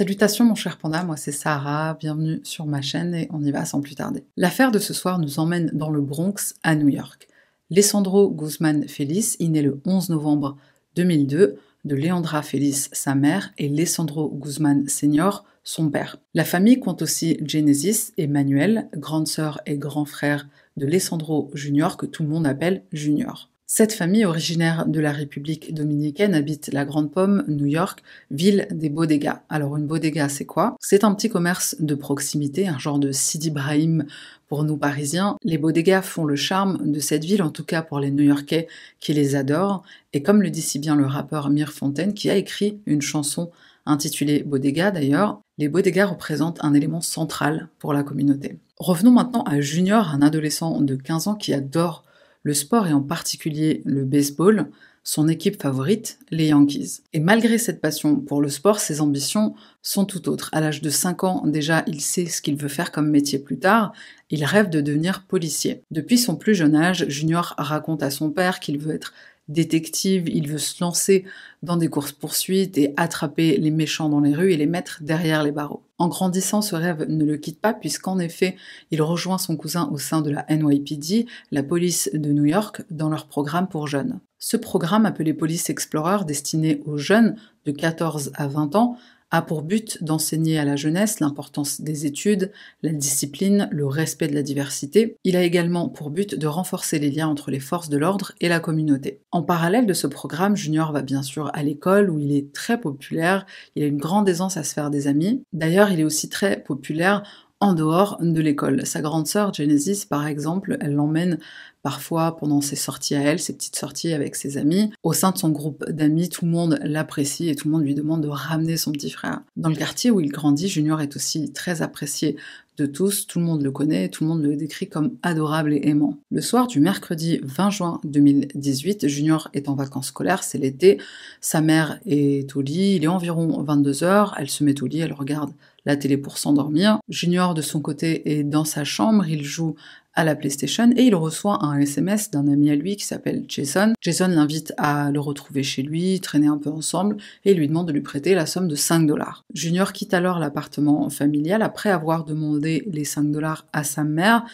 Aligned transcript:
Salutations 0.00 0.46
mon 0.46 0.54
cher 0.54 0.78
panda, 0.78 1.04
moi 1.04 1.18
c'est 1.18 1.30
Sarah, 1.30 1.92
bienvenue 1.92 2.40
sur 2.42 2.64
ma 2.64 2.80
chaîne 2.80 3.14
et 3.14 3.28
on 3.34 3.44
y 3.44 3.50
va 3.50 3.66
sans 3.66 3.82
plus 3.82 3.96
tarder. 3.96 4.24
L'affaire 4.38 4.70
de 4.70 4.78
ce 4.78 4.94
soir 4.94 5.18
nous 5.18 5.38
emmène 5.38 5.70
dans 5.74 5.90
le 5.90 6.00
Bronx 6.00 6.54
à 6.62 6.74
New 6.74 6.88
York. 6.88 7.28
Lesandro 7.68 8.30
Guzman 8.30 8.88
Félix 8.88 9.36
est 9.40 9.48
né 9.48 9.60
le 9.60 9.78
11 9.84 10.08
novembre 10.08 10.56
2002 10.96 11.58
de 11.84 11.94
Leandra 11.94 12.40
Félix, 12.40 12.88
sa 12.94 13.14
mère, 13.14 13.52
et 13.58 13.68
Lesandro 13.68 14.30
Guzman 14.30 14.88
Senior, 14.88 15.44
son 15.64 15.90
père. 15.90 16.16
La 16.32 16.44
famille 16.44 16.80
compte 16.80 17.02
aussi 17.02 17.36
Genesis 17.44 18.12
et 18.16 18.26
Manuel, 18.26 18.88
grande 18.96 19.28
sœur 19.28 19.60
et 19.66 19.76
grand 19.76 20.06
frère 20.06 20.48
de 20.78 20.86
Lesandro 20.86 21.50
Junior, 21.52 21.98
que 21.98 22.06
tout 22.06 22.22
le 22.22 22.30
monde 22.30 22.46
appelle 22.46 22.84
Junior. 22.90 23.49
Cette 23.72 23.92
famille 23.92 24.24
originaire 24.24 24.84
de 24.84 24.98
la 24.98 25.12
République 25.12 25.72
dominicaine 25.72 26.34
habite 26.34 26.70
la 26.72 26.84
Grande 26.84 27.12
Pomme, 27.12 27.44
New 27.46 27.66
York, 27.66 28.02
ville 28.32 28.66
des 28.72 28.88
bodegas. 28.88 29.42
Alors 29.48 29.76
une 29.76 29.86
bodega, 29.86 30.28
c'est 30.28 30.44
quoi? 30.44 30.74
C'est 30.80 31.04
un 31.04 31.14
petit 31.14 31.30
commerce 31.30 31.76
de 31.78 31.94
proximité, 31.94 32.66
un 32.66 32.80
genre 32.80 32.98
de 32.98 33.12
Sidi 33.12 33.52
Brahim 33.52 34.06
pour 34.48 34.64
nous 34.64 34.76
Parisiens. 34.76 35.36
Les 35.44 35.56
bodegas 35.56 36.02
font 36.02 36.24
le 36.24 36.34
charme 36.34 36.90
de 36.90 36.98
cette 36.98 37.24
ville, 37.24 37.44
en 37.44 37.50
tout 37.50 37.62
cas 37.62 37.80
pour 37.82 38.00
les 38.00 38.10
New-Yorkais 38.10 38.66
qui 38.98 39.12
les 39.12 39.36
adorent. 39.36 39.84
Et 40.14 40.24
comme 40.24 40.42
le 40.42 40.50
dit 40.50 40.62
si 40.62 40.80
bien 40.80 40.96
le 40.96 41.06
rappeur 41.06 41.48
Mir 41.48 41.70
Fontaine, 41.70 42.12
qui 42.12 42.28
a 42.28 42.34
écrit 42.34 42.80
une 42.86 43.02
chanson 43.02 43.52
intitulée 43.86 44.42
Bodega 44.42 44.90
d'ailleurs, 44.90 45.42
les 45.58 45.68
bodegas 45.68 46.06
représentent 46.06 46.58
un 46.64 46.74
élément 46.74 47.02
central 47.02 47.68
pour 47.78 47.92
la 47.92 48.02
communauté. 48.02 48.58
Revenons 48.78 49.12
maintenant 49.12 49.44
à 49.44 49.60
Junior, 49.60 50.08
un 50.08 50.22
adolescent 50.22 50.80
de 50.80 50.96
15 50.96 51.28
ans 51.28 51.34
qui 51.36 51.54
adore 51.54 52.02
le 52.42 52.54
sport 52.54 52.86
et 52.86 52.92
en 52.92 53.02
particulier 53.02 53.82
le 53.84 54.04
baseball, 54.04 54.70
son 55.02 55.28
équipe 55.28 55.60
favorite, 55.60 56.18
les 56.30 56.48
Yankees. 56.48 57.02
Et 57.12 57.20
malgré 57.20 57.58
cette 57.58 57.80
passion 57.80 58.16
pour 58.16 58.42
le 58.42 58.48
sport, 58.48 58.80
ses 58.80 59.00
ambitions 59.00 59.54
sont 59.82 60.04
tout 60.04 60.28
autres. 60.28 60.50
À 60.52 60.60
l'âge 60.60 60.82
de 60.82 60.90
5 60.90 61.24
ans, 61.24 61.42
déjà, 61.46 61.82
il 61.86 62.00
sait 62.00 62.26
ce 62.26 62.42
qu'il 62.42 62.56
veut 62.56 62.68
faire 62.68 62.92
comme 62.92 63.10
métier 63.10 63.38
plus 63.38 63.58
tard. 63.58 63.92
Il 64.28 64.44
rêve 64.44 64.68
de 64.68 64.80
devenir 64.80 65.24
policier. 65.26 65.82
Depuis 65.90 66.18
son 66.18 66.36
plus 66.36 66.54
jeune 66.54 66.76
âge, 66.76 67.06
Junior 67.08 67.54
raconte 67.56 68.02
à 68.02 68.10
son 68.10 68.30
père 68.30 68.60
qu'il 68.60 68.78
veut 68.78 68.94
être 68.94 69.14
détective, 69.50 70.28
il 70.28 70.48
veut 70.48 70.58
se 70.58 70.82
lancer 70.82 71.24
dans 71.62 71.76
des 71.76 71.88
courses-poursuites 71.88 72.78
et 72.78 72.94
attraper 72.96 73.56
les 73.58 73.70
méchants 73.70 74.08
dans 74.08 74.20
les 74.20 74.34
rues 74.34 74.52
et 74.52 74.56
les 74.56 74.66
mettre 74.66 75.02
derrière 75.02 75.42
les 75.42 75.52
barreaux. 75.52 75.82
En 75.98 76.08
grandissant, 76.08 76.62
ce 76.62 76.74
rêve 76.74 77.04
ne 77.08 77.24
le 77.24 77.36
quitte 77.36 77.60
pas 77.60 77.74
puisqu'en 77.74 78.18
effet, 78.18 78.56
il 78.90 79.02
rejoint 79.02 79.36
son 79.36 79.56
cousin 79.56 79.90
au 79.92 79.98
sein 79.98 80.22
de 80.22 80.30
la 80.30 80.46
NYPD, 80.48 81.26
la 81.50 81.62
police 81.62 82.10
de 82.14 82.32
New 82.32 82.46
York, 82.46 82.82
dans 82.90 83.10
leur 83.10 83.26
programme 83.26 83.68
pour 83.68 83.86
jeunes. 83.86 84.20
Ce 84.38 84.56
programme 84.56 85.04
appelé 85.04 85.34
Police 85.34 85.68
Explorer, 85.68 86.24
destiné 86.24 86.80
aux 86.86 86.96
jeunes 86.96 87.36
de 87.66 87.72
14 87.72 88.32
à 88.36 88.48
20 88.48 88.74
ans, 88.76 88.96
a 89.30 89.42
pour 89.42 89.62
but 89.62 90.02
d'enseigner 90.02 90.58
à 90.58 90.64
la 90.64 90.76
jeunesse 90.76 91.20
l'importance 91.20 91.80
des 91.80 92.06
études, 92.06 92.52
la 92.82 92.92
discipline, 92.92 93.68
le 93.70 93.86
respect 93.86 94.28
de 94.28 94.34
la 94.34 94.42
diversité. 94.42 95.16
Il 95.24 95.36
a 95.36 95.42
également 95.42 95.88
pour 95.88 96.10
but 96.10 96.34
de 96.34 96.46
renforcer 96.46 96.98
les 96.98 97.10
liens 97.10 97.28
entre 97.28 97.50
les 97.50 97.60
forces 97.60 97.88
de 97.88 97.98
l'ordre 97.98 98.32
et 98.40 98.48
la 98.48 98.60
communauté. 98.60 99.20
En 99.30 99.42
parallèle 99.42 99.86
de 99.86 99.92
ce 99.92 100.06
programme, 100.06 100.56
Junior 100.56 100.92
va 100.92 101.02
bien 101.02 101.22
sûr 101.22 101.50
à 101.54 101.62
l'école 101.62 102.10
où 102.10 102.18
il 102.18 102.32
est 102.32 102.52
très 102.52 102.80
populaire, 102.80 103.46
il 103.76 103.82
a 103.82 103.86
une 103.86 103.98
grande 103.98 104.28
aisance 104.28 104.56
à 104.56 104.64
se 104.64 104.74
faire 104.74 104.90
des 104.90 105.06
amis. 105.06 105.42
D'ailleurs, 105.52 105.92
il 105.92 106.00
est 106.00 106.04
aussi 106.04 106.28
très 106.28 106.62
populaire 106.62 107.22
en 107.60 107.74
dehors 107.74 108.16
de 108.20 108.40
l'école. 108.40 108.86
Sa 108.86 109.02
grande 109.02 109.26
sœur 109.26 109.52
Genesis, 109.52 110.06
par 110.08 110.26
exemple, 110.26 110.78
elle 110.80 110.94
l'emmène 110.94 111.38
parfois 111.82 112.36
pendant 112.36 112.60
ses 112.60 112.76
sorties 112.76 113.14
à 113.14 113.20
elle, 113.20 113.38
ses 113.38 113.54
petites 113.54 113.76
sorties 113.76 114.12
avec 114.12 114.34
ses 114.34 114.58
amis. 114.58 114.90
Au 115.02 115.12
sein 115.12 115.30
de 115.30 115.38
son 115.38 115.50
groupe 115.50 115.88
d'amis, 115.88 116.28
tout 116.28 116.44
le 116.44 116.50
monde 116.50 116.78
l'apprécie 116.82 117.48
et 117.48 117.54
tout 117.54 117.68
le 117.68 117.72
monde 117.72 117.84
lui 117.84 117.94
demande 117.94 118.22
de 118.22 118.28
ramener 118.28 118.76
son 118.76 118.92
petit 118.92 119.10
frère. 119.10 119.42
Dans 119.56 119.68
le 119.68 119.76
quartier 119.76 120.10
où 120.10 120.20
il 120.20 120.30
grandit, 120.30 120.68
Junior 120.68 121.00
est 121.00 121.16
aussi 121.16 121.52
très 121.52 121.82
apprécié 121.82 122.36
de 122.78 122.86
tous, 122.86 123.26
tout 123.26 123.38
le 123.38 123.44
monde 123.44 123.62
le 123.62 123.70
connaît, 123.70 124.08
tout 124.08 124.24
le 124.24 124.30
monde 124.30 124.42
le 124.42 124.56
décrit 124.56 124.88
comme 124.88 125.12
adorable 125.22 125.74
et 125.74 125.82
aimant. 125.84 126.16
Le 126.30 126.40
soir 126.40 126.66
du 126.66 126.80
mercredi 126.80 127.40
20 127.42 127.70
juin 127.70 128.00
2018, 128.04 129.06
Junior 129.06 129.48
est 129.52 129.68
en 129.68 129.74
vacances 129.74 130.08
scolaires, 130.08 130.42
c'est 130.42 130.56
l'été, 130.56 130.98
sa 131.42 131.60
mère 131.60 132.00
est 132.06 132.56
au 132.56 132.62
lit, 132.62 132.96
il 132.96 133.04
est 133.04 133.08
environ 133.08 133.62
22h, 133.62 134.32
elle 134.38 134.48
se 134.48 134.64
met 134.64 134.80
au 134.82 134.86
lit, 134.86 135.00
elle 135.00 135.12
regarde 135.12 135.52
la 135.86 135.96
télé 135.96 136.16
pour 136.16 136.38
s'endormir. 136.38 136.98
Junior 137.08 137.54
de 137.54 137.62
son 137.62 137.80
côté 137.80 138.38
est 138.38 138.44
dans 138.44 138.64
sa 138.64 138.84
chambre, 138.84 139.26
il 139.28 139.44
joue 139.44 139.74
à 140.14 140.24
la 140.24 140.34
PlayStation 140.34 140.90
et 140.96 141.04
il 141.04 141.14
reçoit 141.14 141.64
un 141.64 141.78
SMS 141.78 142.30
d'un 142.30 142.48
ami 142.48 142.70
à 142.70 142.74
lui 142.74 142.96
qui 142.96 143.04
s'appelle 143.04 143.44
Jason. 143.48 143.94
Jason 144.00 144.28
l'invite 144.28 144.72
à 144.76 145.10
le 145.10 145.20
retrouver 145.20 145.62
chez 145.62 145.82
lui, 145.82 146.20
traîner 146.20 146.48
un 146.48 146.58
peu 146.58 146.70
ensemble 146.70 147.16
et 147.44 147.54
lui 147.54 147.68
demande 147.68 147.88
de 147.88 147.92
lui 147.92 148.00
prêter 148.00 148.34
la 148.34 148.46
somme 148.46 148.68
de 148.68 148.74
5 148.74 149.06
dollars. 149.06 149.44
Junior 149.54 149.92
quitte 149.92 150.14
alors 150.14 150.38
l'appartement 150.38 151.08
familial 151.10 151.62
après 151.62 151.90
avoir 151.90 152.24
demandé 152.24 152.84
les 152.90 153.04
5 153.04 153.30
dollars 153.30 153.66
à 153.72 153.84
sa 153.84 154.04
mère 154.04 154.44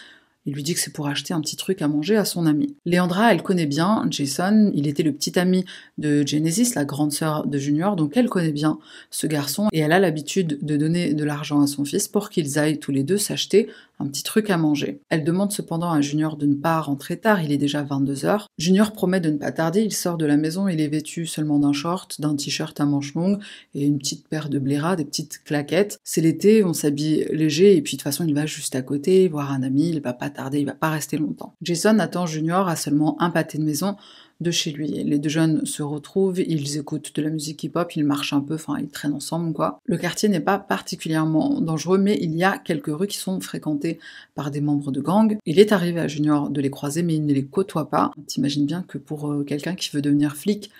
il 0.46 0.54
lui 0.54 0.62
dit 0.62 0.74
que 0.74 0.80
c'est 0.80 0.92
pour 0.92 1.08
acheter 1.08 1.34
un 1.34 1.40
petit 1.40 1.56
truc 1.56 1.82
à 1.82 1.88
manger 1.88 2.16
à 2.16 2.24
son 2.24 2.46
ami. 2.46 2.76
Leandra, 2.86 3.32
elle 3.32 3.42
connaît 3.42 3.66
bien 3.66 4.06
Jason, 4.10 4.70
il 4.74 4.86
était 4.86 5.02
le 5.02 5.12
petit 5.12 5.38
ami 5.38 5.64
de 5.98 6.26
Genesis, 6.26 6.74
la 6.74 6.84
grande 6.84 7.12
sœur 7.12 7.46
de 7.46 7.58
Junior, 7.58 7.96
donc 7.96 8.16
elle 8.16 8.28
connaît 8.28 8.52
bien 8.52 8.78
ce 9.10 9.26
garçon 9.26 9.68
et 9.72 9.80
elle 9.80 9.92
a 9.92 9.98
l'habitude 9.98 10.58
de 10.62 10.76
donner 10.76 11.14
de 11.14 11.24
l'argent 11.24 11.60
à 11.60 11.66
son 11.66 11.84
fils 11.84 12.08
pour 12.08 12.30
qu'ils 12.30 12.58
aillent 12.58 12.78
tous 12.78 12.92
les 12.92 13.02
deux 13.02 13.18
s'acheter 13.18 13.68
un 13.98 14.06
petit 14.06 14.22
truc 14.22 14.50
à 14.50 14.56
manger. 14.56 15.00
Elle 15.08 15.24
demande 15.24 15.52
cependant 15.52 15.90
à 15.90 16.00
Junior 16.00 16.36
de 16.36 16.46
ne 16.46 16.54
pas 16.54 16.80
rentrer 16.80 17.18
tard, 17.18 17.42
il 17.42 17.52
est 17.52 17.58
déjà 17.58 17.82
22h. 17.82 18.45
Junior 18.58 18.92
promet 18.92 19.20
de 19.20 19.30
ne 19.30 19.36
pas 19.36 19.52
tarder, 19.52 19.82
il 19.82 19.92
sort 19.92 20.16
de 20.16 20.24
la 20.24 20.38
maison, 20.38 20.66
il 20.66 20.80
est 20.80 20.88
vêtu 20.88 21.26
seulement 21.26 21.58
d'un 21.58 21.74
short, 21.74 22.20
d'un 22.20 22.34
t-shirt 22.34 22.80
à 22.80 22.86
manches 22.86 23.14
longues 23.14 23.38
et 23.74 23.84
une 23.84 23.98
petite 23.98 24.26
paire 24.28 24.48
de 24.48 24.58
blairas, 24.58 24.96
des 24.96 25.04
petites 25.04 25.44
claquettes. 25.44 26.00
C'est 26.04 26.22
l'été, 26.22 26.64
on 26.64 26.72
s'habille 26.72 27.26
léger 27.32 27.76
et 27.76 27.82
puis 27.82 27.92
de 27.92 27.98
toute 27.98 28.04
façon 28.04 28.24
il 28.26 28.34
va 28.34 28.46
juste 28.46 28.74
à 28.74 28.80
côté 28.80 29.28
voir 29.28 29.52
un 29.52 29.62
ami, 29.62 29.90
il 29.90 30.00
va 30.00 30.14
pas 30.14 30.30
tarder, 30.30 30.60
il 30.60 30.66
va 30.66 30.72
pas 30.72 30.90
rester 30.90 31.18
longtemps. 31.18 31.54
Jason 31.60 31.98
attend 31.98 32.24
Junior 32.24 32.66
à 32.66 32.76
seulement 32.76 33.20
un 33.20 33.28
pâté 33.28 33.58
de 33.58 33.64
maison 33.64 33.96
de 34.40 34.50
chez 34.50 34.70
lui. 34.70 34.88
Les 34.88 35.18
deux 35.18 35.28
jeunes 35.28 35.64
se 35.64 35.82
retrouvent, 35.82 36.40
ils 36.40 36.76
écoutent 36.76 37.14
de 37.14 37.22
la 37.22 37.30
musique 37.30 37.64
hip-hop, 37.64 37.96
ils 37.96 38.04
marchent 38.04 38.32
un 38.32 38.40
peu, 38.40 38.54
enfin 38.54 38.76
ils 38.78 38.88
traînent 38.88 39.14
ensemble 39.14 39.52
quoi. 39.52 39.80
Le 39.86 39.96
quartier 39.96 40.28
n'est 40.28 40.40
pas 40.40 40.58
particulièrement 40.58 41.60
dangereux, 41.60 41.98
mais 41.98 42.18
il 42.20 42.34
y 42.36 42.44
a 42.44 42.58
quelques 42.58 42.94
rues 42.94 43.06
qui 43.06 43.16
sont 43.16 43.40
fréquentées 43.40 43.98
par 44.34 44.50
des 44.50 44.60
membres 44.60 44.92
de 44.92 45.00
gang. 45.00 45.38
Il 45.46 45.58
est 45.58 45.72
arrivé 45.72 46.00
à 46.00 46.08
Junior 46.08 46.50
de 46.50 46.60
les 46.60 46.70
croiser, 46.70 47.02
mais 47.02 47.14
il 47.14 47.24
ne 47.24 47.32
les 47.32 47.46
côtoie 47.46 47.88
pas. 47.88 48.10
T'imagines 48.26 48.66
bien 48.66 48.82
que 48.82 48.98
pour 48.98 49.32
euh, 49.32 49.44
quelqu'un 49.44 49.74
qui 49.74 49.90
veut 49.90 50.02
devenir 50.02 50.36
flic, 50.36 50.70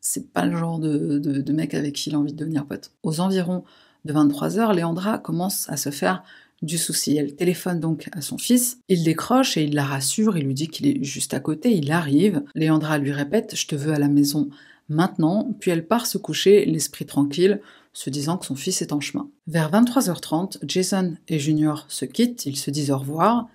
c'est 0.00 0.32
pas 0.32 0.46
le 0.46 0.56
genre 0.56 0.78
de, 0.78 1.18
de 1.18 1.52
mec 1.52 1.74
avec 1.74 1.94
qui 1.94 2.10
il 2.10 2.14
a 2.14 2.18
envie 2.18 2.32
de 2.32 2.38
devenir 2.38 2.64
pote. 2.64 2.92
Aux 3.02 3.20
environs 3.20 3.64
de 4.04 4.12
23h, 4.12 4.74
Léandra 4.74 5.18
commence 5.18 5.68
à 5.68 5.76
se 5.76 5.90
faire 5.90 6.22
du 6.62 6.78
souci. 6.78 7.16
Elle 7.16 7.34
téléphone 7.34 7.80
donc 7.80 8.08
à 8.12 8.20
son 8.20 8.38
fils, 8.38 8.78
il 8.88 9.04
décroche 9.04 9.56
et 9.56 9.64
il 9.64 9.74
la 9.74 9.84
rassure, 9.84 10.36
il 10.36 10.44
lui 10.44 10.54
dit 10.54 10.68
qu'il 10.68 10.86
est 10.86 11.02
juste 11.02 11.34
à 11.34 11.40
côté, 11.40 11.74
il 11.74 11.92
arrive. 11.92 12.42
Léandra 12.54 12.98
lui 12.98 13.12
répète 13.12 13.54
Je 13.56 13.66
te 13.66 13.74
veux 13.74 13.92
à 13.92 13.98
la 13.98 14.08
maison 14.08 14.48
maintenant, 14.88 15.54
puis 15.60 15.70
elle 15.70 15.86
part 15.86 16.06
se 16.06 16.18
coucher, 16.18 16.64
l'esprit 16.64 17.06
tranquille, 17.06 17.60
se 17.92 18.10
disant 18.10 18.36
que 18.36 18.46
son 18.46 18.54
fils 18.54 18.82
est 18.82 18.92
en 18.92 19.00
chemin. 19.00 19.28
Vers 19.46 19.70
23h30, 19.70 20.58
Jason 20.66 21.14
et 21.28 21.38
Junior 21.38 21.86
se 21.88 22.04
quittent, 22.04 22.46
ils 22.46 22.56
se 22.56 22.70
disent 22.70 22.90
au 22.90 22.98
revoir. 22.98 23.48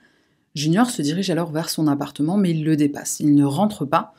Junior 0.56 0.90
se 0.90 1.02
dirige 1.02 1.30
alors 1.30 1.52
vers 1.52 1.70
son 1.70 1.88
appartement, 1.88 2.38
mais 2.38 2.52
il 2.52 2.64
le 2.64 2.76
dépasse. 2.76 3.20
Il 3.20 3.36
ne 3.36 3.46
rentre 3.46 3.86
pas, 3.86 4.14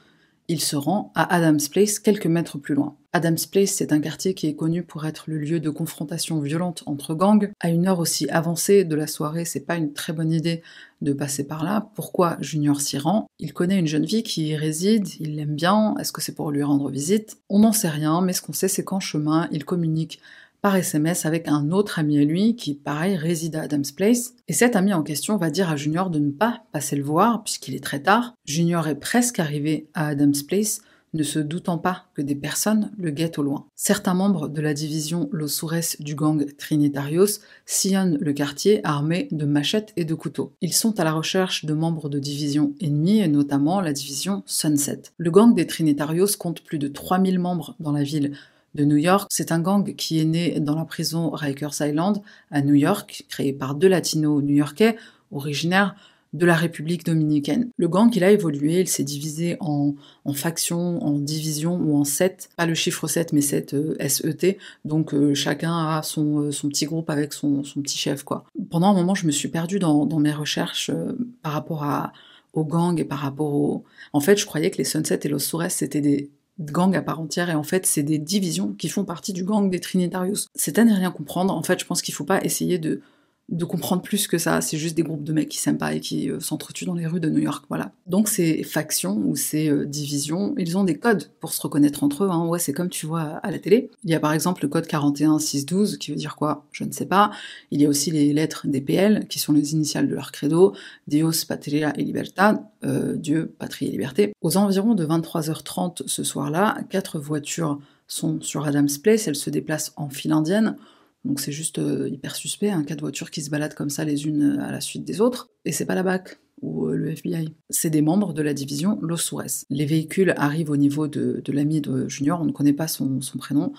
il 0.48 0.60
se 0.60 0.76
rend 0.76 1.12
à 1.14 1.34
Adams 1.34 1.60
Place 1.70 1.98
quelques 1.98 2.26
mètres 2.26 2.58
plus 2.58 2.74
loin. 2.74 2.96
Adams 3.14 3.36
Place, 3.50 3.72
c'est 3.72 3.92
un 3.92 4.00
quartier 4.00 4.32
qui 4.32 4.46
est 4.46 4.54
connu 4.54 4.82
pour 4.82 5.04
être 5.04 5.24
le 5.26 5.38
lieu 5.38 5.60
de 5.60 5.68
confrontation 5.68 6.40
violente 6.40 6.82
entre 6.86 7.14
gangs. 7.14 7.50
À 7.60 7.68
une 7.68 7.86
heure 7.86 7.98
aussi 7.98 8.28
avancée 8.30 8.84
de 8.84 8.94
la 8.94 9.06
soirée, 9.06 9.44
c'est 9.44 9.66
pas 9.66 9.76
une 9.76 9.92
très 9.92 10.14
bonne 10.14 10.32
idée 10.32 10.62
de 11.02 11.12
passer 11.12 11.46
par 11.46 11.62
là. 11.62 11.90
Pourquoi 11.94 12.38
Junior 12.40 12.80
s'y 12.80 12.96
rend? 12.96 13.26
Il 13.38 13.52
connaît 13.52 13.78
une 13.78 13.86
jeune 13.86 14.08
fille 14.08 14.22
qui 14.22 14.48
y 14.48 14.56
réside, 14.56 15.08
il 15.20 15.36
l'aime 15.36 15.54
bien, 15.54 15.94
est-ce 16.00 16.12
que 16.12 16.22
c'est 16.22 16.34
pour 16.34 16.50
lui 16.50 16.62
rendre 16.62 16.90
visite? 16.90 17.38
On 17.50 17.58
n'en 17.58 17.72
sait 17.72 17.90
rien, 17.90 18.22
mais 18.22 18.32
ce 18.32 18.40
qu'on 18.40 18.54
sait 18.54 18.68
c'est 18.68 18.84
qu'en 18.84 19.00
chemin, 19.00 19.48
il 19.52 19.64
communique 19.66 20.20
par 20.62 20.76
SMS 20.76 21.26
avec 21.26 21.48
un 21.48 21.72
autre 21.72 21.98
ami 21.98 22.18
à 22.18 22.24
lui 22.24 22.56
qui, 22.56 22.74
pareil, 22.74 23.16
réside 23.16 23.56
à 23.56 23.62
Adams 23.62 23.84
Place. 23.94 24.34
Et 24.48 24.52
cet 24.52 24.76
ami 24.76 24.94
en 24.94 25.02
question 25.02 25.36
va 25.36 25.50
dire 25.50 25.68
à 25.68 25.76
Junior 25.76 26.08
de 26.08 26.20
ne 26.20 26.30
pas 26.30 26.62
passer 26.72 26.96
le 26.96 27.02
voir 27.02 27.42
puisqu'il 27.42 27.74
est 27.74 27.84
très 27.84 28.00
tard. 28.00 28.34
Junior 28.46 28.86
est 28.86 28.98
presque 28.98 29.40
arrivé 29.40 29.90
à 29.92 30.06
Adams 30.06 30.32
Place 30.46 30.80
ne 31.14 31.22
se 31.22 31.38
doutant 31.38 31.78
pas 31.78 32.04
que 32.14 32.22
des 32.22 32.34
personnes 32.34 32.90
le 32.96 33.10
guettent 33.10 33.38
au 33.38 33.42
loin. 33.42 33.66
Certains 33.76 34.14
membres 34.14 34.48
de 34.48 34.60
la 34.60 34.74
division 34.74 35.28
Los 35.32 35.48
Sures 35.48 35.96
du 36.00 36.14
gang 36.14 36.44
Trinitarios 36.56 37.40
sillonnent 37.66 38.16
le 38.20 38.32
quartier 38.32 38.80
armés 38.84 39.28
de 39.30 39.44
machettes 39.44 39.92
et 39.96 40.04
de 40.04 40.14
couteaux. 40.14 40.52
Ils 40.60 40.72
sont 40.72 40.98
à 40.98 41.04
la 41.04 41.12
recherche 41.12 41.64
de 41.64 41.74
membres 41.74 42.08
de 42.08 42.18
divisions 42.18 42.72
ennemies 42.80 43.20
et 43.20 43.28
notamment 43.28 43.80
la 43.80 43.92
division 43.92 44.42
Sunset. 44.46 45.02
Le 45.18 45.30
gang 45.30 45.54
des 45.54 45.66
Trinitarios 45.66 46.36
compte 46.38 46.62
plus 46.62 46.78
de 46.78 46.88
3000 46.88 47.38
membres 47.38 47.76
dans 47.78 47.92
la 47.92 48.02
ville 48.02 48.32
de 48.74 48.84
New 48.84 48.96
York. 48.96 49.28
C'est 49.30 49.52
un 49.52 49.60
gang 49.60 49.94
qui 49.94 50.20
est 50.20 50.24
né 50.24 50.60
dans 50.60 50.74
la 50.76 50.84
prison 50.84 51.30
Rikers 51.30 51.80
Island 51.80 52.22
à 52.50 52.62
New 52.62 52.74
York, 52.74 53.24
créé 53.28 53.52
par 53.52 53.74
deux 53.74 53.88
latinos 53.88 54.42
new-yorkais 54.42 54.96
originaires 55.30 55.94
de 56.32 56.46
la 56.46 56.54
République 56.54 57.04
dominicaine. 57.04 57.68
Le 57.76 57.88
gang, 57.88 58.10
il 58.14 58.24
a 58.24 58.30
évolué, 58.30 58.80
il 58.80 58.88
s'est 58.88 59.04
divisé 59.04 59.56
en, 59.60 59.94
factions, 60.32 61.02
en 61.04 61.18
divisions 61.18 61.76
ou 61.76 61.96
en 61.96 62.04
sept. 62.04 62.48
Pas 62.56 62.66
le 62.66 62.74
chiffre 62.74 63.06
7, 63.06 63.32
mais 63.32 63.42
7 63.42 63.76
SET. 64.08 64.58
Donc 64.84 65.12
euh, 65.12 65.34
chacun 65.34 65.76
a 65.76 66.02
son, 66.02 66.44
euh, 66.44 66.50
son, 66.50 66.68
petit 66.68 66.86
groupe 66.86 67.10
avec 67.10 67.32
son, 67.32 67.62
petit 67.82 67.98
chef, 67.98 68.22
quoi. 68.22 68.44
Pendant 68.70 68.88
un 68.88 68.94
moment, 68.94 69.14
je 69.14 69.26
me 69.26 69.32
suis 69.32 69.48
perdue 69.48 69.78
dans, 69.78 70.06
mes 70.18 70.32
recherches 70.32 70.90
euh, 70.90 71.12
par 71.42 71.52
rapport 71.52 71.84
à, 71.84 72.12
aux 72.54 72.64
gangs 72.64 72.98
et 72.98 73.04
par 73.04 73.18
rapport 73.18 73.52
au... 73.52 73.84
En 74.14 74.20
fait, 74.20 74.38
je 74.38 74.46
croyais 74.46 74.70
que 74.70 74.78
les 74.78 74.84
Sunset 74.84 75.20
et 75.24 75.28
Los 75.28 75.40
Sures, 75.40 75.70
c'était 75.70 76.00
des 76.00 76.30
gangs 76.58 76.94
à 76.94 77.02
part 77.02 77.20
entière 77.20 77.50
et 77.50 77.54
en 77.54 77.62
fait 77.62 77.86
c'est 77.86 78.02
des 78.02 78.18
divisions 78.18 78.72
qui 78.74 78.88
font 78.88 79.04
partie 79.04 79.32
du 79.32 79.44
gang 79.44 79.70
des 79.70 79.80
Trinitarius. 79.80 80.48
C'est 80.54 80.78
à 80.78 80.84
ne 80.84 80.94
rien 80.94 81.10
comprendre, 81.10 81.54
en 81.54 81.62
fait 81.62 81.80
je 81.80 81.86
pense 81.86 82.02
qu'il 82.02 82.14
faut 82.14 82.24
pas 82.24 82.42
essayer 82.44 82.78
de 82.78 83.00
de 83.48 83.64
comprendre 83.64 84.02
plus 84.02 84.26
que 84.26 84.38
ça. 84.38 84.60
C'est 84.60 84.78
juste 84.78 84.96
des 84.96 85.02
groupes 85.02 85.24
de 85.24 85.32
mecs 85.32 85.48
qui 85.48 85.58
s'aiment 85.58 85.78
pas 85.78 85.94
et 85.94 86.00
qui 86.00 86.30
euh, 86.30 86.40
s'entretuent 86.40 86.86
dans 86.86 86.94
les 86.94 87.06
rues 87.06 87.20
de 87.20 87.28
New 87.28 87.40
York, 87.40 87.64
voilà. 87.68 87.92
Donc 88.06 88.28
ces 88.28 88.62
factions 88.62 89.16
ou 89.16 89.36
ces 89.36 89.68
euh, 89.68 89.84
divisions, 89.84 90.54
ils 90.56 90.78
ont 90.78 90.84
des 90.84 90.96
codes 90.96 91.30
pour 91.40 91.52
se 91.52 91.60
reconnaître 91.60 92.02
entre 92.02 92.24
eux. 92.24 92.30
Hein. 92.30 92.46
Ouais, 92.46 92.58
c'est 92.58 92.72
comme 92.72 92.88
tu 92.88 93.06
vois 93.06 93.20
à 93.20 93.50
la 93.50 93.58
télé. 93.58 93.90
Il 94.04 94.10
y 94.10 94.14
a 94.14 94.20
par 94.20 94.32
exemple 94.32 94.62
le 94.62 94.68
code 94.68 94.86
41612 94.86 95.98
qui 95.98 96.10
veut 96.10 96.16
dire 96.16 96.36
quoi? 96.36 96.66
Je 96.72 96.84
ne 96.84 96.92
sais 96.92 97.06
pas. 97.06 97.30
Il 97.70 97.80
y 97.80 97.86
a 97.86 97.88
aussi 97.88 98.10
les 98.10 98.32
lettres 98.32 98.66
des 98.66 98.80
PL 98.80 99.26
qui 99.28 99.38
sont 99.38 99.52
les 99.52 99.72
initiales 99.72 100.08
de 100.08 100.14
leur 100.14 100.32
credo, 100.32 100.74
Dios, 101.06 101.44
Patria 101.46 101.92
et 101.98 102.04
Libertad, 102.04 102.62
euh, 102.84 103.16
Dieu, 103.16 103.54
Patrie 103.58 103.86
et 103.86 103.90
Liberté. 103.90 104.32
Aux 104.40 104.56
environs 104.56 104.94
de 104.94 105.04
23h30 105.04 106.02
ce 106.06 106.24
soir-là, 106.24 106.78
quatre 106.88 107.18
voitures 107.18 107.78
sont 108.06 108.40
sur 108.40 108.66
Adams 108.66 108.88
Place. 109.02 109.28
Elles 109.28 109.36
se 109.36 109.50
déplacent 109.50 109.92
en 109.96 110.08
file 110.08 110.32
indienne. 110.32 110.76
Donc 111.24 111.40
c'est 111.40 111.52
juste 111.52 111.78
euh, 111.78 112.08
hyper 112.08 112.34
suspect, 112.34 112.70
un 112.70 112.82
cas 112.82 112.96
de 112.96 113.00
voitures 113.00 113.30
qui 113.30 113.42
se 113.42 113.50
baladent 113.50 113.74
comme 113.74 113.90
ça 113.90 114.04
les 114.04 114.26
unes 114.26 114.58
à 114.60 114.72
la 114.72 114.80
suite 114.80 115.04
des 115.04 115.20
autres. 115.20 115.48
Et 115.64 115.72
c'est 115.72 115.86
pas 115.86 115.94
la 115.94 116.02
BAC 116.02 116.38
ou 116.62 116.86
euh, 116.86 116.96
le 116.96 117.10
FBI. 117.10 117.54
C'est 117.70 117.90
des 117.90 118.02
membres 118.02 118.32
de 118.32 118.42
la 118.42 118.54
division 118.54 118.98
Los 119.02 119.18
Sures. 119.18 119.66
Les 119.70 119.86
véhicules 119.86 120.34
arrivent 120.36 120.70
au 120.70 120.76
niveau 120.76 121.06
de, 121.06 121.42
l'ami 121.48 121.80
de 121.80 122.08
Junior, 122.08 122.40
on 122.40 122.46
ne 122.46 122.52
connaît 122.52 122.72
pas 122.72 122.88
son, 122.88 123.20
prénom. 123.38 123.72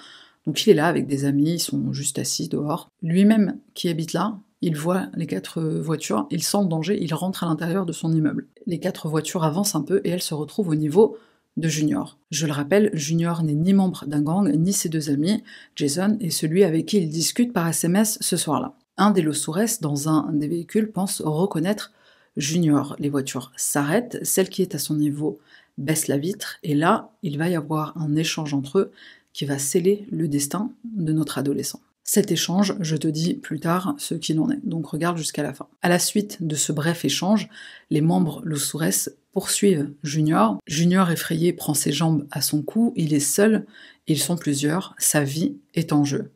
Donc 0.45 0.65
il 0.65 0.71
est 0.71 0.73
là 0.73 0.87
avec 0.87 1.07
des 1.07 1.25
amis, 1.25 1.53
ils 1.53 1.59
sont 1.59 1.91
juste 1.91 2.19
assis 2.19 2.47
dehors. 2.47 2.89
Lui-même 3.01 3.57
qui 3.73 3.89
habite 3.89 4.13
là, 4.13 4.39
il 4.61 4.77
voit 4.77 5.07
les 5.15 5.27
quatre 5.27 5.61
voitures, 5.61 6.27
il 6.31 6.43
sent 6.43 6.59
le 6.61 6.67
danger, 6.67 6.97
il 7.01 7.13
rentre 7.13 7.43
à 7.43 7.47
l'intérieur 7.47 7.85
de 7.85 7.91
son 7.91 8.13
immeuble. 8.13 8.47
Les 8.65 8.79
quatre 8.79 9.09
voitures 9.09 9.43
avancent 9.43 9.75
un 9.75 9.81
peu 9.81 9.99
et 10.05 10.09
elles 10.09 10.21
se 10.21 10.33
retrouvent 10.33 10.69
au 10.69 10.75
niveau 10.75 11.17
de 11.57 11.67
Junior. 11.67 12.17
Je 12.31 12.45
le 12.45 12.53
rappelle, 12.53 12.89
Junior 12.93 13.43
n'est 13.43 13.53
ni 13.53 13.73
membre 13.73 14.05
d'un 14.07 14.21
gang, 14.21 14.51
ni 14.51 14.73
ses 14.73 14.89
deux 14.89 15.09
amis. 15.09 15.43
Jason 15.75 16.17
est 16.19 16.29
celui 16.29 16.63
avec 16.63 16.87
qui 16.87 16.97
il 16.97 17.09
discute 17.09 17.53
par 17.53 17.67
SMS 17.67 18.17
ce 18.21 18.37
soir-là. 18.37 18.73
Un 18.97 19.11
des 19.11 19.21
Losures, 19.21 19.79
dans 19.81 20.09
un 20.09 20.31
des 20.33 20.47
véhicules, 20.47 20.91
pense 20.91 21.21
reconnaître 21.21 21.91
Junior. 22.37 22.95
Les 22.99 23.09
voitures 23.09 23.51
s'arrêtent, 23.55 24.19
celle 24.23 24.49
qui 24.49 24.61
est 24.61 24.75
à 24.75 24.79
son 24.79 24.95
niveau 24.95 25.39
baisse 25.77 26.07
la 26.07 26.17
vitre, 26.17 26.59
et 26.63 26.75
là, 26.75 27.11
il 27.23 27.37
va 27.37 27.49
y 27.49 27.55
avoir 27.55 27.97
un 27.97 28.15
échange 28.15 28.53
entre 28.53 28.79
eux 28.79 28.91
qui 29.33 29.45
va 29.45 29.57
sceller 29.57 30.07
le 30.11 30.27
destin 30.27 30.71
de 30.83 31.11
notre 31.13 31.39
adolescent. 31.39 31.81
Cet 32.03 32.31
échange, 32.31 32.75
je 32.81 32.95
te 32.95 33.07
dis 33.07 33.33
plus 33.33 33.59
tard 33.59 33.95
ce 33.97 34.13
qu'il 34.13 34.39
en 34.39 34.49
est, 34.51 34.59
donc 34.63 34.87
regarde 34.87 35.17
jusqu'à 35.17 35.41
la 35.41 35.53
fin. 35.53 35.67
À 35.81 35.89
la 35.89 35.99
suite 35.99 36.45
de 36.45 36.55
ce 36.55 36.71
bref 36.71 37.05
échange, 37.05 37.49
les 37.89 38.01
membres 38.01 38.41
Losures 38.43 39.09
poursuivent 39.33 39.91
Junior. 40.03 40.59
Junior 40.67 41.11
effrayé 41.11 41.51
prend 41.51 41.73
ses 41.73 41.91
jambes 41.91 42.25
à 42.31 42.41
son 42.41 42.61
cou, 42.61 42.93
il 42.95 43.13
est 43.13 43.19
seul, 43.19 43.65
ils 44.07 44.19
sont 44.19 44.37
plusieurs, 44.37 44.95
sa 44.97 45.23
vie 45.23 45.57
est 45.73 45.91
en 45.91 46.05
jeu. 46.05 46.31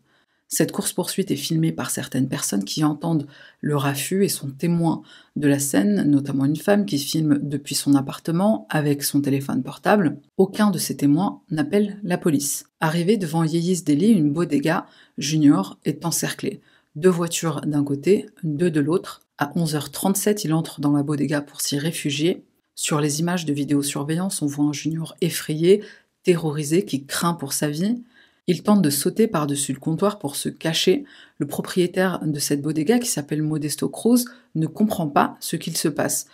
Cette 0.49 0.71
course-poursuite 0.71 1.29
est 1.29 1.35
filmée 1.35 1.73
par 1.73 1.89
certaines 1.89 2.29
personnes 2.29 2.63
qui 2.63 2.85
entendent 2.85 3.27
le 3.59 3.75
raffut 3.75 4.23
et 4.23 4.29
sont 4.29 4.49
témoins 4.49 5.01
de 5.35 5.47
la 5.47 5.59
scène, 5.59 6.09
notamment 6.09 6.45
une 6.45 6.55
femme 6.55 6.85
qui 6.85 6.97
filme 6.97 7.37
depuis 7.41 7.75
son 7.75 7.95
appartement 7.95 8.65
avec 8.69 9.03
son 9.03 9.19
téléphone 9.19 9.61
portable. 9.61 10.19
Aucun 10.37 10.71
de 10.71 10.77
ces 10.77 10.95
témoins 10.95 11.41
n'appelle 11.51 11.99
la 12.01 12.17
police. 12.17 12.65
Arrivé 12.79 13.17
devant 13.17 13.43
Yeis 13.43 13.83
Deli, 13.83 14.07
une 14.07 14.31
bodega, 14.31 14.85
Junior 15.17 15.77
est 15.83 16.05
encerclé. 16.05 16.61
Deux 16.95 17.09
voitures 17.09 17.61
d'un 17.61 17.83
côté, 17.83 18.27
deux 18.43 18.71
de 18.71 18.79
l'autre. 18.79 19.21
À 19.37 19.51
11h37, 19.53 20.41
il 20.45 20.53
entre 20.53 20.79
dans 20.79 20.93
la 20.93 21.03
bodega 21.03 21.41
pour 21.41 21.59
s'y 21.59 21.77
réfugier. 21.77 22.45
Sur 22.79 23.01
les 23.01 23.19
images 23.19 23.45
de 23.45 23.53
vidéosurveillance, 23.53 24.43
on 24.43 24.45
voit 24.45 24.65
un 24.65 24.71
Junior 24.71 25.15
effrayé, 25.19 25.83
terrorisé, 26.21 26.85
qui 26.85 27.05
craint 27.05 27.33
pour 27.33 27.51
sa 27.51 27.69
vie. 27.69 28.03
Il 28.45 28.61
tente 28.61 28.83
de 28.83 28.91
sauter 28.91 29.25
par-dessus 29.27 29.73
le 29.73 29.79
comptoir 29.79 30.19
pour 30.19 30.35
se 30.35 30.47
cacher. 30.47 31.03
Le 31.39 31.47
propriétaire 31.47 32.19
de 32.23 32.39
cette 32.39 32.61
bodega, 32.61 32.99
qui 32.99 33.09
s'appelle 33.09 33.41
Modesto 33.41 33.89
Cruz, 33.89 34.25
ne 34.53 34.67
comprend 34.67 35.07
pas 35.07 35.37
ce 35.39 35.55
qu'il 35.55 35.75
se 35.75 35.87
passe. 35.87 36.27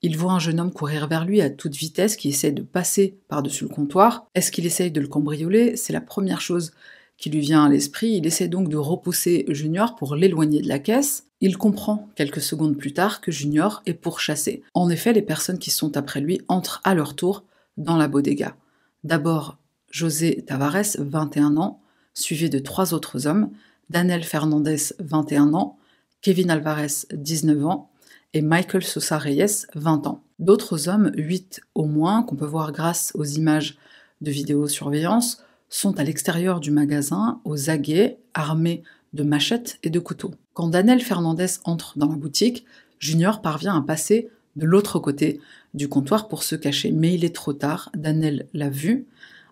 Il 0.00 0.16
voit 0.16 0.32
un 0.32 0.38
jeune 0.38 0.58
homme 0.58 0.72
courir 0.72 1.06
vers 1.06 1.26
lui 1.26 1.42
à 1.42 1.50
toute 1.50 1.76
vitesse 1.76 2.16
qui 2.16 2.30
essaie 2.30 2.50
de 2.50 2.62
passer 2.62 3.18
par-dessus 3.28 3.64
le 3.64 3.74
comptoir. 3.74 4.26
Est-ce 4.34 4.50
qu'il 4.50 4.64
essaye 4.64 4.90
de 4.90 5.02
le 5.02 5.08
cambrioler? 5.08 5.76
C'est 5.76 5.92
la 5.92 6.00
première 6.00 6.40
chose 6.40 6.72
qui 7.20 7.30
lui 7.30 7.40
vient 7.40 7.66
à 7.66 7.68
l'esprit. 7.68 8.16
Il 8.16 8.26
essaie 8.26 8.48
donc 8.48 8.68
de 8.68 8.78
repousser 8.78 9.44
Junior 9.48 9.94
pour 9.94 10.16
l'éloigner 10.16 10.62
de 10.62 10.68
la 10.68 10.80
caisse. 10.80 11.26
Il 11.40 11.56
comprend 11.56 12.08
quelques 12.16 12.40
secondes 12.40 12.76
plus 12.76 12.92
tard 12.92 13.20
que 13.20 13.30
Junior 13.30 13.82
est 13.86 13.94
pourchassé. 13.94 14.62
En 14.74 14.88
effet, 14.90 15.12
les 15.12 15.22
personnes 15.22 15.58
qui 15.58 15.70
sont 15.70 15.96
après 15.96 16.20
lui 16.20 16.40
entrent 16.48 16.80
à 16.82 16.94
leur 16.94 17.14
tour 17.14 17.44
dans 17.76 17.96
la 17.96 18.08
bodega. 18.08 18.56
D'abord 19.04 19.58
José 19.90 20.42
Tavares, 20.46 20.96
21 20.98 21.56
ans, 21.56 21.80
suivi 22.14 22.50
de 22.50 22.58
trois 22.58 22.94
autres 22.94 23.26
hommes, 23.26 23.50
Daniel 23.90 24.24
Fernandez, 24.24 24.94
21 24.98 25.54
ans, 25.54 25.78
Kevin 26.22 26.50
Alvarez, 26.50 27.06
19 27.12 27.66
ans, 27.66 27.90
et 28.32 28.42
Michael 28.42 28.84
Sosa 28.84 29.18
Reyes, 29.18 29.66
20 29.74 30.06
ans. 30.06 30.22
D'autres 30.38 30.88
hommes, 30.88 31.10
8 31.14 31.60
au 31.74 31.84
moins, 31.84 32.22
qu'on 32.22 32.36
peut 32.36 32.46
voir 32.46 32.72
grâce 32.72 33.12
aux 33.14 33.24
images 33.24 33.76
de 34.20 34.30
vidéosurveillance, 34.30 35.42
sont 35.70 35.98
à 35.98 36.04
l'extérieur 36.04 36.60
du 36.60 36.70
magasin, 36.70 37.40
aux 37.44 37.70
aguets, 37.70 38.18
armés 38.34 38.82
de 39.14 39.22
machettes 39.22 39.78
et 39.82 39.90
de 39.90 39.98
couteaux. 39.98 40.34
Quand 40.52 40.68
Daniel 40.68 41.00
Fernandez 41.00 41.46
entre 41.64 41.98
dans 41.98 42.08
la 42.08 42.16
boutique, 42.16 42.66
Junior 42.98 43.40
parvient 43.40 43.76
à 43.76 43.82
passer 43.82 44.28
de 44.56 44.66
l'autre 44.66 44.98
côté 44.98 45.40
du 45.72 45.88
comptoir 45.88 46.28
pour 46.28 46.42
se 46.42 46.56
cacher. 46.56 46.92
Mais 46.92 47.14
il 47.14 47.24
est 47.24 47.34
trop 47.34 47.54
tard, 47.54 47.90
Daniel 47.94 48.46
l'a 48.52 48.68
vu, 48.68 49.06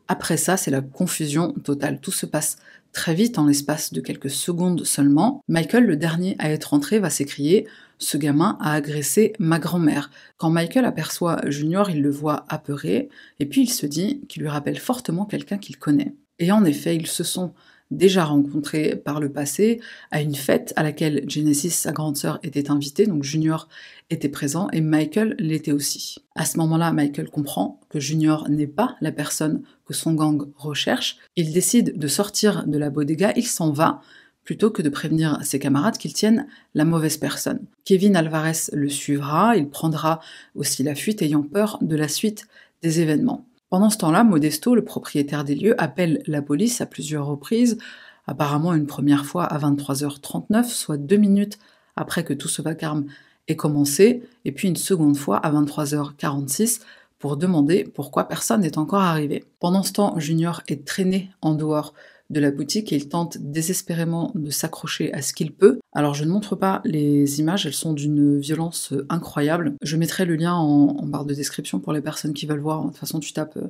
après 0.09 0.39
ça, 0.39 0.57
c'est 0.57 0.71
la 0.71 0.81
confusion 0.81 1.53
totale. 1.53 2.01
Tout 2.01 2.13
se 2.13 2.25
passe 2.25 2.57
très 2.93 3.15
vite, 3.15 3.39
en 3.39 3.47
l'espace 3.47 3.93
de 3.93 4.01
quelques 4.01 4.31
secondes 4.31 4.85
seulement. 4.85 5.45
Michael, 5.49 5.85
le 5.85 5.97
dernier 5.97 6.35
à 6.39 6.51
être 6.51 6.73
entré, 6.73 6.99
va 6.99 7.11
s'écrier 7.11 7.67
Ce 7.99 8.17
gamin 8.17 8.57
a 8.61 8.73
agressé 8.73 9.33
ma 9.39 9.59
grand-mère. 9.59 10.11
Quand 10.37 10.51
Michael 10.51 10.85
aperçoit 10.85 11.41
Junior, 11.49 11.91
il 11.91 12.01
le 12.01 12.11
voit 12.11 12.45
apeuré, 12.49 13.09
et 13.41 13.47
puis 13.47 13.63
il 13.63 13.71
se 13.71 13.87
dit 13.87 14.23
qu'il 14.29 14.43
lui 14.43 14.49
rappelle 14.49 14.79
fortement 14.79 15.27
quelqu'un 15.27 15.59
qu'il 15.59 15.79
connaît. 15.79 16.15
Et 16.39 16.53
en 16.53 16.65
effet, 16.65 16.95
ils 16.95 17.09
se 17.09 17.25
sont 17.25 17.53
déjà 17.91 18.25
rencontrés 18.25 18.97
par 18.97 19.21
le 19.21 19.33
passé 19.33 19.81
à 20.11 20.21
une 20.21 20.35
fête 20.35 20.73
à 20.77 20.83
laquelle 20.83 21.25
Genesis, 21.29 21.71
sa 21.71 21.93
grande 21.93 22.17
sœur, 22.17 22.39
était 22.43 22.71
invitée, 22.71 23.07
donc 23.07 23.25
Junior 23.25 23.69
était 24.11 24.29
présent 24.29 24.69
et 24.73 24.81
Michael 24.81 25.35
l'était 25.39 25.73
aussi. 25.73 26.17
À 26.35 26.45
ce 26.45 26.59
moment-là, 26.59 26.93
Michael 26.93 27.31
comprend 27.31 27.81
que 27.89 28.01
Junior 28.01 28.49
n'est 28.49 28.67
pas 28.67 28.97
la 29.01 29.13
personne 29.13 29.63
que 29.87 29.95
son 29.95 30.15
gang 30.15 30.49
recherche. 30.57 31.17
Il 31.37 31.53
décide 31.53 31.99
de 31.99 32.09
sortir 32.09 32.67
de 32.67 32.79
la 32.79 32.91
bodega, 32.91 33.33
il 33.37 33.47
s'en 33.47 33.73
va 33.73 34.03
plutôt 34.49 34.71
que 34.71 34.81
de 34.81 34.89
prévenir 34.89 35.39
ses 35.43 35.59
camarades 35.59 35.99
qu'ils 35.99 36.15
tiennent 36.15 36.47
la 36.73 36.87
mauvaise 36.87 37.19
personne. 37.19 37.61
Kevin 37.85 38.17
Alvarez 38.17 38.71
le 38.73 38.89
suivra, 38.89 39.59
il 39.59 39.69
prendra 39.69 40.21
aussi 40.55 40.83
la 40.83 40.95
fuite 40.95 41.21
ayant 41.21 41.43
peur 41.43 41.77
de 41.83 41.95
la 41.95 42.09
suite 42.09 42.47
des 42.81 43.03
événements. 43.03 43.45
Pendant 43.69 43.91
ce 43.91 43.99
temps-là, 43.99 44.25
Modesto, 44.25 44.75
le 44.75 44.83
propriétaire 44.83 45.45
des 45.45 45.55
lieux, 45.55 45.75
appelle 45.79 46.23
la 46.27 46.41
police 46.41 46.81
à 46.81 46.87
plusieurs 46.87 47.27
reprises, 47.27 47.77
apparemment 48.27 48.73
une 48.73 48.87
première 48.87 49.27
fois 49.27 49.45
à 49.45 49.59
23h39, 49.59 50.65
soit 50.65 50.97
deux 50.97 51.19
minutes 51.19 51.59
après 51.95 52.25
que 52.25 52.33
tout 52.33 52.49
ce 52.49 52.63
vacarme 52.63 53.05
ait 53.49 53.57
commencé, 53.57 54.23
et 54.47 54.53
puis 54.53 54.67
une 54.67 54.77
seconde 54.77 55.19
fois 55.19 55.37
à 55.37 55.53
23h46 55.53 56.81
pour 57.19 57.37
demander 57.37 57.85
pourquoi 57.85 58.25
personne 58.25 58.63
n'est 58.63 58.79
encore 58.79 59.03
arrivé. 59.03 59.45
Pendant 59.61 59.83
ce 59.83 59.93
temps, 59.93 60.19
Junior 60.19 60.63
est 60.69 60.87
traîné 60.87 61.33
en 61.43 61.55
dehors 61.55 61.93
de 62.31 62.41
la 62.41 62.51
boutique 62.51 62.93
et 62.93 62.97
il 62.97 63.09
tente 63.09 63.39
désespérément 63.39 64.33
de 64.35 64.51
s'accrocher 64.51 65.13
à 65.13 65.23
ce 65.23 65.33
qu'il 65.33 65.53
peut. 65.53 65.79
Alors 65.93 66.15
je 66.15 66.25
ne 66.25 66.31
montre 66.31 66.57
pas 66.57 66.83
les 66.85 67.41
images, 67.41 67.67
elles 67.67 67.73
sont 67.73 67.93
d'une 67.93 68.39
violence 68.39 68.93
incroyable. 69.09 69.75
Je 69.83 69.97
mettrai 69.97 70.25
le 70.25 70.37
lien 70.37 70.55
en, 70.55 71.07
barre 71.07 71.25
de 71.25 71.35
description 71.35 71.81
pour 71.81 71.93
les 71.93 72.03
personnes 72.03 72.35
qui 72.35 72.47
veulent 72.47 72.61
voir. 72.61 72.83
De 72.83 72.89
toute 72.89 72.99
façon, 72.99 73.21
tu 73.21 73.33
tapes 73.33 73.57
euh, 73.57 73.69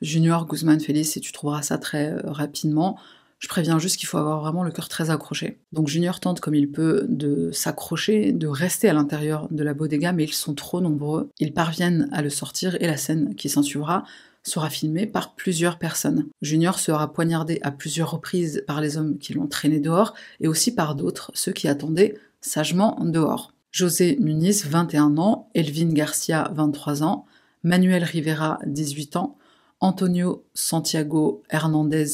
Junior 0.00 0.46
Guzman 0.46 0.80
Félix 0.80 1.16
et 1.16 1.20
tu 1.20 1.32
trouveras 1.32 1.62
ça 1.62 1.78
très 1.78 2.12
euh, 2.12 2.20
rapidement. 2.24 2.98
Je 3.38 3.48
préviens 3.48 3.78
juste 3.78 3.96
qu'il 3.96 4.06
faut 4.06 4.18
avoir 4.18 4.40
vraiment 4.40 4.62
le 4.62 4.70
cœur 4.70 4.88
très 4.88 5.08
accroché. 5.10 5.58
Donc 5.72 5.88
Junior 5.88 6.20
tente 6.20 6.40
comme 6.40 6.54
il 6.54 6.70
peut 6.70 7.06
de 7.08 7.50
s'accrocher, 7.52 8.32
de 8.32 8.46
rester 8.46 8.88
à 8.88 8.92
l'intérieur 8.92 9.48
de 9.50 9.62
la 9.62 9.72
bodega, 9.72 10.12
mais 10.12 10.24
ils 10.24 10.32
sont 10.32 10.54
trop 10.54 10.82
nombreux. 10.82 11.30
Ils 11.38 11.54
parviennent 11.54 12.08
à 12.12 12.20
le 12.20 12.28
sortir 12.28 12.76
et 12.80 12.86
la 12.86 12.98
scène 12.98 13.34
qui 13.34 13.48
s'ensuivra 13.48 14.04
sera 14.42 14.70
filmé 14.70 15.06
par 15.06 15.34
plusieurs 15.34 15.78
personnes. 15.78 16.26
Junior 16.42 16.78
sera 16.78 17.12
poignardé 17.12 17.58
à 17.62 17.70
plusieurs 17.70 18.10
reprises 18.10 18.64
par 18.66 18.80
les 18.80 18.96
hommes 18.96 19.18
qui 19.18 19.34
l'ont 19.34 19.46
traîné 19.46 19.80
dehors 19.80 20.14
et 20.40 20.48
aussi 20.48 20.74
par 20.74 20.94
d'autres, 20.94 21.30
ceux 21.34 21.52
qui 21.52 21.68
attendaient 21.68 22.14
sagement 22.40 22.98
dehors. 23.04 23.52
José 23.70 24.16
Muniz, 24.18 24.66
21 24.66 25.16
ans, 25.18 25.48
Elvin 25.54 25.92
Garcia, 25.92 26.50
23 26.54 27.02
ans, 27.02 27.26
Manuel 27.62 28.02
Rivera, 28.02 28.58
18 28.66 29.16
ans, 29.16 29.36
Antonio 29.80 30.44
Santiago 30.54 31.42
Hernandez, 31.50 32.06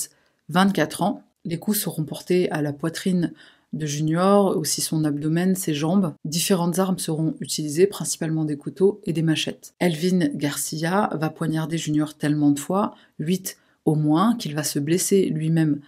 24 0.49 1.03
ans. 1.03 1.23
Les 1.45 1.59
coups 1.59 1.79
seront 1.79 2.05
portés 2.05 2.51
à 2.51 2.61
la 2.61 2.73
poitrine 2.73 3.33
de 3.73 3.87
Junior, 3.87 4.57
aussi 4.57 4.81
son 4.81 5.05
abdomen, 5.05 5.55
ses 5.55 5.75
jambes. 5.75 6.15
Différentes 6.25 6.79
armes 6.79 6.99
seront 6.99 7.35
utilisées, 7.41 7.87
principalement 7.87 8.45
des 8.45 8.57
couteaux 8.57 9.01
et 9.05 9.13
des 9.13 9.23
machettes. 9.23 9.75
Elvin 9.81 10.29
Garcia 10.35 11.11
va 11.15 11.31
poignarder 11.31 11.79
Junior 11.79 12.15
tellement 12.15 12.51
de 12.51 12.59
fois, 12.59 12.95
8 13.19 13.59
au 13.85 13.95
moins, 13.95 14.37
qu'il 14.37 14.55
va 14.55 14.63
se 14.63 14.79
blesser 14.79 15.27
lui-même 15.27 15.81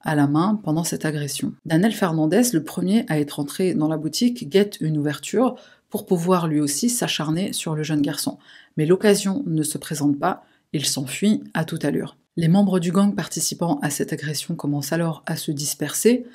à 0.00 0.14
la 0.14 0.26
main 0.26 0.60
pendant 0.62 0.84
cette 0.84 1.04
agression. 1.04 1.54
Daniel 1.64 1.92
Fernandez, 1.92 2.42
le 2.52 2.62
premier 2.62 3.04
à 3.08 3.18
être 3.18 3.40
entré 3.40 3.74
dans 3.74 3.88
la 3.88 3.96
boutique, 3.96 4.48
guette 4.48 4.78
une 4.80 4.98
ouverture 4.98 5.56
pour 5.88 6.06
pouvoir 6.06 6.48
lui 6.48 6.60
aussi 6.60 6.90
s'acharner 6.90 7.52
sur 7.52 7.74
le 7.74 7.82
jeune 7.82 8.02
garçon. 8.02 8.38
Mais 8.76 8.86
l'occasion 8.86 9.42
ne 9.46 9.62
se 9.62 9.78
présente 9.78 10.18
pas, 10.18 10.44
il 10.72 10.84
s'enfuit 10.84 11.44
à 11.54 11.64
toute 11.64 11.84
allure. 11.84 12.16
Les 12.36 12.48
membres 12.48 12.80
du 12.80 12.90
gang 12.90 13.14
participant 13.14 13.78
à 13.80 13.90
cette 13.90 14.12
agression 14.12 14.56
commencent 14.56 14.92
alors 14.92 15.22
à 15.26 15.36
se 15.36 15.52
disperser. 15.52 16.26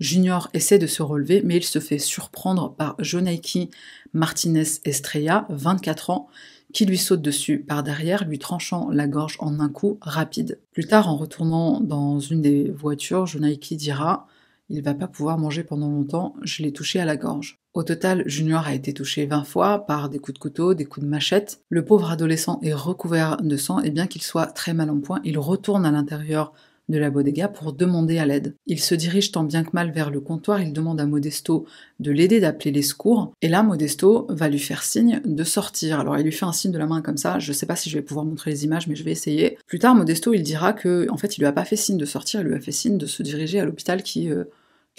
Junior 0.00 0.48
essaie 0.54 0.78
de 0.78 0.86
se 0.86 1.02
relever, 1.02 1.42
mais 1.44 1.56
il 1.56 1.64
se 1.64 1.78
fait 1.78 1.98
surprendre 1.98 2.74
par 2.74 2.96
Jonaiki 2.98 3.70
Martinez 4.12 4.64
Estrella, 4.84 5.46
24 5.50 6.10
ans, 6.10 6.28
qui 6.72 6.86
lui 6.86 6.98
saute 6.98 7.22
dessus 7.22 7.60
par 7.60 7.82
derrière, 7.82 8.24
lui 8.24 8.38
tranchant 8.38 8.90
la 8.90 9.06
gorge 9.06 9.36
en 9.38 9.60
un 9.60 9.68
coup 9.68 9.98
rapide. 10.02 10.58
Plus 10.72 10.86
tard, 10.86 11.08
en 11.08 11.16
retournant 11.16 11.80
dans 11.80 12.18
une 12.18 12.42
des 12.42 12.70
voitures, 12.70 13.26
Jonaiki 13.26 13.76
dira 13.76 14.26
Il 14.68 14.82
va 14.82 14.94
pas 14.94 15.06
pouvoir 15.06 15.38
manger 15.38 15.62
pendant 15.62 15.88
longtemps, 15.88 16.34
je 16.42 16.62
l'ai 16.62 16.72
touché 16.72 16.98
à 16.98 17.04
la 17.04 17.16
gorge. 17.16 17.60
Au 17.74 17.82
total, 17.82 18.22
Junior 18.26 18.66
a 18.66 18.74
été 18.74 18.92
touché 18.92 19.26
20 19.26 19.44
fois 19.44 19.86
par 19.86 20.08
des 20.08 20.18
coups 20.18 20.34
de 20.34 20.38
couteau, 20.38 20.74
des 20.74 20.84
coups 20.84 21.04
de 21.04 21.10
machette. 21.10 21.60
Le 21.68 21.84
pauvre 21.84 22.10
adolescent 22.10 22.58
est 22.62 22.74
recouvert 22.74 23.36
de 23.36 23.56
sang 23.56 23.80
et 23.80 23.90
bien 23.90 24.06
qu'il 24.06 24.22
soit 24.22 24.46
très 24.46 24.74
mal 24.74 24.90
en 24.90 25.00
point, 25.00 25.20
il 25.24 25.38
retourne 25.38 25.86
à 25.86 25.90
l'intérieur 25.90 26.52
de 26.88 26.98
la 26.98 27.10
bodega 27.10 27.48
pour 27.48 27.72
demander 27.72 28.18
à 28.18 28.26
l'aide. 28.26 28.54
Il 28.66 28.80
se 28.80 28.94
dirige 28.94 29.32
tant 29.32 29.44
bien 29.44 29.64
que 29.64 29.70
mal 29.72 29.90
vers 29.90 30.10
le 30.10 30.20
comptoir, 30.20 30.60
il 30.60 30.72
demande 30.72 31.00
à 31.00 31.06
Modesto 31.06 31.66
de 32.00 32.10
l'aider 32.10 32.40
d'appeler 32.40 32.72
les 32.72 32.82
secours, 32.82 33.32
et 33.40 33.48
là 33.48 33.62
Modesto 33.62 34.26
va 34.28 34.48
lui 34.48 34.58
faire 34.58 34.82
signe 34.82 35.20
de 35.24 35.44
sortir. 35.44 36.00
Alors 36.00 36.18
il 36.18 36.24
lui 36.24 36.32
fait 36.32 36.44
un 36.44 36.52
signe 36.52 36.72
de 36.72 36.78
la 36.78 36.86
main 36.86 37.00
comme 37.00 37.16
ça, 37.16 37.38
je 37.38 37.52
sais 37.52 37.66
pas 37.66 37.76
si 37.76 37.88
je 37.88 37.96
vais 37.96 38.02
pouvoir 38.02 38.26
montrer 38.26 38.50
les 38.50 38.64
images, 38.64 38.86
mais 38.86 38.96
je 38.96 39.04
vais 39.04 39.12
essayer. 39.12 39.58
Plus 39.66 39.78
tard, 39.78 39.94
Modesto 39.94 40.34
il 40.34 40.42
dira 40.42 40.72
que 40.72 41.06
en 41.10 41.16
fait 41.16 41.36
il 41.36 41.40
lui 41.40 41.46
a 41.46 41.52
pas 41.52 41.64
fait 41.64 41.76
signe 41.76 41.98
de 41.98 42.04
sortir, 42.04 42.40
il 42.40 42.48
lui 42.48 42.54
a 42.54 42.60
fait 42.60 42.72
signe 42.72 42.98
de 42.98 43.06
se 43.06 43.22
diriger 43.22 43.60
à 43.60 43.64
l'hôpital 43.64 44.02
qui, 44.02 44.30
euh, 44.30 44.44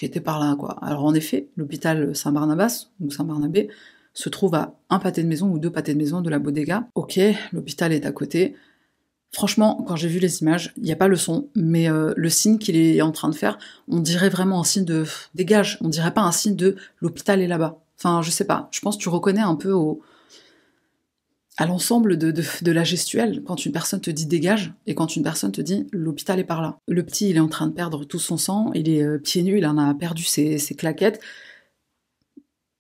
était 0.01 0.19
par 0.19 0.39
là 0.39 0.55
quoi. 0.55 0.77
Alors 0.81 1.05
en 1.05 1.13
effet, 1.13 1.47
l'hôpital 1.55 2.15
Saint-Barnabas 2.15 2.87
ou 2.99 3.11
Saint-Barnabé 3.11 3.69
se 4.13 4.29
trouve 4.29 4.55
à 4.55 4.75
un 4.89 4.99
pâté 4.99 5.21
de 5.21 5.27
maison 5.27 5.49
ou 5.51 5.59
deux 5.59 5.71
pâtés 5.71 5.93
de 5.93 5.99
maison 5.99 6.21
de 6.21 6.29
la 6.29 6.39
bodega. 6.39 6.87
Ok, 6.95 7.19
l'hôpital 7.51 7.93
est 7.93 8.05
à 8.05 8.11
côté. 8.11 8.55
Franchement, 9.35 9.83
quand 9.85 9.97
j'ai 9.97 10.07
vu 10.07 10.19
les 10.19 10.41
images, 10.41 10.71
il 10.77 10.83
n'y 10.83 10.93
a 10.93 10.95
pas 10.95 11.09
le 11.09 11.17
son, 11.17 11.49
mais 11.55 11.91
euh, 11.91 12.13
le 12.15 12.29
signe 12.29 12.57
qu'il 12.57 12.77
est 12.77 13.01
en 13.01 13.11
train 13.11 13.27
de 13.27 13.35
faire, 13.35 13.57
on 13.89 13.99
dirait 13.99 14.29
vraiment 14.29 14.61
un 14.61 14.63
signe 14.63 14.85
de 14.85 15.03
dégage. 15.33 15.77
On 15.81 15.89
dirait 15.89 16.13
pas 16.13 16.21
un 16.21 16.31
signe 16.31 16.55
de 16.55 16.77
l'hôpital 17.01 17.41
est 17.41 17.47
là-bas. 17.47 17.77
Enfin, 17.99 18.21
je 18.21 18.31
sais 18.31 18.45
pas. 18.45 18.69
Je 18.71 18.79
pense 18.79 18.95
que 18.95 19.01
tu 19.01 19.09
reconnais 19.09 19.41
un 19.41 19.55
peu 19.55 19.73
au, 19.73 20.01
à 21.57 21.65
l'ensemble 21.65 22.17
de, 22.17 22.31
de, 22.31 22.71
la 22.71 22.85
gestuelle 22.85 23.43
quand 23.45 23.65
une 23.65 23.73
personne 23.73 23.99
te 23.99 24.09
dit 24.09 24.25
dégage 24.25 24.73
et 24.87 24.95
quand 24.95 25.17
une 25.17 25.23
personne 25.23 25.51
te 25.51 25.59
dit 25.59 25.85
l'hôpital 25.91 26.39
est 26.39 26.45
par 26.45 26.61
là. 26.61 26.77
Le 26.87 27.03
petit, 27.03 27.29
il 27.29 27.35
est 27.35 27.41
en 27.41 27.49
train 27.49 27.67
de 27.67 27.73
perdre 27.73 28.05
tout 28.05 28.19
son 28.19 28.37
sang, 28.37 28.71
il 28.73 28.87
est 28.87 29.03
euh, 29.03 29.17
pieds 29.17 29.43
nus, 29.43 29.57
il 29.57 29.67
en 29.67 29.77
a 29.77 29.93
perdu 29.95 30.23
ses, 30.23 30.59
ses 30.59 30.75
claquettes 30.75 31.19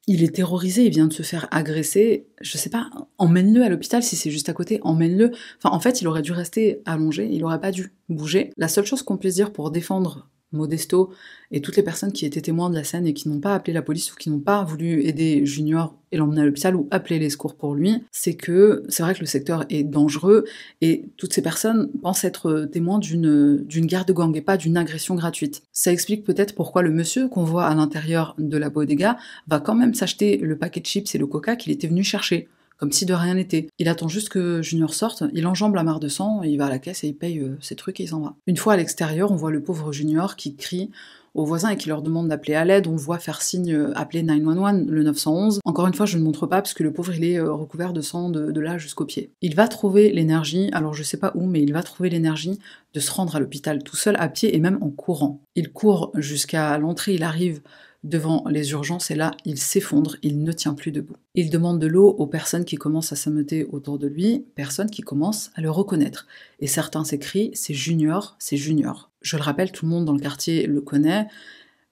il 0.07 0.23
est 0.23 0.35
terrorisé, 0.35 0.85
il 0.85 0.91
vient 0.91 1.07
de 1.07 1.13
se 1.13 1.23
faire 1.23 1.47
agresser, 1.51 2.27
je 2.41 2.57
sais 2.57 2.69
pas, 2.69 2.89
emmène-le 3.17 3.63
à 3.63 3.69
l'hôpital 3.69 4.03
si 4.03 4.15
c'est 4.15 4.29
juste 4.29 4.49
à 4.49 4.53
côté, 4.53 4.79
emmène-le. 4.83 5.31
Enfin, 5.57 5.75
en 5.75 5.79
fait, 5.79 6.01
il 6.01 6.07
aurait 6.07 6.21
dû 6.21 6.31
rester 6.31 6.81
allongé, 6.85 7.27
il 7.31 7.43
aurait 7.43 7.61
pas 7.61 7.71
dû 7.71 7.91
bouger. 8.09 8.51
La 8.57 8.67
seule 8.67 8.85
chose 8.85 9.01
qu'on 9.01 9.17
puisse 9.17 9.35
dire 9.35 9.51
pour 9.51 9.71
défendre 9.71 10.29
Modesto 10.51 11.11
et 11.51 11.61
toutes 11.61 11.75
les 11.75 11.83
personnes 11.83 12.11
qui 12.11 12.25
étaient 12.25 12.41
témoins 12.41 12.69
de 12.69 12.75
la 12.75 12.83
scène 12.83 13.07
et 13.07 13.13
qui 13.13 13.29
n'ont 13.29 13.39
pas 13.39 13.55
appelé 13.55 13.73
la 13.73 13.81
police 13.81 14.11
ou 14.11 14.15
qui 14.15 14.29
n'ont 14.29 14.39
pas 14.39 14.63
voulu 14.63 15.03
aider 15.03 15.45
Junior 15.45 15.95
et 16.11 16.17
l'emmener 16.17 16.41
à 16.41 16.45
l'hôpital 16.45 16.75
ou 16.75 16.87
appeler 16.91 17.19
les 17.19 17.29
secours 17.29 17.55
pour 17.55 17.75
lui, 17.75 18.03
c'est 18.11 18.35
que 18.35 18.83
c'est 18.87 19.03
vrai 19.03 19.13
que 19.13 19.19
le 19.19 19.25
secteur 19.25 19.65
est 19.69 19.83
dangereux 19.83 20.45
et 20.81 21.09
toutes 21.17 21.33
ces 21.33 21.41
personnes 21.41 21.89
pensent 22.01 22.23
être 22.23 22.69
témoins 22.71 22.99
d'une 22.99 23.63
d'une 23.65 23.85
guerre 23.85 24.05
de 24.05 24.13
gang 24.13 24.35
et 24.35 24.41
pas 24.41 24.57
d'une 24.57 24.77
agression 24.77 25.15
gratuite. 25.15 25.63
Ça 25.71 25.91
explique 25.91 26.23
peut-être 26.23 26.55
pourquoi 26.55 26.81
le 26.81 26.91
monsieur 26.91 27.27
qu'on 27.27 27.43
voit 27.43 27.65
à 27.65 27.75
l'intérieur 27.75 28.35
de 28.37 28.57
la 28.57 28.69
bodega 28.69 29.17
va 29.47 29.59
quand 29.59 29.75
même 29.75 29.93
s'acheter 29.93 30.37
le 30.37 30.57
paquet 30.57 30.79
de 30.79 30.85
chips 30.85 31.13
et 31.15 31.17
le 31.17 31.27
coca 31.27 31.55
qu'il 31.55 31.71
était 31.71 31.87
venu 31.87 32.03
chercher 32.03 32.47
comme 32.77 32.91
si 32.91 33.05
de 33.05 33.13
rien 33.13 33.35
n'était. 33.35 33.67
Il 33.79 33.87
attend 33.87 34.07
juste 34.07 34.29
que 34.29 34.61
Junior 34.61 34.93
sorte, 34.93 35.23
il 35.33 35.47
enjambe 35.47 35.75
la 35.75 35.83
mare 35.83 35.99
de 35.99 36.07
sang, 36.07 36.41
il 36.43 36.57
va 36.57 36.65
à 36.65 36.69
la 36.69 36.79
caisse 36.79 37.03
et 37.03 37.07
il 37.07 37.15
paye 37.15 37.39
euh, 37.39 37.57
ses 37.61 37.75
trucs 37.75 37.99
et 37.99 38.03
il 38.03 38.09
s'en 38.09 38.21
va. 38.21 38.35
Une 38.47 38.57
fois 38.57 38.73
à 38.73 38.77
l'extérieur, 38.77 39.31
on 39.31 39.35
voit 39.35 39.51
le 39.51 39.61
pauvre 39.61 39.91
Junior 39.91 40.35
qui 40.35 40.55
crie 40.55 40.91
aux 41.35 41.45
voisins 41.45 41.69
et 41.69 41.77
qui 41.77 41.89
leur 41.89 42.01
demande 42.01 42.29
d'appeler 42.29 42.55
à 42.55 42.65
l'aide. 42.65 42.87
On 42.87 42.95
voit 42.95 43.19
faire 43.19 43.41
signe, 43.41 43.73
euh, 43.73 43.91
appeler 43.95 44.23
911, 44.23 44.85
le 44.87 45.03
911. 45.03 45.59
Encore 45.65 45.85
une 45.85 45.93
fois, 45.93 46.05
je 46.05 46.17
ne 46.17 46.23
montre 46.23 46.47
pas 46.47 46.61
parce 46.61 46.73
que 46.73 46.83
le 46.83 46.93
pauvre 46.93 47.13
il 47.13 47.25
est 47.25 47.37
euh, 47.37 47.53
recouvert 47.53 47.93
de 47.93 48.01
sang 48.01 48.29
de, 48.29 48.59
là 48.59 48.77
jusqu'au 48.77 49.05
pied. 49.05 49.31
Il 49.41 49.55
va 49.55 49.67
trouver 49.67 50.11
l'énergie, 50.11 50.69
alors 50.71 50.93
je 50.93 51.03
sais 51.03 51.17
pas 51.17 51.33
où, 51.35 51.45
mais 51.45 51.61
il 51.61 51.73
va 51.73 51.83
trouver 51.83 52.09
l'énergie 52.09 52.57
de 52.93 52.99
se 52.99 53.11
rendre 53.11 53.35
à 53.35 53.39
l'hôpital 53.39 53.83
tout 53.83 53.97
seul 53.97 54.15
à 54.17 54.29
pied 54.29 54.55
et 54.55 54.59
même 54.59 54.77
en 54.81 54.89
courant. 54.89 55.41
Il 55.55 55.71
court 55.71 56.11
jusqu'à 56.15 56.77
l'entrée, 56.77 57.13
il 57.13 57.23
arrive 57.23 57.61
devant 58.05 58.43
les 58.47 58.71
urgences 58.71 59.09
et 59.09 59.15
là, 59.15 59.31
il 59.45 59.57
s'effondre, 59.57 60.15
il 60.21 60.43
ne 60.43 60.51
tient 60.51 60.75
plus 60.75 60.91
debout. 60.91 61.15
Il 61.33 61.49
demande 61.49 61.79
de 61.79 61.87
l'eau 61.87 62.09
aux 62.09 62.27
personnes 62.27 62.63
qui 62.63 62.75
commencent 62.75 63.11
à 63.11 63.15
s'ameuter 63.15 63.65
autour 63.65 63.97
de 63.97 64.07
lui, 64.07 64.45
personnes 64.53 64.91
qui 64.91 65.01
commencent 65.01 65.51
à 65.55 65.61
le 65.61 65.71
reconnaître. 65.71 66.27
Et 66.59 66.67
certains 66.67 67.03
s'écrient 67.03 67.51
c'est 67.55 67.73
Junior, 67.73 68.35
c'est 68.37 68.57
Junior. 68.57 69.11
Je 69.21 69.37
le 69.37 69.41
rappelle, 69.41 69.71
tout 69.71 69.85
le 69.85 69.91
monde 69.91 70.05
dans 70.05 70.13
le 70.13 70.19
quartier 70.19 70.67
le 70.67 70.81
connaît. 70.81 71.27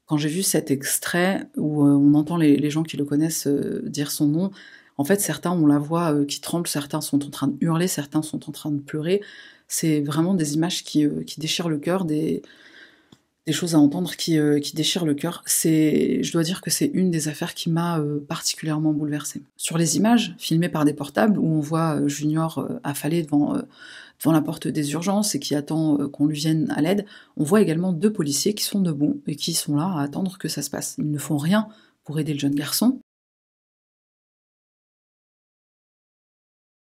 Quand 0.05 0.17
j'ai 0.17 0.29
vu 0.29 0.43
cet 0.43 0.69
extrait 0.69 1.49
où 1.57 1.83
euh, 1.83 1.91
on 1.91 2.13
entend 2.13 2.37
les, 2.37 2.69
gens 2.69 2.83
qui 2.83 2.95
le 2.95 3.05
connaissent 3.05 3.47
euh, 3.47 3.81
dire 3.83 4.11
son 4.11 4.27
nom, 4.27 4.51
en 4.97 5.05
fait, 5.05 5.19
certains 5.19 5.51
ont 5.51 5.65
la 5.65 5.79
voix 5.79 6.13
euh, 6.13 6.25
qui 6.25 6.41
tremble, 6.41 6.67
certains 6.67 7.01
sont 7.01 7.25
en 7.25 7.31
train 7.31 7.47
de 7.47 7.55
hurler, 7.59 7.87
certains 7.87 8.21
sont 8.21 8.47
en 8.47 8.51
train 8.51 8.71
de 8.71 8.79
pleurer. 8.79 9.21
C'est 9.67 10.01
vraiment 10.01 10.35
des 10.35 10.53
images 10.53 10.83
qui, 10.83 11.07
qui 11.25 11.39
déchirent 11.39 11.69
le 11.69 11.79
cœur, 11.79 12.05
des, 12.05 12.43
des 13.45 13.53
choses 13.53 13.75
à 13.75 13.79
entendre 13.79 14.15
qui, 14.15 14.37
euh, 14.37 14.59
qui 14.59 14.75
déchirent 14.75 15.05
le 15.05 15.13
cœur. 15.13 15.43
C'est, 15.45 16.23
je 16.23 16.31
dois 16.31 16.43
dire 16.43 16.61
que 16.61 16.69
c'est 16.69 16.89
une 16.93 17.11
des 17.11 17.27
affaires 17.27 17.53
qui 17.53 17.69
m'a 17.69 17.99
euh, 17.99 18.19
particulièrement 18.19 18.93
bouleversée. 18.93 19.43
Sur 19.57 19.77
les 19.77 19.97
images 19.97 20.33
filmées 20.37 20.69
par 20.69 20.85
des 20.85 20.93
portables 20.93 21.37
où 21.37 21.45
on 21.45 21.59
voit 21.59 21.99
euh, 21.99 22.07
Junior 22.07 22.67
affalé 22.83 23.21
devant, 23.21 23.53
devant 24.19 24.31
la 24.31 24.41
porte 24.41 24.67
des 24.67 24.93
urgences 24.93 25.35
et 25.35 25.39
qui 25.39 25.55
attend 25.55 26.07
qu'on 26.09 26.27
lui 26.27 26.37
vienne 26.37 26.71
à 26.75 26.81
l'aide, 26.81 27.05
on 27.35 27.43
voit 27.43 27.61
également 27.61 27.91
deux 27.91 28.13
policiers 28.13 28.53
qui 28.53 28.63
sont 28.63 28.81
debout 28.81 29.21
et 29.27 29.35
qui 29.35 29.53
sont 29.53 29.75
là 29.75 29.93
à 29.97 30.01
attendre 30.03 30.37
que 30.37 30.47
ça 30.47 30.61
se 30.61 30.69
passe. 30.69 30.95
Ils 30.97 31.11
ne 31.11 31.19
font 31.19 31.37
rien 31.37 31.67
pour 32.05 32.19
aider 32.19 32.33
le 32.33 32.39
jeune 32.39 32.55
garçon. 32.55 32.99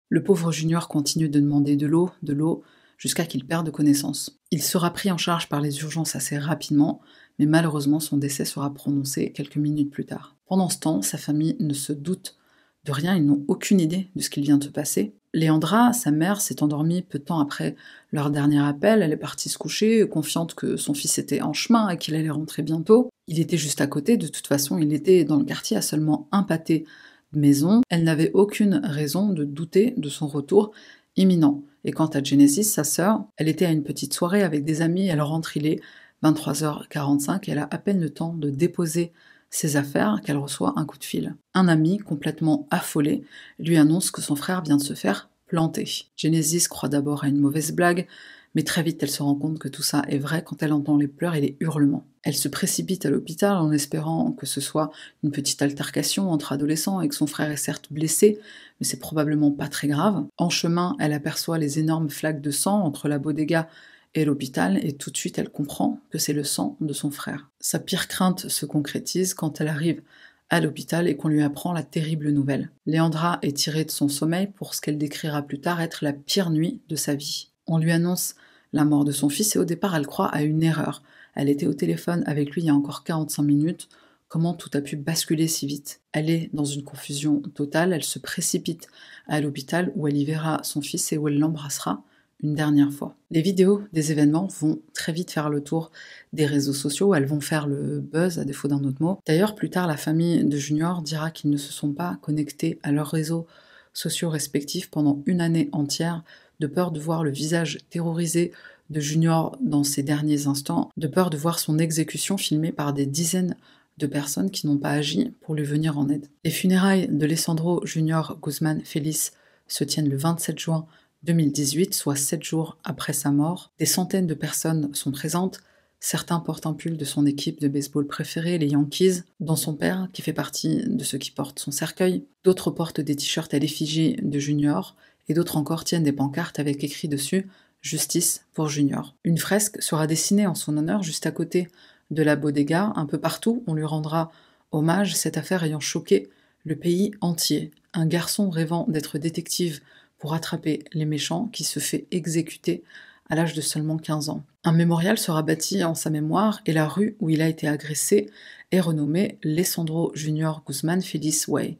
Le 0.09 0.23
pauvre 0.23 0.51
Junior 0.51 0.87
continue 0.87 1.29
de 1.29 1.39
demander 1.39 1.75
de 1.75 1.87
l'eau, 1.87 2.11
de 2.21 2.33
l'eau, 2.33 2.63
jusqu'à 2.97 3.25
qu'il 3.25 3.45
perde 3.45 3.71
connaissance. 3.71 4.39
Il 4.55 4.63
sera 4.63 4.93
pris 4.93 5.11
en 5.11 5.17
charge 5.17 5.49
par 5.49 5.59
les 5.59 5.81
urgences 5.81 6.15
assez 6.15 6.37
rapidement, 6.37 7.01
mais 7.39 7.45
malheureusement 7.45 7.99
son 7.99 8.15
décès 8.15 8.45
sera 8.45 8.73
prononcé 8.73 9.33
quelques 9.33 9.57
minutes 9.57 9.91
plus 9.91 10.05
tard. 10.05 10.37
Pendant 10.47 10.69
ce 10.69 10.79
temps, 10.79 11.01
sa 11.01 11.17
famille 11.17 11.57
ne 11.59 11.73
se 11.73 11.91
doute 11.91 12.37
de 12.85 12.93
rien, 12.93 13.17
ils 13.17 13.25
n'ont 13.25 13.43
aucune 13.49 13.81
idée 13.81 14.07
de 14.15 14.21
ce 14.21 14.29
qu'il 14.29 14.43
vient 14.43 14.55
de 14.55 14.63
se 14.63 14.69
passer. 14.69 15.13
Léandra, 15.33 15.91
sa 15.91 16.09
mère, 16.09 16.39
s'est 16.39 16.63
endormie 16.63 17.01
peu 17.01 17.19
de 17.19 17.25
temps 17.25 17.41
après 17.41 17.75
leur 18.13 18.29
dernier 18.29 18.63
appel, 18.63 19.01
elle 19.01 19.11
est 19.11 19.17
partie 19.17 19.49
se 19.49 19.57
coucher, 19.57 20.07
confiante 20.07 20.55
que 20.55 20.77
son 20.77 20.93
fils 20.93 21.17
était 21.17 21.41
en 21.41 21.51
chemin 21.51 21.89
et 21.89 21.97
qu'il 21.97 22.15
allait 22.15 22.29
rentrer 22.29 22.61
bientôt. 22.61 23.09
Il 23.27 23.41
était 23.41 23.57
juste 23.57 23.81
à 23.81 23.87
côté, 23.87 24.15
de 24.15 24.27
toute 24.27 24.47
façon, 24.47 24.77
il 24.77 24.93
était 24.93 25.25
dans 25.25 25.35
le 25.35 25.43
quartier 25.43 25.75
à 25.75 25.81
seulement 25.81 26.29
un 26.31 26.43
pâté 26.43 26.85
de 27.33 27.39
maison. 27.39 27.81
Elle 27.89 28.05
n'avait 28.05 28.31
aucune 28.31 28.79
raison 28.85 29.33
de 29.33 29.43
douter 29.43 29.95
de 29.97 30.07
son 30.07 30.27
retour 30.27 30.71
imminent. 31.17 31.61
Et 31.85 31.91
quant 31.91 32.07
à 32.07 32.21
Genesis, 32.21 32.63
sa 32.63 32.83
sœur, 32.83 33.25
elle 33.37 33.47
était 33.47 33.65
à 33.65 33.71
une 33.71 33.83
petite 33.83 34.13
soirée 34.13 34.41
avec 34.41 34.65
des 34.65 34.81
amis, 34.81 35.07
elle 35.07 35.21
rentre, 35.21 35.55
il 35.55 35.67
est 35.67 35.81
23h45, 36.23 37.43
elle 37.47 37.59
a 37.59 37.67
à 37.69 37.77
peine 37.77 38.01
le 38.01 38.09
temps 38.09 38.33
de 38.33 38.49
déposer 38.49 39.13
ses 39.51 39.77
affaires 39.77 40.21
qu'elle 40.25 40.37
reçoit 40.37 40.73
un 40.77 40.85
coup 40.85 40.97
de 40.97 41.03
fil. 41.03 41.35
Un 41.53 41.67
ami, 41.67 41.99
complètement 41.99 42.67
affolé, 42.71 43.23
lui 43.59 43.77
annonce 43.77 44.09
que 44.09 44.21
son 44.21 44.35
frère 44.35 44.63
vient 44.63 44.77
de 44.77 44.81
se 44.81 44.95
faire 44.95 45.29
planter. 45.45 45.87
Genesis 46.17 46.67
croit 46.67 46.89
d'abord 46.89 47.23
à 47.23 47.27
une 47.27 47.39
mauvaise 47.39 47.71
blague, 47.71 48.07
mais 48.55 48.63
très 48.63 48.81
vite 48.81 49.03
elle 49.03 49.11
se 49.11 49.21
rend 49.21 49.35
compte 49.35 49.59
que 49.59 49.67
tout 49.67 49.83
ça 49.83 50.03
est 50.07 50.17
vrai 50.17 50.43
quand 50.43 50.63
elle 50.63 50.73
entend 50.73 50.97
les 50.97 51.07
pleurs 51.07 51.35
et 51.35 51.41
les 51.41 51.57
hurlements. 51.59 52.05
Elle 52.23 52.35
se 52.35 52.47
précipite 52.47 53.05
à 53.05 53.11
l'hôpital 53.11 53.57
en 53.57 53.71
espérant 53.71 54.31
que 54.31 54.47
ce 54.47 54.59
soit 54.59 54.89
une 55.23 55.31
petite 55.31 55.61
altercation 55.61 56.31
entre 56.31 56.53
adolescents 56.53 57.01
et 57.01 57.07
que 57.07 57.15
son 57.15 57.27
frère 57.27 57.51
est 57.51 57.57
certes 57.57 57.93
blessé, 57.93 58.39
mais 58.79 58.85
c'est 58.87 58.99
probablement 58.99 59.51
pas 59.51 59.67
très 59.67 59.87
grave. 59.87 60.25
En 60.37 60.49
chemin, 60.49 60.95
elle 60.99 61.13
aperçoit 61.13 61.59
les 61.59 61.77
énormes 61.77 62.09
flaques 62.09 62.41
de 62.41 62.49
sang 62.49 62.81
entre 62.81 63.07
la 63.07 63.19
bodega 63.19 63.69
et 64.15 64.25
l'hôpital, 64.25 64.83
et 64.83 64.93
tout 64.93 65.11
de 65.11 65.17
suite 65.17 65.37
elle 65.37 65.49
comprend 65.49 65.99
que 66.09 66.17
c'est 66.17 66.33
le 66.33 66.43
sang 66.43 66.77
de 66.79 66.93
son 66.93 67.11
frère. 67.11 67.51
Sa 67.59 67.79
pire 67.79 68.07
crainte 68.07 68.47
se 68.47 68.65
concrétise 68.65 69.33
quand 69.33 69.61
elle 69.61 69.67
arrive 69.67 70.01
à 70.49 70.61
l'hôpital 70.61 71.07
et 71.07 71.17
qu'on 71.17 71.27
lui 71.27 71.43
apprend 71.43 71.73
la 71.73 71.83
terrible 71.83 72.29
nouvelle. 72.29 72.71
Léandra 72.85 73.39
est 73.41 73.57
tirée 73.57 73.83
de 73.83 73.91
son 73.91 74.07
sommeil 74.07 74.47
pour 74.47 74.73
ce 74.73 74.81
qu'elle 74.81 74.97
décrira 74.97 75.41
plus 75.41 75.59
tard 75.59 75.81
être 75.81 76.03
la 76.03 76.13
pire 76.13 76.49
nuit 76.49 76.81
de 76.87 76.95
sa 76.95 77.15
vie. 77.15 77.49
On 77.67 77.77
lui 77.77 77.91
annonce 77.91 78.35
la 78.75 78.85
mort 78.85 79.05
de 79.05 79.11
son 79.11 79.29
fils 79.29 79.55
et 79.55 79.59
au 79.59 79.65
départ 79.65 79.95
elle 79.95 80.05
croit 80.05 80.27
à 80.27 80.43
une 80.43 80.61
erreur. 80.61 81.01
Elle 81.33 81.49
était 81.49 81.65
au 81.65 81.73
téléphone 81.73 82.23
avec 82.27 82.51
lui 82.51 82.61
il 82.61 82.65
y 82.65 82.69
a 82.69 82.75
encore 82.75 83.03
45 83.03 83.41
minutes. 83.41 83.89
Comment 84.27 84.53
tout 84.53 84.69
a 84.73 84.81
pu 84.81 84.97
basculer 84.97 85.47
si 85.47 85.65
vite? 85.65 86.01
Elle 86.11 86.29
est 86.29 86.49
dans 86.53 86.65
une 86.65 86.83
confusion 86.83 87.41
totale, 87.53 87.93
elle 87.93 88.03
se 88.03 88.19
précipite 88.19 88.87
à 89.27 89.39
l'hôpital 89.39 89.91
où 89.95 90.07
elle 90.07 90.17
y 90.17 90.25
verra 90.25 90.59
son 90.63 90.81
fils 90.81 91.13
et 91.13 91.17
où 91.17 91.27
elle 91.29 91.39
l'embrassera 91.39 92.03
une 92.43 92.53
dernière 92.53 92.91
fois. 92.91 93.15
Les 93.31 93.41
vidéos 93.41 93.81
des 93.93 94.11
événements 94.11 94.47
vont 94.59 94.81
très 94.93 95.13
vite 95.13 95.31
faire 95.31 95.49
le 95.49 95.63
tour 95.63 95.91
des 96.33 96.45
réseaux 96.45 96.73
sociaux, 96.73 97.15
elles 97.15 97.25
vont 97.25 97.39
faire 97.39 97.65
le 97.65 98.01
buzz 98.01 98.39
à 98.39 98.43
défaut 98.43 98.67
d'un 98.67 98.83
autre 98.83 99.01
mot. 99.01 99.19
D'ailleurs, 99.25 99.55
plus 99.55 99.69
tard, 99.69 99.87
la 99.87 99.95
famille 99.95 100.43
de 100.43 100.57
Junior 100.57 101.01
dira 101.01 101.31
qu'ils 101.31 101.49
ne 101.49 101.57
se 101.57 101.71
sont 101.71 101.93
pas 101.93 102.17
connectés 102.21 102.77
à 102.83 102.91
leurs 102.91 103.09
réseaux 103.09 103.47
sociaux 103.93 104.29
respectifs 104.29 104.89
pendant 104.91 105.23
une 105.25 105.39
année 105.39 105.69
entière, 105.71 106.23
de 106.59 106.67
peur 106.67 106.91
de 106.91 106.99
voir 106.99 107.23
le 107.23 107.31
visage 107.31 107.79
terrorisé 107.89 108.51
de 108.89 108.99
Junior 108.99 109.57
dans 109.61 109.83
ses 109.83 110.03
derniers 110.03 110.47
instants, 110.47 110.89
de 110.97 111.07
peur 111.07 111.29
de 111.29 111.37
voir 111.37 111.59
son 111.59 111.79
exécution 111.79 112.37
filmée 112.37 112.71
par 112.71 112.93
des 112.93 113.05
dizaines 113.05 113.55
de 113.97 114.07
personnes 114.07 114.51
qui 114.51 114.67
n'ont 114.67 114.77
pas 114.77 114.91
agi 114.91 115.31
pour 115.41 115.55
lui 115.55 115.63
venir 115.63 115.97
en 115.97 116.09
aide. 116.09 116.27
Les 116.43 116.51
funérailles 116.51 117.07
de 117.09 117.25
Alessandro 117.25 117.85
Junior 117.85 118.37
Guzman 118.41 118.81
Félix 118.83 119.33
se 119.67 119.83
tiennent 119.83 120.09
le 120.09 120.17
27 120.17 120.59
juin 120.59 120.85
2018, 121.23 121.93
soit 121.93 122.15
sept 122.15 122.43
jours 122.43 122.77
après 122.83 123.13
sa 123.13 123.31
mort. 123.31 123.71
Des 123.79 123.85
centaines 123.85 124.27
de 124.27 124.33
personnes 124.33 124.93
sont 124.93 125.11
présentes. 125.11 125.61
Certains 125.99 126.39
portent 126.39 126.67
un 126.67 126.73
pull 126.73 126.97
de 126.97 127.05
son 127.05 127.25
équipe 127.25 127.59
de 127.59 127.67
baseball 127.67 128.05
préférée, 128.05 128.59
les 128.59 128.67
Yankees, 128.67 129.23
dont 129.39 129.55
son 129.55 129.73
père, 129.73 130.09
qui 130.13 130.21
fait 130.21 130.33
partie 130.33 130.83
de 130.85 131.03
ceux 131.03 131.17
qui 131.17 131.31
portent 131.31 131.57
son 131.57 131.71
cercueil. 131.71 132.25
D'autres 132.43 132.69
portent 132.69 133.01
des 133.01 133.15
t-shirts 133.15 133.53
à 133.53 133.59
l'effigie 133.59 134.17
de 134.21 134.37
Junior, 134.37 134.95
et 135.27 135.33
d'autres 135.33 135.57
encore 135.57 135.83
tiennent 135.83 136.03
des 136.03 136.11
pancartes 136.11 136.59
avec 136.59 136.83
écrit 136.83 137.07
dessus 137.07 137.47
Justice 137.81 138.45
pour 138.53 138.67
Junior. 138.67 139.15
Une 139.23 139.37
fresque 139.37 139.81
sera 139.81 140.07
dessinée 140.07 140.47
en 140.47 140.55
son 140.55 140.75
honneur 140.77 141.03
juste 141.03 141.27
à 141.27 141.31
côté 141.31 141.67
de 142.11 142.23
la 142.23 142.35
bodega. 142.35 142.91
Un 142.95 143.05
peu 143.05 143.19
partout, 143.19 143.63
on 143.67 143.73
lui 143.73 143.85
rendra 143.85 144.31
hommage, 144.71 145.15
cette 145.15 145.37
affaire 145.37 145.63
ayant 145.63 145.79
choqué 145.79 146.29
le 146.63 146.75
pays 146.75 147.11
entier. 147.21 147.71
Un 147.93 148.07
garçon 148.07 148.49
rêvant 148.49 148.85
d'être 148.89 149.17
détective 149.17 149.81
pour 150.17 150.33
attraper 150.33 150.83
les 150.93 151.05
méchants 151.05 151.47
qui 151.53 151.63
se 151.63 151.79
fait 151.79 152.07
exécuter 152.11 152.83
à 153.29 153.35
l'âge 153.35 153.53
de 153.53 153.61
seulement 153.61 153.97
15 153.97 154.29
ans. 154.29 154.43
Un 154.63 154.71
mémorial 154.71 155.17
sera 155.17 155.43
bâti 155.43 155.83
en 155.83 155.95
sa 155.95 156.09
mémoire 156.09 156.61
et 156.65 156.73
la 156.73 156.87
rue 156.87 157.15
où 157.19 157.29
il 157.29 157.41
a 157.41 157.47
été 157.47 157.67
agressé 157.67 158.29
est 158.71 158.79
renommée 158.79 159.37
Alessandro 159.43 160.11
Junior 160.15 160.63
Guzman 160.65 161.01
Feliz 161.01 161.45
Way. 161.47 161.77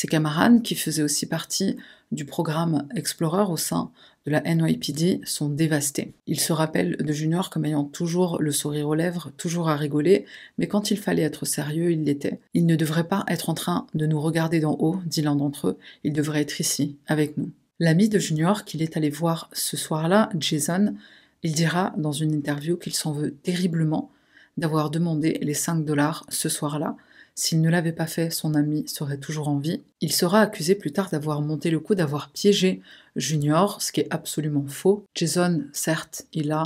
Ses 0.00 0.08
camarades, 0.08 0.62
qui 0.62 0.76
faisaient 0.76 1.02
aussi 1.02 1.26
partie 1.26 1.76
du 2.10 2.24
programme 2.24 2.88
Explorer 2.96 3.42
au 3.52 3.58
sein 3.58 3.90
de 4.24 4.30
la 4.30 4.40
NYPD, 4.40 5.20
sont 5.26 5.50
dévastés. 5.50 6.14
Ils 6.26 6.40
se 6.40 6.54
rappellent 6.54 6.96
de 6.96 7.12
Junior 7.12 7.50
comme 7.50 7.66
ayant 7.66 7.84
toujours 7.84 8.40
le 8.40 8.50
sourire 8.50 8.88
aux 8.88 8.94
lèvres, 8.94 9.30
toujours 9.36 9.68
à 9.68 9.76
rigoler, 9.76 10.24
mais 10.56 10.68
quand 10.68 10.90
il 10.90 10.96
fallait 10.96 11.20
être 11.20 11.44
sérieux, 11.44 11.92
il 11.92 12.04
l'était. 12.04 12.40
Il 12.54 12.64
ne 12.64 12.76
devrait 12.76 13.08
pas 13.08 13.26
être 13.28 13.50
en 13.50 13.54
train 13.54 13.86
de 13.92 14.06
nous 14.06 14.18
regarder 14.18 14.58
d'en 14.58 14.74
haut, 14.80 14.96
dit 15.04 15.20
l'un 15.20 15.36
d'entre 15.36 15.68
eux, 15.68 15.78
il 16.02 16.14
devrait 16.14 16.40
être 16.40 16.60
ici, 16.60 16.96
avec 17.06 17.36
nous. 17.36 17.50
L'ami 17.78 18.08
de 18.08 18.18
Junior 18.18 18.64
qu'il 18.64 18.80
est 18.80 18.96
allé 18.96 19.10
voir 19.10 19.50
ce 19.52 19.76
soir-là, 19.76 20.30
Jason, 20.38 20.94
il 21.42 21.52
dira 21.52 21.92
dans 21.98 22.12
une 22.12 22.32
interview 22.32 22.78
qu'il 22.78 22.94
s'en 22.94 23.12
veut 23.12 23.34
terriblement 23.42 24.10
d'avoir 24.56 24.88
demandé 24.88 25.38
les 25.42 25.52
5 25.52 25.84
dollars 25.84 26.24
ce 26.30 26.48
soir-là, 26.48 26.96
s'il 27.40 27.62
ne 27.62 27.70
l'avait 27.70 27.92
pas 27.92 28.06
fait, 28.06 28.28
son 28.28 28.54
ami 28.54 28.86
serait 28.86 29.16
toujours 29.16 29.48
en 29.48 29.56
vie. 29.56 29.80
Il 30.02 30.12
sera 30.12 30.42
accusé 30.42 30.74
plus 30.74 30.92
tard 30.92 31.08
d'avoir 31.08 31.40
monté 31.40 31.70
le 31.70 31.80
coup, 31.80 31.94
d'avoir 31.94 32.28
piégé 32.32 32.82
Junior, 33.16 33.80
ce 33.80 33.92
qui 33.92 34.00
est 34.00 34.08
absolument 34.10 34.66
faux. 34.66 35.06
Jason, 35.14 35.62
certes, 35.72 36.26
il 36.34 36.52
a 36.52 36.64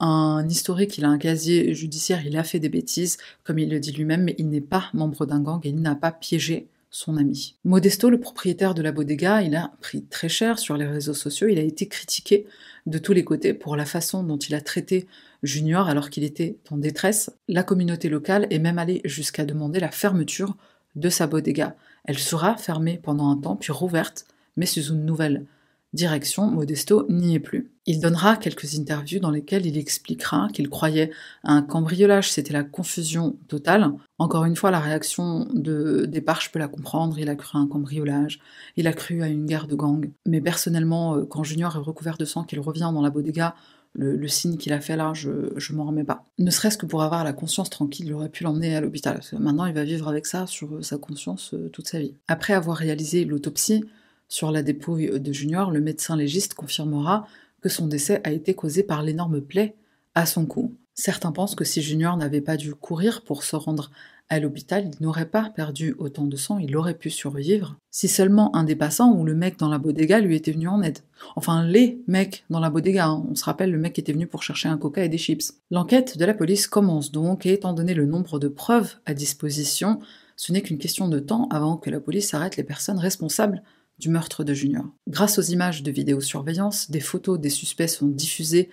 un 0.00 0.48
historique, 0.48 0.96
il 0.96 1.04
a 1.04 1.08
un 1.08 1.18
casier 1.18 1.74
judiciaire, 1.74 2.26
il 2.26 2.38
a 2.38 2.44
fait 2.44 2.58
des 2.58 2.70
bêtises, 2.70 3.18
comme 3.44 3.58
il 3.58 3.68
le 3.68 3.78
dit 3.78 3.92
lui-même, 3.92 4.22
mais 4.22 4.34
il 4.38 4.48
n'est 4.48 4.62
pas 4.62 4.86
membre 4.94 5.26
d'un 5.26 5.40
gang 5.40 5.60
et 5.64 5.68
il 5.68 5.82
n'a 5.82 5.94
pas 5.94 6.12
piégé 6.12 6.66
son 6.88 7.18
ami. 7.18 7.54
Modesto, 7.66 8.08
le 8.08 8.18
propriétaire 8.18 8.72
de 8.72 8.80
la 8.80 8.92
bodega, 8.92 9.42
il 9.42 9.54
a 9.54 9.72
pris 9.82 10.02
très 10.02 10.30
cher 10.30 10.58
sur 10.58 10.78
les 10.78 10.86
réseaux 10.86 11.12
sociaux, 11.12 11.48
il 11.48 11.58
a 11.58 11.62
été 11.62 11.88
critiqué 11.88 12.46
de 12.86 12.96
tous 12.96 13.12
les 13.12 13.24
côtés 13.24 13.52
pour 13.52 13.76
la 13.76 13.84
façon 13.84 14.22
dont 14.22 14.38
il 14.38 14.54
a 14.54 14.62
traité 14.62 15.06
Junior 15.42 15.88
alors 15.88 16.10
qu'il 16.10 16.24
était 16.24 16.58
en 16.70 16.76
détresse. 16.76 17.30
La 17.48 17.62
communauté 17.62 18.08
locale 18.08 18.46
est 18.50 18.58
même 18.58 18.78
allée 18.78 19.00
jusqu'à 19.04 19.44
demander 19.44 19.80
la 19.80 19.90
fermeture 19.90 20.56
de 20.94 21.08
sa 21.08 21.26
bodega. 21.26 21.76
Elle 22.04 22.18
sera 22.18 22.56
fermée 22.56 23.00
pendant 23.02 23.30
un 23.30 23.36
temps, 23.36 23.56
puis 23.56 23.72
rouverte, 23.72 24.26
mais 24.56 24.66
sous 24.66 24.92
une 24.92 25.04
nouvelle 25.04 25.44
direction, 25.92 26.46
Modesto 26.50 27.06
n'y 27.08 27.34
est 27.34 27.40
plus. 27.40 27.72
Il 27.86 28.00
donnera 28.00 28.36
quelques 28.36 28.78
interviews 28.78 29.20
dans 29.20 29.30
lesquelles 29.30 29.66
il 29.66 29.78
expliquera 29.78 30.48
qu'il 30.52 30.68
croyait 30.68 31.10
à 31.42 31.52
un 31.52 31.62
cambriolage, 31.62 32.30
c'était 32.30 32.52
la 32.52 32.64
confusion 32.64 33.36
totale. 33.48 33.92
Encore 34.18 34.44
une 34.44 34.56
fois, 34.56 34.70
la 34.70 34.80
réaction 34.80 35.46
de 35.54 36.04
départ, 36.06 36.40
je 36.40 36.50
peux 36.50 36.58
la 36.58 36.68
comprendre, 36.68 37.18
il 37.18 37.28
a 37.28 37.36
cru 37.36 37.58
à 37.58 37.60
un 37.60 37.66
cambriolage, 37.66 38.40
il 38.76 38.86
a 38.86 38.92
cru 38.92 39.22
à 39.22 39.28
une 39.28 39.46
guerre 39.46 39.66
de 39.66 39.74
gang. 39.74 40.10
Mais 40.26 40.40
personnellement, 40.40 41.16
euh, 41.16 41.24
quand 41.24 41.44
Junior 41.44 41.74
est 41.74 41.80
recouvert 41.80 42.18
de 42.18 42.24
sang, 42.24 42.44
qu'il 42.44 42.60
revient 42.60 42.90
dans 42.92 43.02
la 43.02 43.10
bodega, 43.10 43.54
le, 43.98 44.28
signe 44.28 44.56
qu'il 44.56 44.72
a 44.72 44.80
fait 44.80 44.96
là, 44.96 45.12
je, 45.14 45.52
je 45.56 45.72
m'en 45.72 45.86
remets 45.86 46.04
pas. 46.04 46.26
Ne 46.38 46.50
serait-ce 46.50 46.78
que 46.78 46.86
pour 46.86 47.02
avoir 47.02 47.24
la 47.24 47.32
conscience 47.32 47.70
tranquille, 47.70 48.06
il 48.06 48.12
aurait 48.12 48.28
pu 48.28 48.44
l'emmener 48.44 48.76
à 48.76 48.80
l'hôpital. 48.80 49.20
Maintenant, 49.38 49.66
il 49.66 49.74
va 49.74 49.84
vivre 49.84 50.08
avec 50.08 50.26
ça 50.26 50.46
sur 50.46 50.76
euh, 50.76 50.82
sa 50.82 50.98
conscience 50.98 51.54
euh, 51.54 51.68
toute 51.70 51.88
sa 51.88 51.98
vie. 51.98 52.14
Après 52.28 52.52
avoir 52.52 52.76
réalisé 52.76 53.24
l'autopsie, 53.24 53.84
sur 54.28 54.50
la 54.50 54.62
dépouille 54.62 55.20
de 55.20 55.32
Junior, 55.32 55.70
le 55.70 55.80
médecin 55.80 56.16
légiste 56.16 56.54
confirmera 56.54 57.26
que 57.60 57.68
son 57.68 57.86
décès 57.86 58.20
a 58.24 58.32
été 58.32 58.54
causé 58.54 58.82
par 58.82 59.02
l'énorme 59.02 59.40
plaie 59.40 59.76
à 60.14 60.26
son 60.26 60.46
cou. 60.46 60.74
Certains 60.94 61.32
pensent 61.32 61.54
que 61.54 61.64
si 61.64 61.82
Junior 61.82 62.16
n'avait 62.16 62.40
pas 62.40 62.56
dû 62.56 62.74
courir 62.74 63.22
pour 63.22 63.44
se 63.44 63.54
rendre 63.54 63.90
à 64.28 64.40
l'hôpital, 64.40 64.90
il 64.92 65.04
n'aurait 65.04 65.28
pas 65.28 65.50
perdu 65.50 65.94
autant 65.98 66.24
de 66.24 66.36
sang, 66.36 66.58
il 66.58 66.76
aurait 66.76 66.98
pu 66.98 67.10
survivre, 67.10 67.76
si 67.90 68.08
seulement 68.08 68.54
un 68.56 68.64
des 68.64 68.74
passants 68.74 69.12
ou 69.12 69.24
le 69.24 69.34
mec 69.34 69.58
dans 69.58 69.68
la 69.68 69.78
bodega 69.78 70.20
lui 70.20 70.34
était 70.34 70.52
venu 70.52 70.68
en 70.68 70.82
aide. 70.82 70.98
Enfin, 71.36 71.64
les 71.64 72.00
mecs 72.08 72.44
dans 72.50 72.58
la 72.58 72.70
bodega, 72.70 73.06
hein. 73.06 73.24
on 73.30 73.34
se 73.34 73.44
rappelle, 73.44 73.70
le 73.70 73.78
mec 73.78 73.98
était 73.98 74.12
venu 74.12 74.26
pour 74.26 74.42
chercher 74.42 74.68
un 74.68 74.78
coca 74.78 75.04
et 75.04 75.08
des 75.08 75.18
chips. 75.18 75.54
L'enquête 75.70 76.18
de 76.18 76.24
la 76.24 76.34
police 76.34 76.66
commence 76.66 77.12
donc, 77.12 77.46
et 77.46 77.52
étant 77.52 77.72
donné 77.72 77.94
le 77.94 78.06
nombre 78.06 78.38
de 78.38 78.48
preuves 78.48 78.96
à 79.06 79.14
disposition, 79.14 80.00
ce 80.34 80.52
n'est 80.52 80.62
qu'une 80.62 80.78
question 80.78 81.08
de 81.08 81.18
temps 81.20 81.48
avant 81.50 81.76
que 81.76 81.90
la 81.90 82.00
police 82.00 82.34
arrête 82.34 82.56
les 82.56 82.64
personnes 82.64 82.98
responsables 82.98 83.62
du 83.98 84.10
meurtre 84.10 84.44
de 84.44 84.52
Junior. 84.52 84.84
Grâce 85.08 85.38
aux 85.38 85.42
images 85.42 85.82
de 85.82 85.90
vidéosurveillance, 85.90 86.90
des 86.90 87.00
photos 87.00 87.40
des 87.40 87.50
suspects 87.50 87.88
sont 87.88 88.08
diffusées 88.08 88.68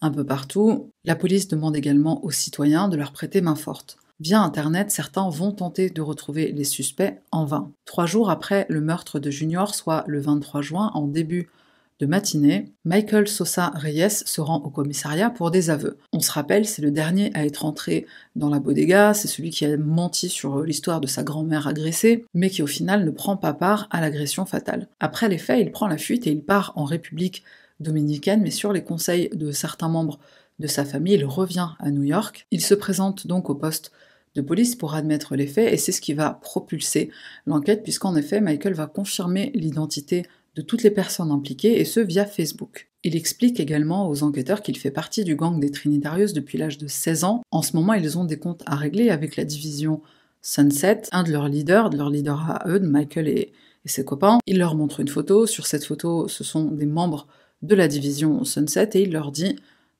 un 0.00 0.10
peu 0.10 0.24
partout. 0.24 0.90
La 1.04 1.16
police 1.16 1.48
demande 1.48 1.76
également 1.76 2.22
aux 2.24 2.30
citoyens 2.30 2.88
de 2.88 2.96
leur 2.96 3.12
prêter 3.12 3.40
main 3.40 3.54
forte. 3.54 3.96
Via 4.18 4.40
Internet, 4.40 4.90
certains 4.90 5.28
vont 5.28 5.52
tenter 5.52 5.90
de 5.90 6.00
retrouver 6.00 6.50
les 6.50 6.64
suspects 6.64 7.20
en 7.32 7.44
vain. 7.44 7.70
Trois 7.84 8.06
jours 8.06 8.30
après 8.30 8.64
le 8.70 8.80
meurtre 8.80 9.18
de 9.18 9.30
Junior, 9.30 9.74
soit 9.74 10.04
le 10.06 10.20
23 10.20 10.62
juin, 10.62 10.90
en 10.94 11.06
début 11.06 11.50
de 11.98 12.06
matinée, 12.06 12.72
Michael 12.84 13.28
Sosa 13.28 13.72
Reyes 13.74 14.24
se 14.24 14.40
rend 14.40 14.62
au 14.62 14.70
commissariat 14.70 15.28
pour 15.28 15.50
des 15.50 15.68
aveux. 15.68 15.98
On 16.14 16.20
se 16.20 16.32
rappelle, 16.32 16.66
c'est 16.66 16.82
le 16.82 16.90
dernier 16.90 17.30
à 17.34 17.44
être 17.44 17.66
entré 17.66 18.06
dans 18.36 18.48
la 18.48 18.58
bodega, 18.58 19.12
c'est 19.12 19.28
celui 19.28 19.50
qui 19.50 19.66
a 19.66 19.76
menti 19.76 20.30
sur 20.30 20.62
l'histoire 20.62 21.02
de 21.02 21.06
sa 21.06 21.22
grand-mère 21.22 21.66
agressée, 21.66 22.24
mais 22.32 22.48
qui 22.48 22.62
au 22.62 22.66
final 22.66 23.04
ne 23.04 23.10
prend 23.10 23.36
pas 23.36 23.54
part 23.54 23.86
à 23.90 24.00
l'agression 24.00 24.46
fatale. 24.46 24.88
Après 24.98 25.28
les 25.28 25.38
faits, 25.38 25.60
il 25.60 25.72
prend 25.72 25.88
la 25.88 25.98
fuite 25.98 26.26
et 26.26 26.30
il 26.30 26.42
part 26.42 26.72
en 26.76 26.84
République 26.84 27.42
dominicaine, 27.80 28.42
mais 28.42 28.50
sur 28.50 28.72
les 28.72 28.82
conseils 28.82 29.28
de 29.34 29.52
certains 29.52 29.88
membres 29.88 30.18
de 30.58 30.66
sa 30.66 30.84
famille, 30.84 31.14
il 31.14 31.24
revient 31.24 31.68
à 31.78 31.90
New 31.90 32.04
York. 32.04 32.46
Il 32.50 32.60
se 32.60 32.74
présente 32.74 33.26
donc 33.26 33.50
au 33.50 33.54
poste 33.54 33.92
de 34.34 34.42
police 34.42 34.76
pour 34.76 34.94
admettre 34.94 35.36
les 35.36 35.46
faits 35.46 35.72
et 35.72 35.76
c'est 35.76 35.92
ce 35.92 36.00
qui 36.00 36.12
va 36.12 36.30
propulser 36.30 37.10
l'enquête 37.46 37.82
puisqu'en 37.82 38.16
effet 38.16 38.40
Michael 38.40 38.74
va 38.74 38.86
confirmer 38.86 39.50
l'identité 39.54 40.26
de 40.56 40.62
toutes 40.62 40.82
les 40.82 40.90
personnes 40.90 41.30
impliquées, 41.30 41.78
et 41.78 41.84
ce 41.84 42.00
via 42.00 42.24
Facebook. 42.24 42.88
Il 43.04 43.14
explique 43.14 43.60
également 43.60 44.08
aux 44.08 44.22
enquêteurs 44.22 44.62
qu'il 44.62 44.76
fait 44.78 44.90
partie 44.90 45.22
du 45.22 45.36
gang 45.36 45.60
des 45.60 45.70
Trinitarios 45.70 46.32
depuis 46.34 46.58
l'âge 46.58 46.78
de 46.78 46.88
16 46.88 47.24
ans. 47.24 47.42
En 47.50 47.62
ce 47.62 47.76
moment, 47.76 47.92
ils 47.92 48.18
ont 48.18 48.24
des 48.24 48.38
comptes 48.38 48.62
à 48.66 48.74
régler 48.74 49.10
avec 49.10 49.36
la 49.36 49.44
division 49.44 50.00
Sunset, 50.40 51.02
un 51.12 51.24
de 51.24 51.30
leurs 51.30 51.48
leaders, 51.48 51.90
de 51.90 51.98
leurs 51.98 52.10
leaders 52.10 52.50
à 52.50 52.68
eux, 52.68 52.80
Michael 52.80 53.28
et 53.28 53.52
ses 53.84 54.04
copains. 54.04 54.38
Il 54.46 54.58
leur 54.58 54.74
montre 54.74 55.00
une 55.00 55.08
photo. 55.08 55.46
Sur 55.46 55.66
cette 55.66 55.84
photo, 55.84 56.26
ce 56.26 56.42
sont 56.42 56.64
des 56.64 56.86
membres 56.86 57.28
de 57.62 57.74
la 57.74 57.86
division 57.86 58.42
Sunset 58.44 58.90
et 58.94 59.02
il 59.02 59.12
leur 59.12 59.32
dit 59.32 59.56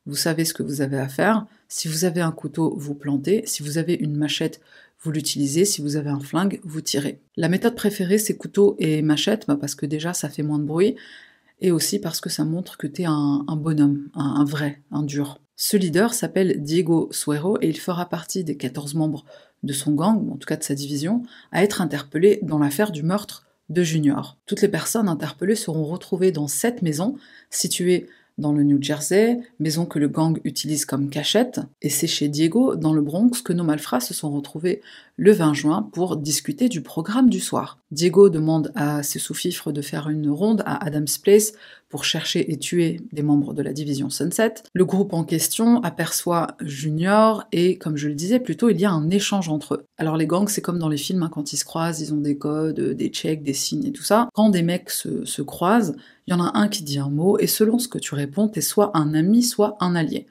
Vous 0.07 0.17
savez 0.17 0.45
ce 0.45 0.55
que 0.55 0.63
vous 0.63 0.81
avez 0.81 0.99
à 0.99 1.09
faire. 1.09 1.47
Si 1.69 1.89
vous 1.89 2.05
avez 2.05 2.21
un 2.21 2.33
couteau, 2.33 2.75
vous 2.77 2.95
plantez. 2.95 3.43
Si 3.47 3.63
vous 3.63 3.79
avez 3.79 3.95
une 3.95 4.17
machette, 4.17 4.61
Vous 5.03 5.13
l'utilisez, 5.13 5.67
si 5.67 5.83
vous 5.83 5.97
avez 5.97 6.09
un 6.09 6.21
flingue, 6.21 6.59
vous 6.65 6.81
tirez. 6.81 7.21
La 7.37 7.49
méthode 7.49 7.77
préférée, 7.77 8.17
c'est 8.17 8.37
couteau 8.37 8.77
et 8.79 9.03
machette, 9.03 9.47
bah, 9.47 9.59
parce 9.61 9.75
que 9.75 9.85
déjà, 9.85 10.15
ça 10.15 10.31
fait 10.31 10.43
moins 10.43 10.59
de 10.59 10.65
bruit, 10.65 10.97
et 11.61 11.71
aussi 11.71 11.99
parce 11.99 12.21
que 12.21 12.31
ça 12.31 12.45
montre 12.45 12.77
que 12.79 12.87
tu 12.87 13.03
es 13.03 13.05
un, 13.07 13.45
bonhomme, 13.57 14.09
un, 14.15 14.45
vrai, 14.45 14.83
un 14.91 15.03
dur. 15.03 15.41
Ce 15.55 15.77
leader 15.77 16.15
s'appelle 16.15 16.63
Diego 16.63 17.09
Suero 17.13 17.59
et 17.61 17.69
il 17.69 17.79
fera 17.79 18.09
partie 18.09 18.43
des 18.43 18.57
14 18.57 18.95
membres 18.95 19.25
de 19.63 19.73
son 19.73 19.93
gang, 19.93 20.31
en 20.31 20.37
tout 20.37 20.47
cas 20.47 20.57
de 20.57 20.65
sa 20.65 20.75
division, 20.75 21.23
à 21.53 21.63
être 21.63 21.81
interpellé 21.81 22.41
dans 22.43 22.59
l'affaire 22.59 22.91
du 22.91 23.03
meurtre 23.03 23.47
de 23.69 23.83
Junior. 23.83 24.39
Toutes 24.47 24.63
les 24.63 24.69
personnes 24.69 25.09
interpellées 25.09 25.57
seront 25.57 25.85
retrouvées 25.85 26.33
dans 26.33 26.49
cette 26.49 26.83
maison, 26.83 27.17
située 27.51 28.09
dans 28.39 28.53
le 28.53 28.63
New 28.63 28.83
Jersey, 28.83 29.39
maison 29.59 29.87
que 29.87 29.99
le 29.99 30.09
gang 30.09 30.39
utilise 30.45 30.85
comme 30.85 31.09
cachette, 31.09 31.61
et 31.81 31.89
c'est 31.89 32.07
chez 32.07 32.29
Diego, 32.29 32.77
dans 32.77 32.93
le 32.93 33.01
Bronx, 33.01 33.43
que 33.43 33.53
nos 33.53 33.65
malfrats 33.65 34.01
se 34.01 34.15
sont 34.15 34.31
retrouvés 34.31 34.83
le 35.17 35.33
20 35.33 35.55
juin 35.55 35.89
pour 35.93 36.17
discuter 36.17 36.69
du 36.69 36.83
programme 36.83 37.31
du 37.31 37.41
soir. 37.41 37.79
Diego 37.91 38.29
demande 38.29 38.73
à 38.75 39.03
ses 39.03 39.19
sous-fifres 39.19 39.73
de 39.73 39.81
faire 39.81 40.09
une 40.09 40.29
ronde 40.29 40.63
à 40.67 40.85
Adams 40.85 41.07
Place 41.23 41.53
pour 41.89 42.05
chercher 42.05 42.53
et 42.53 42.59
tuer 42.59 43.01
des 43.13 43.23
membres 43.23 43.55
de 43.55 43.63
la 43.63 43.73
division 43.73 44.11
Sunset. 44.11 44.55
Le 44.75 44.85
groupe 44.85 45.13
en 45.13 45.25
question 45.25 45.83
aperçoit 45.83 46.57
Junior 46.61 47.45
et, 47.53 47.79
comme 47.79 47.97
je 47.97 48.09
le 48.09 48.15
disais 48.15 48.41
plutôt, 48.41 48.69
il 48.69 48.81
y 48.81 48.85
a 48.85 48.91
un 48.91 49.09
échange 49.11 49.49
entre 49.49 49.75
eux. 49.75 49.85
Alors 49.97 50.17
les 50.17 50.27
gangs, 50.27 50.49
c'est 50.49 50.63
comme 50.63 50.79
dans 50.79 50.89
les 50.89 50.97
films, 50.97 51.23
hein, 51.23 51.31
quand 51.33 51.53
ils 51.53 51.57
se 51.57 51.65
croisent, 51.65 52.01
ils 52.01 52.13
ont 52.13 52.21
des 52.21 52.39
codes, 52.39 52.81
des 52.81 53.09
checks, 53.09 53.43
des 53.43 53.55
signes 53.55 53.87
et 53.87 53.93
tout 53.93 54.03
ça. 54.03 54.29
Quand 54.35 54.51
des 54.51 54.63
mecs 54.63 54.91
se, 54.91 55.25
se 55.25 55.43
croisent, 55.43 55.95
il 56.27 56.33
y 56.33 56.35
en 56.35 56.45
a 56.45 56.59
un 56.59 56.69
qui 56.69 56.83
dit 56.83 56.99
un 56.99 57.11
mot 57.11 57.39
et 57.39 57.47
selon 57.47 57.79
ce 57.79 57.89
que 57.89 57.99
tu 57.99 58.15
réponds, 58.15 58.49
t'es 58.49 58.61
soit 58.61 58.91
un 58.97 59.15
ami, 59.15 59.43
soit 59.43 59.77
un 59.81 59.95
allié 59.95 60.27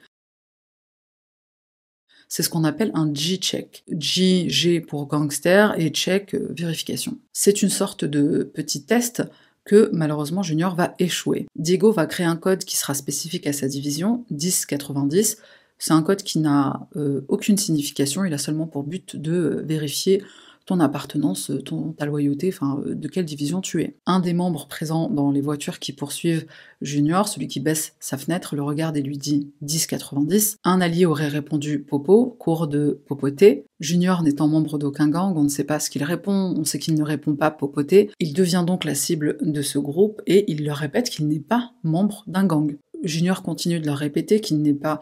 c'est 2.28 2.42
ce 2.42 2.50
qu'on 2.50 2.64
appelle 2.64 2.90
un 2.94 3.12
G-check. 3.12 3.84
G, 3.98 4.48
G 4.48 4.80
pour 4.80 5.06
gangster 5.06 5.78
et 5.78 5.90
check, 5.90 6.34
euh, 6.34 6.48
vérification. 6.50 7.18
C'est 7.32 7.62
une 7.62 7.68
sorte 7.68 8.04
de 8.04 8.50
petit 8.54 8.84
test 8.84 9.22
que 9.66 9.90
malheureusement 9.92 10.42
Junior 10.42 10.74
va 10.74 10.94
échouer. 10.98 11.46
Diego 11.56 11.92
va 11.92 12.06
créer 12.06 12.26
un 12.26 12.36
code 12.36 12.64
qui 12.64 12.76
sera 12.76 12.94
spécifique 12.94 13.46
à 13.46 13.52
sa 13.52 13.68
division, 13.68 14.24
1090. 14.30 15.38
C'est 15.78 15.92
un 15.92 16.02
code 16.02 16.22
qui 16.22 16.38
n'a 16.38 16.88
euh, 16.96 17.20
aucune 17.28 17.58
signification, 17.58 18.24
il 18.24 18.32
a 18.32 18.38
seulement 18.38 18.66
pour 18.66 18.84
but 18.84 19.16
de 19.16 19.32
euh, 19.32 19.62
vérifier 19.62 20.22
ton 20.66 20.80
appartenance, 20.80 21.52
ton, 21.64 21.92
ta 21.92 22.06
loyauté, 22.06 22.48
enfin, 22.52 22.82
euh, 22.84 22.94
de 22.94 23.08
quelle 23.08 23.24
division 23.24 23.60
tu 23.60 23.82
es. 23.82 23.96
Un 24.04 24.20
des 24.20 24.34
membres 24.34 24.66
présents 24.66 25.08
dans 25.08 25.30
les 25.30 25.40
voitures 25.40 25.78
qui 25.78 25.92
poursuivent 25.92 26.46
Junior, 26.82 27.28
celui 27.28 27.46
qui 27.46 27.60
baisse 27.60 27.94
sa 28.00 28.18
fenêtre, 28.18 28.56
le 28.56 28.62
regarde 28.62 28.96
et 28.96 29.02
lui 29.02 29.16
dit 29.16 29.52
10,90. 29.64 30.56
Un 30.64 30.80
allié 30.80 31.06
aurait 31.06 31.28
répondu 31.28 31.78
Popo, 31.78 32.36
cours 32.38 32.66
de 32.66 33.00
popoter. 33.06 33.64
Junior 33.78 34.22
n'étant 34.22 34.48
membre 34.48 34.78
d'aucun 34.78 35.08
gang, 35.08 35.36
on 35.36 35.44
ne 35.44 35.48
sait 35.48 35.64
pas 35.64 35.78
ce 35.78 35.88
qu'il 35.88 36.02
répond, 36.02 36.54
on 36.56 36.64
sait 36.64 36.78
qu'il 36.78 36.94
ne 36.94 37.02
répond 37.02 37.36
pas 37.36 37.50
popoter. 37.50 38.10
Il 38.18 38.34
devient 38.34 38.64
donc 38.66 38.84
la 38.84 38.94
cible 38.94 39.36
de 39.40 39.62
ce 39.62 39.78
groupe 39.78 40.20
et 40.26 40.50
il 40.50 40.64
leur 40.64 40.78
répète 40.78 41.10
qu'il 41.10 41.28
n'est 41.28 41.38
pas 41.40 41.72
membre 41.84 42.24
d'un 42.26 42.44
gang. 42.44 42.76
Junior 43.04 43.42
continue 43.42 43.78
de 43.78 43.86
leur 43.86 43.98
répéter 43.98 44.40
qu'il 44.40 44.60
n'est 44.62 44.74
pas 44.74 45.00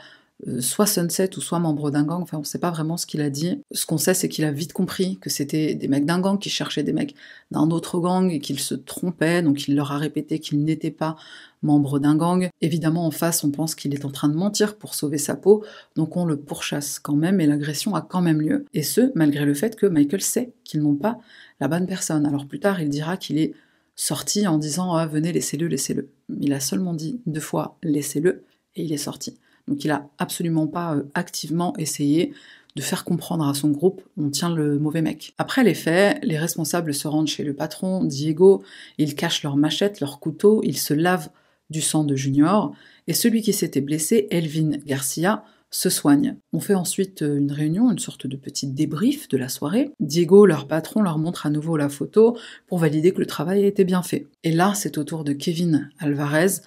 soit 0.61 0.87
Sunset 0.87 1.37
ou 1.37 1.41
soit 1.41 1.59
membre 1.59 1.91
d'un 1.91 2.05
gang, 2.05 2.23
enfin 2.23 2.39
on 2.39 2.45
sait 2.45 2.59
pas 2.59 2.71
vraiment 2.71 2.97
ce 2.97 3.07
qu'il 3.07 3.21
a 3.21 3.31
dit. 3.31 3.63
Ce 3.73 3.87
qu'on 3.87 3.99
sait 3.99 4.15
c'est 4.15 4.29
qu'il 4.29 4.45
a 4.45 4.53
vite 4.53 4.73
compris 4.73 5.19
que 5.19 5.31
c'était 5.31 5.75
des 5.75 5.89
mecs 5.89 6.05
d'un 6.05 6.21
gang 6.21 6.39
qui 6.39 6.51
cherchaient 6.51 6.83
des 6.83 6.93
mecs 6.93 7.15
d'un 7.51 7.71
autre 7.71 7.99
gang 7.99 8.31
et 8.31 8.41
qu'il 8.41 8.61
se 8.61 8.75
trompait, 8.75 9.43
donc 9.43 9.69
il 9.69 9.75
leur 9.75 9.93
a 9.93 9.99
répété 9.99 10.39
qu'il 10.39 10.65
n'était 10.65 10.91
pas 10.91 11.17
membre 11.63 11.99
d'un 11.99 12.15
gang. 12.17 12.49
Évidemment 12.61 13.07
en 13.07 13.11
face 13.11 13.43
on 13.45 13.51
pense 13.51 13.75
qu'il 13.75 13.95
est 13.95 14.05
en 14.05 14.11
train 14.11 14.29
de 14.29 14.35
mentir 14.35 14.77
pour 14.77 14.95
sauver 14.95 15.19
sa 15.19 15.35
peau, 15.35 15.65
donc 15.97 16.17
on 16.17 16.27
le 16.27 16.37
pourchasse 16.37 16.99
quand 16.99 17.17
même 17.17 17.41
et 17.41 17.47
l'agression 17.47 17.95
a 17.95 18.03
quand 18.03 18.21
même 18.21 18.41
lieu. 18.41 18.67
Et 18.75 18.83
ce, 18.83 19.13
malgré 19.15 19.45
le 19.47 19.55
fait 19.55 19.77
que 19.77 19.87
Michael 19.87 20.21
sait 20.21 20.53
qu'ils 20.65 20.83
n'ont 20.83 20.97
pas 20.97 21.19
la 21.61 21.69
bonne 21.69 21.87
personne. 21.87 22.27
Alors 22.27 22.47
plus 22.47 22.61
tard 22.61 22.83
il 22.83 22.91
dira 22.91 23.17
qu'il 23.17 23.39
est 23.39 23.55
sorti 23.97 24.47
en 24.47 24.59
disant 24.59 24.95
ah, 24.95 25.07
venez 25.07 25.33
laissez-le, 25.33 25.69
laissez-le. 25.69 26.11
Il 26.41 26.53
a 26.53 26.61
seulement 26.61 26.93
dit 26.93 27.21
deux 27.27 27.41
fois 27.41 27.79
laissez-le 27.83 28.45
et 28.77 28.85
il 28.85 28.93
est 28.93 28.99
sorti. 28.99 29.39
Donc 29.69 29.85
il 29.85 29.91
a 29.91 30.09
absolument 30.19 30.67
pas 30.67 30.95
euh, 30.95 31.03
activement 31.15 31.75
essayé 31.79 32.33
de 32.77 32.83
faire 32.83 33.05
comprendre 33.05 33.47
à 33.47 33.55
son 33.55 33.71
groupe 33.71 34.03
on 34.17 34.31
tient 34.31 34.55
le 34.55 34.79
mauvais 34.79 35.03
mec. 35.03 35.35
Après 35.39 35.63
les 35.63 35.75
faits, 35.75 36.19
les 36.23 36.39
responsables 36.39 36.93
se 36.93 37.07
rendent 37.07 37.29
chez 37.29 37.45
le 37.45 37.55
patron, 37.55 38.05
Diego, 38.05 38.63
ils 38.99 39.15
cachent 39.15 39.43
leurs 39.43 39.57
machettes, 39.57 40.01
leurs 40.01 40.19
couteaux, 40.19 40.61
ils 40.65 40.79
se 40.79 40.95
lavent 40.95 41.31
du 41.71 41.81
sang 41.81 42.05
de 42.05 42.17
Junior, 42.17 42.75
et 43.07 43.15
celui 43.15 43.43
qui 43.43 43.53
s'était 43.53 43.81
blessé, 43.81 44.27
Elvin 44.31 44.73
Garcia, 44.85 45.45
se 45.75 45.91
soigne. 45.91 46.37
On 46.53 46.61
fait 46.61 46.75
ensuite 46.75 47.23
euh, 47.23 47.37
une 47.37 47.51
réunion, 47.51 47.91
une 47.91 47.99
sorte 47.99 48.29
de 48.29 48.37
petit 48.37 48.69
débrief 48.69 49.29
de 49.29 49.37
la 49.37 49.49
soirée. 49.49 49.91
Diego, 49.99 50.47
leur 50.47 50.69
patron, 50.69 51.03
leur 51.03 51.19
montre 51.19 51.47
à 51.47 51.51
nouveau 51.51 51.77
la 51.77 51.89
photo 51.89 52.39
pour 52.69 52.79
valider 52.79 53.13
que 53.13 53.19
le 53.19 53.27
travail 53.27 53.65
a 53.65 53.67
été 53.67 53.85
bien 53.85 54.03
fait. 54.03 54.29
Et 54.45 54.53
là, 54.53 54.75
c'est 54.77 54.99
au 54.99 55.05
tour 55.05 55.25
de 55.25 55.33
Kevin 55.33 55.91
Alvarez 55.99 56.61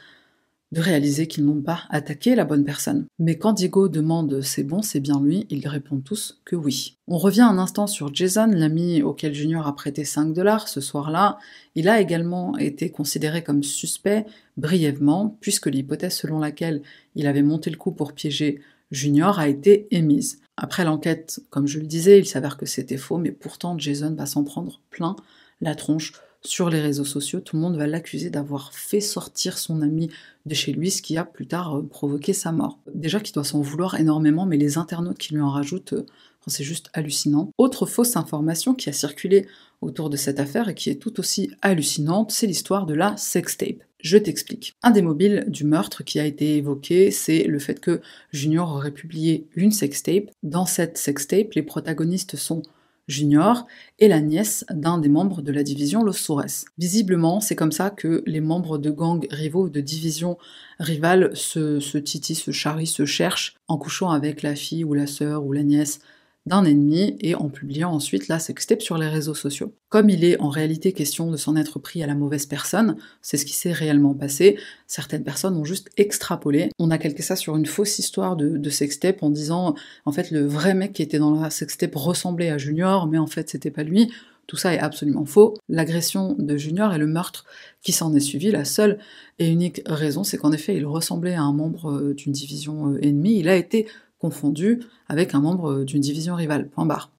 de 0.71 0.82
réaliser 0.82 1.27
qu'ils 1.27 1.45
n'ont 1.45 1.62
pas 1.62 1.84
attaqué 1.89 2.36
la 2.36 2.45
bonne 2.45 2.65
personne. 2.65 3.06
Mais 3.19 3.38
quand 3.38 3.53
Diego 3.53 3.88
demande 3.88 4.41
c'est 4.41 4.63
bon, 4.63 4.82
c'est 4.82 4.99
bien 4.99 5.21
lui, 5.21 5.45
ils 5.49 5.67
répondent 5.67 6.03
tous 6.03 6.41
que 6.45 6.56
oui. 6.56 6.97
On 7.08 7.17
revient 7.17 7.41
un 7.41 7.58
instant 7.58 7.88
sur 7.88 8.13
Jason, 8.13 8.47
l'ami 8.47 9.01
auquel 9.01 9.34
Junior 9.34 9.65
a 9.65 9.75
prêté 9.75 10.03
5 10.03 10.34
dollars 10.34 10.67
ce 10.67 10.82
soir-là. 10.82 11.38
Il 11.75 11.88
a 11.88 12.01
également 12.01 12.58
été 12.58 12.89
considéré 12.89 13.43
comme 13.43 13.63
suspect 13.63 14.25
brièvement, 14.58 15.38
puisque 15.39 15.67
l'hypothèse 15.67 16.15
selon 16.15 16.39
laquelle 16.39 16.82
il 17.15 17.27
avait 17.27 17.43
monté 17.43 17.69
le 17.69 17.77
coup 17.77 17.91
pour 17.91 18.13
piéger 18.13 18.60
Junior 18.91 19.39
a 19.39 19.47
été 19.47 19.88
émise. 19.91 20.41
Après 20.56 20.84
l'enquête, 20.84 21.41
comme 21.49 21.67
je 21.67 21.80
le 21.80 21.86
disais, 21.86 22.19
il 22.19 22.25
s'avère 22.25 22.58
que 22.58 22.65
c'était 22.65 22.97
faux, 22.97 23.17
mais 23.17 23.32
pourtant 23.32 23.77
Jason 23.77 24.15
va 24.15 24.25
s'en 24.25 24.43
prendre 24.43 24.82
plein 24.89 25.15
la 25.62 25.75
tronche 25.75 26.13
sur 26.43 26.69
les 26.69 26.82
réseaux 26.82 27.06
sociaux, 27.06 27.39
tout 27.39 27.56
le 27.56 27.62
monde 27.62 27.78
va 27.78 27.88
l'accuser 27.88 28.30
d'avoir 28.30 28.73
fait 28.73 29.02
sortir 29.02 29.58
son 29.58 29.82
ami 29.82 30.10
de 30.45 30.54
chez 30.54 30.71
lui, 30.71 30.91
ce 30.91 31.02
qui 31.02 31.17
a 31.17 31.26
plus 31.26 31.47
tard 31.47 31.78
euh, 31.78 31.82
provoqué 31.84 32.34
sa 32.34 32.52
mort. 32.52 32.80
Déjà 32.93 33.19
qu'il 33.19 33.34
doit 33.34 33.43
s'en 33.43 33.62
vouloir 33.62 34.00
énormément, 34.00 34.45
mais 34.45 34.58
les 34.58 34.78
internautes 34.78 35.17
qui 35.17 35.34
lui 35.34 35.41
en 35.41 35.50
rajoutent, 35.50 35.93
euh, 35.93 36.06
c'est 36.47 36.63
juste 36.63 36.89
hallucinant. 36.93 37.52
Autre 37.58 37.86
fausse 37.86 38.15
information 38.15 38.73
qui 38.73 38.89
a 38.89 38.93
circulé 38.93 39.47
autour 39.82 40.10
de 40.10 40.17
cette 40.17 40.39
affaire 40.39 40.69
et 40.69 40.76
qui 40.76 40.89
est 40.89 40.95
tout 40.95 41.19
aussi 41.19 41.52
hallucinante, 41.62 42.32
c'est 42.32 42.47
l'histoire 42.47 42.86
de 42.86 42.93
la 42.93 43.17
sextape. 43.17 43.84
Je 44.00 44.17
t'explique. 44.17 44.73
Un 44.84 44.91
des 44.91 45.02
mobiles 45.02 45.45
du 45.47 45.65
meurtre 45.65 46.04
qui 46.04 46.19
a 46.19 46.26
été 46.26 46.58
évoqué, 46.58 47.12
c'est 47.12 47.43
le 47.43 47.60
fait 47.60 47.80
que 47.80 48.02
Junior 48.32 48.71
aurait 48.71 48.91
publié 48.91 49.47
une 49.56 49.71
sextape. 49.71 50.30
Dans 50.43 50.65
cette 50.65 50.97
sextape, 50.97 51.54
les 51.54 51.63
protagonistes 51.63 52.36
sont 52.36 52.62
Junior 53.08 53.67
et 54.00 54.08
la 54.08 54.20
nièce 54.20 54.65
d'un 54.70 54.98
des 54.98 55.10
membres 55.10 55.41
de 55.41 55.52
la 55.52 55.63
division 55.63 56.04
Los 56.04 56.13
Sores. 56.13 56.65
Visiblement, 56.78 57.39
c'est 57.39 57.56
comme 57.56 57.72
ça 57.72 57.89
que 57.89 58.24
les 58.26 58.41
membres 58.41 58.78
de 58.78 58.91
gangs 58.91 59.26
rivaux 59.32 59.70
de 59.70 59.82
divisions 59.82 60.38
rivales 60.80 61.36
se, 61.36 61.80
se 61.80 61.98
titillent, 61.98 62.36
se 62.36 62.52
charrient, 62.52 62.86
se 62.86 63.06
cherchent 63.06 63.56
en 63.67 63.78
couchant 63.78 64.10
avec 64.10 64.41
la 64.41 64.56
fille 64.56 64.84
ou 64.84 64.93
la 64.93 65.08
sœur 65.08 65.46
ou 65.46 65.54
la 65.54 65.63
nièce 65.63 66.00
d'un 66.47 66.63
ennemi 66.63 67.15
et 67.19 67.36
en 67.36 67.49
publiant 67.49 67.91
ensuite 67.91 68.27
la 68.27 68.39
sextape 68.39 68.81
sur 68.81 68.97
les 68.97 69.07
réseaux 69.07 69.36
sociaux. 69.36 69.73
Comme 69.89 70.10
il 70.10 70.23
est 70.23 70.39
en 70.39 70.49
réalité 70.49 70.93
question 70.93 71.29
de 71.29 71.38
s'en 71.38 71.55
être 71.55 71.79
pris 71.79 72.01
à 72.01 72.07
la 72.07 72.15
mauvaise 72.15 72.45
personne, 72.45 72.97
c'est 73.21 73.38
ce 73.38 73.45
qui 73.45 73.53
s'est 73.53 73.71
réellement 73.71 74.13
passé, 74.13 74.57
certaines 74.88 75.23
personnes 75.23 75.57
ont 75.57 75.65
juste 75.65 75.89
extrapolé. 75.97 76.69
On 76.79 76.89
a 76.89 76.97
calqué 76.97 77.21
ça 77.21 77.36
sur 77.36 77.55
une 77.55 77.65
fausse 77.65 77.99
histoire 77.99 78.36
de, 78.36 78.69
sextape 78.69 79.23
en 79.23 79.29
disant 79.29 79.75
en 80.05 80.12
fait 80.12 80.31
le 80.31 80.45
vrai 80.45 80.73
mec 80.73 80.93
qui 80.93 81.01
était 81.01 81.19
dans 81.19 81.39
la 81.39 81.49
sextape 81.49 81.95
ressemblait 81.95 82.49
à 82.49 82.57
Junior, 82.57 83.07
mais 83.07 83.17
en 83.17 83.27
fait 83.27 83.49
c'était 83.49 83.71
pas 83.71 83.83
lui. 83.83 84.12
Tout 84.47 84.55
ça 84.55 84.73
est 84.73 84.79
absolument 84.79 85.25
faux. 85.25 85.55
L'agression 85.67 86.36
de 86.39 86.55
Junior 86.55 86.93
et 86.93 86.97
le 86.97 87.07
meurtre 87.07 87.45
qui 87.81 87.91
s'en 87.91 88.15
est 88.15 88.21
suivi, 88.21 88.49
la 88.49 88.63
seule 88.63 88.97
et 89.39 89.49
unique 89.49 89.81
raison, 89.86 90.23
c'est 90.23 90.38
qu'en 90.38 90.53
effet, 90.53 90.75
il 90.77 90.86
ressemblait 90.86 91.36
à 91.36 91.41
un 91.41 91.51
membre 91.51 91.91
euh, 91.91 92.13
d'une 92.13 92.31
division 92.31 92.93
euh, 92.93 92.99
ennemie. 93.03 93.39
Il 93.39 93.49
a 93.49 93.57
été 93.57 93.88
confondu 94.19 94.82
avec 95.08 95.36
un 95.36 95.41
membre 95.41 95.84
d'une 95.84 96.01
division 96.01 96.36
rivale. 96.36 96.69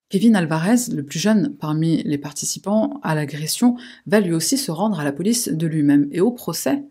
Kevin 0.09 0.35
Alvarez, 0.35 0.91
le 0.91 1.03
plus 1.03 1.19
jeune 1.19 1.55
parmi 1.59 2.01
les 2.03 2.17
participants 2.17 2.99
à 3.03 3.13
l'agression, 3.15 3.75
va 4.07 4.19
lui 4.19 4.33
aussi 4.33 4.57
se 4.57 4.71
rendre 4.71 4.99
à 4.99 5.03
la 5.03 5.11
police 5.11 5.49
de 5.49 5.67
lui-même. 5.67 6.07
Et 6.11 6.19
au 6.19 6.31
procès, 6.31 6.83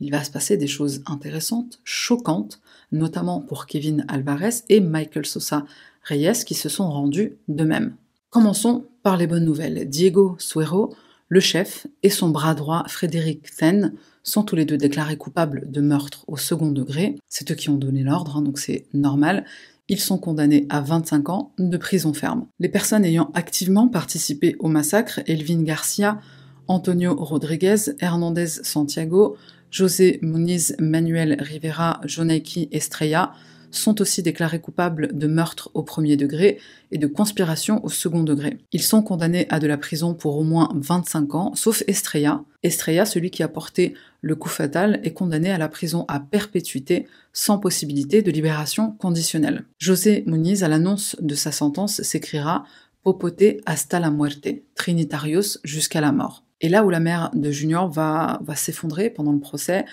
il 0.00 0.10
va 0.10 0.22
se 0.22 0.30
passer 0.30 0.56
des 0.56 0.66
choses 0.66 1.02
intéressantes, 1.06 1.80
choquantes, 1.82 2.60
notamment 2.92 3.40
pour 3.40 3.66
Kevin 3.66 4.04
Alvarez 4.08 4.62
et 4.68 4.80
Michael 4.80 5.26
Sosa 5.26 5.64
Reyes 6.02 6.44
qui 6.44 6.54
se 6.54 6.68
sont 6.68 6.90
rendus 6.90 7.38
de 7.48 7.64
même. 7.64 7.96
Commençons 8.30 8.84
par 9.02 9.16
les 9.16 9.26
bonnes 9.26 9.44
nouvelles. 9.44 9.88
Diego 9.88 10.36
Suero, 10.38 10.94
le 11.28 11.40
chef, 11.40 11.86
et 12.02 12.10
son 12.10 12.28
bras 12.28 12.54
droit 12.54 12.84
Frédéric 12.88 13.50
Fenn 13.52 13.94
sont 14.22 14.42
tous 14.42 14.56
les 14.56 14.64
deux 14.64 14.76
déclarés 14.76 15.16
coupables 15.16 15.70
de 15.70 15.80
meurtre 15.80 16.24
au 16.26 16.36
second 16.36 16.70
degré. 16.70 17.16
C'est 17.28 17.50
eux 17.50 17.54
qui 17.54 17.68
ont 17.68 17.76
donné 17.76 18.02
l'ordre, 18.02 18.36
hein, 18.36 18.42
donc 18.42 18.58
c'est 18.58 18.86
normal. 18.92 19.44
Ils 19.88 20.00
sont 20.00 20.18
condamnés 20.18 20.66
à 20.70 20.80
25 20.80 21.28
ans 21.28 21.52
de 21.58 21.76
prison 21.76 22.14
ferme. 22.14 22.46
Les 22.58 22.70
personnes 22.70 23.04
ayant 23.04 23.30
activement 23.34 23.88
participé 23.88 24.56
au 24.58 24.68
massacre, 24.68 25.20
Elvin 25.26 25.62
Garcia, 25.62 26.20
Antonio 26.68 27.14
Rodriguez, 27.14 27.92
Hernandez 28.00 28.46
Santiago, 28.46 29.36
José 29.70 30.18
Muniz, 30.22 30.74
Manuel 30.78 31.36
Rivera, 31.40 32.00
Jonaiki 32.04 32.68
Estrella, 32.72 33.32
sont 33.74 34.00
aussi 34.00 34.22
déclarés 34.22 34.60
coupables 34.60 35.16
de 35.16 35.26
meurtre 35.26 35.70
au 35.74 35.82
premier 35.82 36.16
degré 36.16 36.58
et 36.90 36.98
de 36.98 37.06
conspiration 37.06 37.84
au 37.84 37.88
second 37.88 38.22
degré. 38.22 38.58
Ils 38.72 38.82
sont 38.82 39.02
condamnés 39.02 39.46
à 39.50 39.58
de 39.58 39.66
la 39.66 39.76
prison 39.78 40.14
pour 40.14 40.36
au 40.36 40.44
moins 40.44 40.70
25 40.74 41.34
ans, 41.34 41.54
sauf 41.54 41.82
Estrella. 41.86 42.42
Estrella, 42.62 43.06
celui 43.06 43.30
qui 43.30 43.42
a 43.42 43.48
porté 43.48 43.94
le 44.20 44.36
coup 44.36 44.48
fatal, 44.48 45.00
est 45.02 45.12
condamné 45.12 45.50
à 45.50 45.58
la 45.58 45.68
prison 45.68 46.04
à 46.08 46.20
perpétuité 46.20 47.06
sans 47.32 47.58
possibilité 47.58 48.22
de 48.22 48.30
libération 48.30 48.92
conditionnelle. 48.92 49.64
José 49.78 50.24
Muniz, 50.26 50.64
à 50.64 50.68
l'annonce 50.68 51.16
de 51.20 51.34
sa 51.34 51.52
sentence, 51.52 52.02
s'écrira 52.02 52.64
Popote 53.02 53.60
hasta 53.66 54.00
la 54.00 54.10
muerte, 54.10 54.48
Trinitarios 54.74 55.58
jusqu'à 55.62 56.00
la 56.00 56.10
mort. 56.10 56.42
Et 56.62 56.70
là 56.70 56.84
où 56.84 56.88
la 56.88 57.00
mère 57.00 57.30
de 57.34 57.50
Junior 57.50 57.90
va, 57.90 58.40
va 58.42 58.56
s'effondrer 58.56 59.10
pendant 59.10 59.32
le 59.32 59.40
procès, 59.40 59.84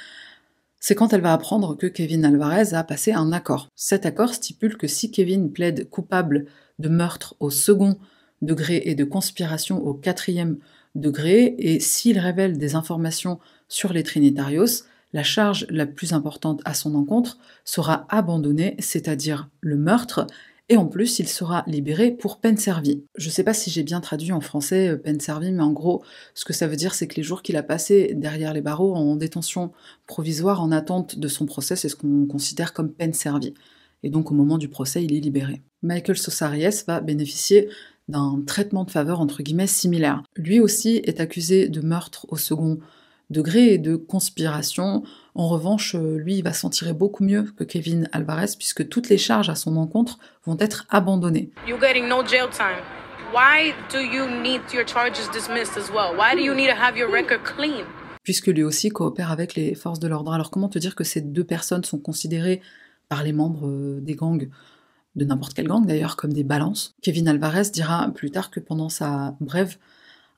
c'est 0.82 0.96
quand 0.96 1.13
elle 1.13 1.22
va 1.22 1.32
apprendre 1.32 1.78
que 1.78 1.86
Kevin 1.86 2.26
Alvarez 2.26 2.74
a 2.74 2.84
passé 2.84 3.13
un 3.13 3.32
accord. 3.32 3.70
Cet 3.76 4.06
accord 4.06 4.34
stipule 4.34 4.78
que 4.78 4.88
si 4.88 5.12
Kevin 5.12 5.54
plaide 5.54 5.88
coupable 5.89 6.48
de 6.80 6.89
meurtre 6.89 7.36
au 7.39 7.52
second 7.52 8.00
degré 8.41 8.82
et 8.86 8.96
de 8.96 9.04
conspiration 9.04 9.86
au 9.86 9.94
quatrième 9.94 10.58
degré, 10.96 11.56
et 11.60 11.80
s'il 11.80 12.17
révèle 12.17 12.58
des 12.58 12.74
informations 12.76 13.39
sur 13.67 13.94
les 13.94 14.02
Trinitarios, 14.02 14.84
la 15.13 15.24
charge 15.24 15.67
la 15.70 15.86
plus 15.86 16.13
importante 16.13 16.62
à 16.65 16.74
son 16.74 16.96
encontre 16.96 17.38
sera 17.63 18.08
abandonnée, 18.10 18.76
c'est-à-dire 18.80 19.50
le 19.60 19.78
meurtre, 19.78 20.26
et 20.72 20.78
en 20.78 20.86
plus 20.86 21.20
il 21.20 21.28
sera 21.28 21.66
libéré 21.68 22.12
pour 22.12 22.40
peine 22.40 22.56
servie. 22.56 23.04
Je 23.16 23.28
ne 23.28 23.32
sais 23.32 23.44
pas 23.44 23.54
si 23.54 23.70
j'ai 23.70 23.84
bien 23.84 24.00
traduit 24.00 24.32
en 24.32 24.40
français 24.40 24.88
euh, 24.88 24.96
peine 24.96 25.20
servie, 25.20 25.52
mais 25.52 25.62
en 25.62 25.74
gros, 25.74 26.02
ce 26.34 26.46
que 26.46 26.54
ça 26.54 26.66
veut 26.66 26.78
dire, 26.78 26.94
c'est 26.94 27.08
que 27.08 27.18
les 27.18 27.24
jours 27.24 27.42
qu'il 27.42 27.58
a 27.58 27.64
passés 27.64 28.14
derrière 28.16 28.54
les 28.54 28.62
barreaux 28.62 28.96
en 28.96 29.18
détention 29.18 29.74
provisoire 30.08 30.62
en 30.62 30.72
attente 30.72 31.20
de 31.20 31.28
son 31.28 31.46
procès, 31.46 31.76
c'est 31.76 31.90
ce 31.90 31.98
qu'on 31.98 32.26
considère 32.26 32.72
comme 32.72 32.90
peine 32.90 33.14
servie. 33.14 33.54
Et 34.04 34.10
donc 34.10 34.32
au 34.32 34.34
moment 34.34 34.58
du 34.58 34.70
procès, 34.70 35.04
il 35.04 35.14
est 35.14 35.20
libéré. 35.20 35.62
Michael 35.84 36.18
Sosaries 36.18 36.84
va 36.88 37.02
bénéficier 37.02 37.68
d'un 38.08 38.42
traitement 38.48 38.86
de 38.86 38.92
faveur 38.92 39.20
entre 39.20 39.44
guillemets 39.44 39.68
similaire. 39.68 40.24
Lui 40.38 40.62
aussi 40.62 41.02
est 41.04 41.20
accusé 41.20 41.68
de 41.68 41.82
meurtre 41.82 42.26
au 42.30 42.38
second 42.38 42.80
degré 43.30 43.74
et 43.74 43.78
de 43.78 43.98
conspiration. 43.98 45.04
En 45.34 45.48
revanche, 45.48 45.96
euh, 45.96 46.17
lui, 46.17 46.36
il 46.36 46.44
va 46.44 46.52
s'en 46.52 46.70
tirer 46.70 46.94
beaucoup 46.94 47.24
mieux 47.24 47.44
que 47.56 47.63
Kevin 47.63 48.10
Alvarez 48.12 48.52
puisque 48.58 48.88
toutes 48.89 49.10
les 49.10 49.17
charges 49.17 49.50
à 49.50 49.56
son 49.56 49.78
encontre 49.78 50.20
vont 50.46 50.58
être 50.60 50.86
abandonnées. 50.89 51.50
Puisque 58.24 58.48
lui 58.48 58.63
aussi 58.63 58.89
coopère 58.89 59.32
avec 59.32 59.56
les 59.56 59.74
forces 59.74 60.00
de 60.00 60.08
l'ordre. 60.08 60.34
Alors 60.34 60.52
comment 60.52 60.67
te 60.67 60.80
dire 60.80 60.96
que 60.96 61.06
ces 61.06 61.22
deux 61.22 61.46
personnes 61.46 61.86
sont 61.86 61.98
considérées 61.98 62.62
par 63.08 63.24
les 63.24 63.32
membres 63.32 63.67
euh, 63.67 64.00
des 64.02 64.15
gangs 64.15 64.50
de 65.15 65.26
n'importe 65.26 65.54
quel 65.54 65.67
gang 65.67 65.86
d'ailleurs 65.86 66.17
comme 66.17 66.34
des 66.34 66.44
balances? 66.44 66.94
Kevin 67.02 67.30
Alvarez 67.30 67.70
dira 67.74 68.10
plus 68.13 68.32
tard 68.32 68.52
que 68.52 68.60
pendant 68.60 68.89
sa 68.89 69.36
brève 69.39 69.78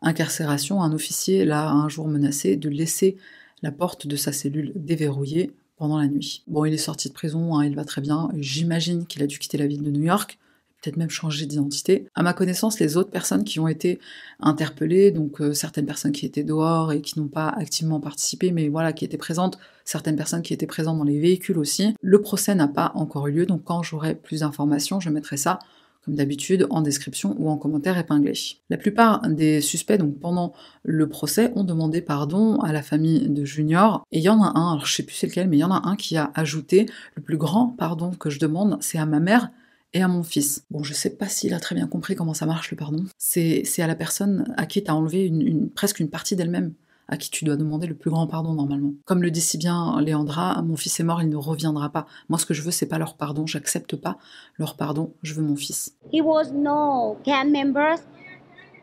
incarcération, 0.01 0.84
un 0.84 0.93
officier 0.93 1.45
l'a 1.45 1.69
un 1.69 1.89
jour 1.89 2.08
menacé 2.08 2.58
de 2.58 2.69
laisser 2.69 3.17
la 3.63 3.71
porte 3.71 4.06
de 4.06 4.15
sa 4.15 4.32
cellule 4.32 4.73
déverrouillée 4.76 5.52
pendant 5.78 5.97
la 5.97 6.08
nuit. 6.08 6.43
Bon, 6.47 6.65
il 6.65 6.73
est 6.73 6.78
sorti 6.78 7.08
de 7.10 7.13
prison, 7.13 7.58
hein, 7.58 7.65
il 7.65 7.76
va 7.76 7.86
très 7.86 8.02
bien, 8.02 8.30
j'imagine 8.38 9.08
qu'il 9.08 9.23
a 9.23 9.28
dû 9.28 9.39
quitter 9.39 9.58
la 9.58 9.65
ville 9.65 9.82
de 9.82 9.89
New 9.89 10.04
York, 10.04 10.38
peut-être 10.82 10.97
même 10.97 11.10
changer 11.10 11.45
d'identité. 11.45 12.06
À 12.13 12.23
ma 12.23 12.34
connaissance, 12.34 12.80
les 12.80 12.97
autres 12.97 13.10
personnes 13.10 13.45
qui 13.45 13.60
ont 13.60 13.69
été 13.69 13.99
interpellées, 14.39 15.12
donc 15.12 15.41
euh, 15.41 15.54
certaines 15.54 15.86
personnes 15.86 16.12
qui 16.12 16.26
étaient 16.26 16.43
dehors 16.43 16.91
et 16.91 17.02
qui 17.02 17.17
n'ont 17.19 17.30
pas 17.30 17.47
activement 17.47 18.02
participé, 18.02 18.52
mais 18.52 18.67
voilà, 18.67 18.91
qui 18.91 19.06
étaient 19.06 19.17
présentes, 19.17 19.58
certaines 19.86 20.17
personnes 20.17 20.41
qui 20.41 20.54
étaient 20.54 20.67
présentes 20.67 20.97
dans 20.97 21.06
les 21.06 21.19
véhicules 21.19 21.58
aussi, 21.58 21.95
le 22.02 22.21
procès 22.21 22.54
n'a 22.54 22.67
pas 22.67 22.91
encore 22.95 23.28
eu 23.28 23.32
lieu, 23.32 23.45
donc 23.45 23.63
quand 23.63 23.82
j'aurai 23.82 24.13
plus 24.13 24.41
d'informations, 24.41 24.99
je 24.99 25.10
mettrai 25.10 25.38
ça 25.38 25.60
comme 26.04 26.16
d'habitude, 26.16 26.68
en 26.70 26.82
description 26.82 27.36
ou 27.39 27.50
en 27.50 27.58
commentaire 27.58 27.98
épinglé. 27.98 28.34
La 28.70 28.78
plupart 28.78 29.22
des 29.28 29.62
suspects, 29.62 29.98
donc 29.98 30.20
pendant 30.20 30.54
le 30.84 31.08
procès, 31.08 31.52
ont 31.56 31.63
demandé 31.63 32.02
pardon 32.02 32.60
à 32.60 32.74
la 32.74 32.82
famille 32.82 33.30
de 33.30 33.46
Junior. 33.46 34.04
Et 34.12 34.20
il 34.20 34.24
y 34.24 34.30
en 34.30 34.42
a 34.42 34.58
un, 34.58 34.74
alors 34.74 34.86
je 34.86 34.94
sais 34.94 35.04
plus 35.04 35.16
c'est 35.16 35.28
lequel, 35.28 35.48
mais 35.48 35.58
il 35.58 35.62
y 35.62 35.63
en 35.63 35.72
a 35.72 35.88
un 35.88 35.96
qui 35.96 36.18
a 36.18 36.32
ajouté 36.36 36.88
le 37.16 37.22
plus 37.22 37.38
grand 37.38 37.68
pardon 37.68 38.12
que 38.12 38.30
je 38.30 38.39
demande, 38.39 38.78
c'est 38.82 38.98
à 38.98 39.06
ma 39.06 39.20
mère 39.20 39.50
et 39.94 40.02
à 40.02 40.08
mon 40.08 40.24
fils. 40.24 40.66
Bon, 40.72 40.84
je 40.84 40.94
sais 40.94 41.12
pas 41.12 41.28
s'il 41.28 41.54
a 41.54 41.60
très 41.60 41.76
bien 41.76 41.88
compris 41.88 42.16
comment 42.16 42.34
ça 42.34 42.46
marche 42.46 42.72
le 42.72 42.78
pardon. 42.78 43.06
C'est 43.18 43.63
à 43.80 43.88
la 43.88 43.96
personne 43.96 44.54
à 44.58 44.66
qui 44.66 44.84
tu 44.84 44.89
as 44.89 44.96
enlevé 44.96 45.32
presque 45.76 46.00
une 46.00 46.10
partie 46.10 46.36
d'elle-même 46.36 46.74
à 47.08 47.18
qui 47.18 47.30
tu 47.30 47.46
dois 47.46 47.56
demander 47.56 47.88
le 47.88 47.96
plus 47.96 48.10
grand 48.10 48.28
pardon 48.28 48.54
normalement. 48.54 48.94
Comme 49.06 49.22
le 49.22 49.32
dit 49.32 49.42
si 49.42 49.58
bien 49.58 50.00
Léandra, 50.02 50.62
mon 50.62 50.76
fils 50.76 51.00
est 51.00 51.04
mort, 51.04 51.22
il 51.22 51.30
ne 51.30 51.36
reviendra 51.36 51.89
pas. 51.89 52.06
Moi, 52.30 52.39
ce 52.39 52.46
que 52.46 52.54
je 52.54 52.62
veux, 52.62 52.72
c'est 52.72 52.88
pas 52.88 52.98
leur 52.98 53.16
pardon, 53.16 53.46
j'accepte 53.46 53.96
pas 53.96 54.18
leur 54.58 54.76
pardon, 54.76 55.13
je 55.22 55.34
veux 55.34 55.44
mon 55.44 55.56
fils. 55.56 55.96
He 56.12 56.22
was 56.22 56.52
no 56.54 57.18
gang 57.26 57.52
members. 57.52 58.00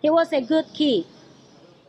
He 0.03 0.11
was 0.11 0.33
a 0.33 0.41
good 0.41 0.67
kid. 0.75 1.05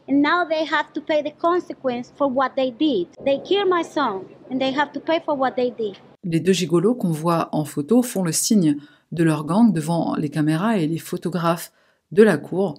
And 0.10 0.22
now 0.22 0.46
they 0.48 0.66
have 0.66 0.92
to 0.94 1.02
pay 1.02 1.22
the 1.24 1.34
consequence 1.38 2.12
for 2.18 2.30
what 2.30 2.52
they 2.56 2.72
did. 2.72 3.08
They 3.26 3.42
killed 3.44 3.70
my 3.70 3.84
son 3.84 4.24
and 4.50 4.60
they 4.60 4.74
have 4.74 4.92
to 4.94 5.00
pay 5.00 5.20
for 5.24 5.38
what 5.38 5.52
they 5.52 5.72
did. 5.72 5.96
Les 6.24 6.40
deux 6.40 6.54
gigolos 6.54 6.96
qu'on 6.96 7.12
voit 7.12 7.50
en 7.52 7.66
photo 7.66 8.02
font 8.02 8.24
le 8.24 8.32
signe 8.32 8.78
de 9.12 9.24
leur 9.24 9.46
gang 9.46 9.74
devant 9.74 10.16
les 10.16 10.30
caméras 10.30 10.78
et 10.78 10.88
les 10.88 10.98
photographes 10.98 11.72
de 12.12 12.24
la 12.24 12.38
cour, 12.38 12.76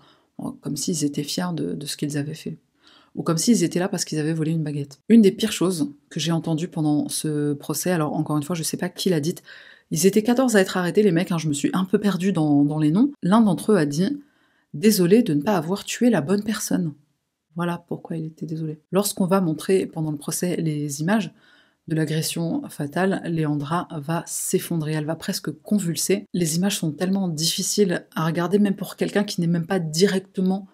comme 0.61 0.77
s'ils 0.77 1.05
étaient 1.05 1.23
fiers 1.23 1.53
de, 1.53 1.75
de 1.75 1.87
ce 1.87 1.97
qu'ils 1.97 2.19
avaient 2.19 2.35
fait 2.35 2.59
ou 3.15 3.23
comme 3.23 3.39
s'ils 3.39 3.65
étaient 3.65 3.79
là 3.79 3.89
parce 3.89 4.05
qu'ils 4.05 4.19
avaient 4.19 4.33
volé 4.33 4.53
une 4.53 4.63
baguette. 4.63 5.01
Une 5.09 5.23
des 5.23 5.33
pires 5.33 5.53
choses 5.53 5.93
que 6.11 6.21
j'ai 6.21 6.33
entendues 6.33 6.69
pendant 6.69 7.09
ce 7.09 7.53
procès, 7.53 7.91
alors 7.91 8.15
encore 8.15 8.37
une 8.37 8.43
fois, 8.43 8.57
je 8.57 8.63
sais 8.63 8.77
pas 8.77 8.89
qui 8.89 9.11
l'a 9.11 9.21
dite, 9.21 9.43
ils 9.91 10.07
étaient 10.07 10.23
14 10.23 10.57
à 10.57 10.61
être 10.61 10.77
arrêtés, 10.77 11.03
les 11.03 11.13
mecs, 11.13 11.33
hein, 11.33 11.39
je 11.39 11.49
me 11.49 11.53
suis 11.53 11.71
un 11.75 11.85
peu 11.85 11.99
perdue 11.99 12.33
dans, 12.33 12.65
dans 12.65 12.79
les 12.79 12.91
noms. 12.91 13.13
L'un 13.23 13.43
d'entre 13.43 13.73
eux 13.73 13.77
a 13.77 13.85
dit 13.85 14.23
Désolé 14.75 15.23
de 15.23 15.35
ne 15.35 15.43
pas 15.43 15.57
avoir 15.57 15.85
tué 15.85 16.09
la 16.09 16.23
bonne 16.23 16.43
personne. 16.43 16.95
Voilà 17.57 17.85
pourquoi 17.87 18.17
il 18.17 18.25
était 18.25 18.47
désolé. 18.47 18.81
Lorsqu'on 18.91 19.27
va 19.27 19.43
montrer 19.43 19.85
pendant 19.85 20.11
le 20.11 20.17
procès 20.17 20.57
les 20.57 21.03
images 21.03 21.31
de 21.89 21.95
l'agression 21.95 22.63
fatale, 22.71 23.21
Léandra 23.27 23.89
va 23.93 24.23
s'effondrer, 24.27 24.93
elle 24.93 25.05
va 25.05 25.17
presque 25.17 25.51
convulser. 25.51 26.27
Les 26.33 26.57
images 26.57 26.79
sont 26.79 26.93
tellement 26.93 27.29
difficiles 27.29 28.07
à 28.15 28.25
regarder, 28.25 28.59
même 28.59 28.77
pour 28.77 28.97
quelqu'un 28.97 29.25
qui 29.25 29.41
n'est 29.41 29.47
même 29.47 29.67
pas 29.67 29.79
directement 29.79 30.69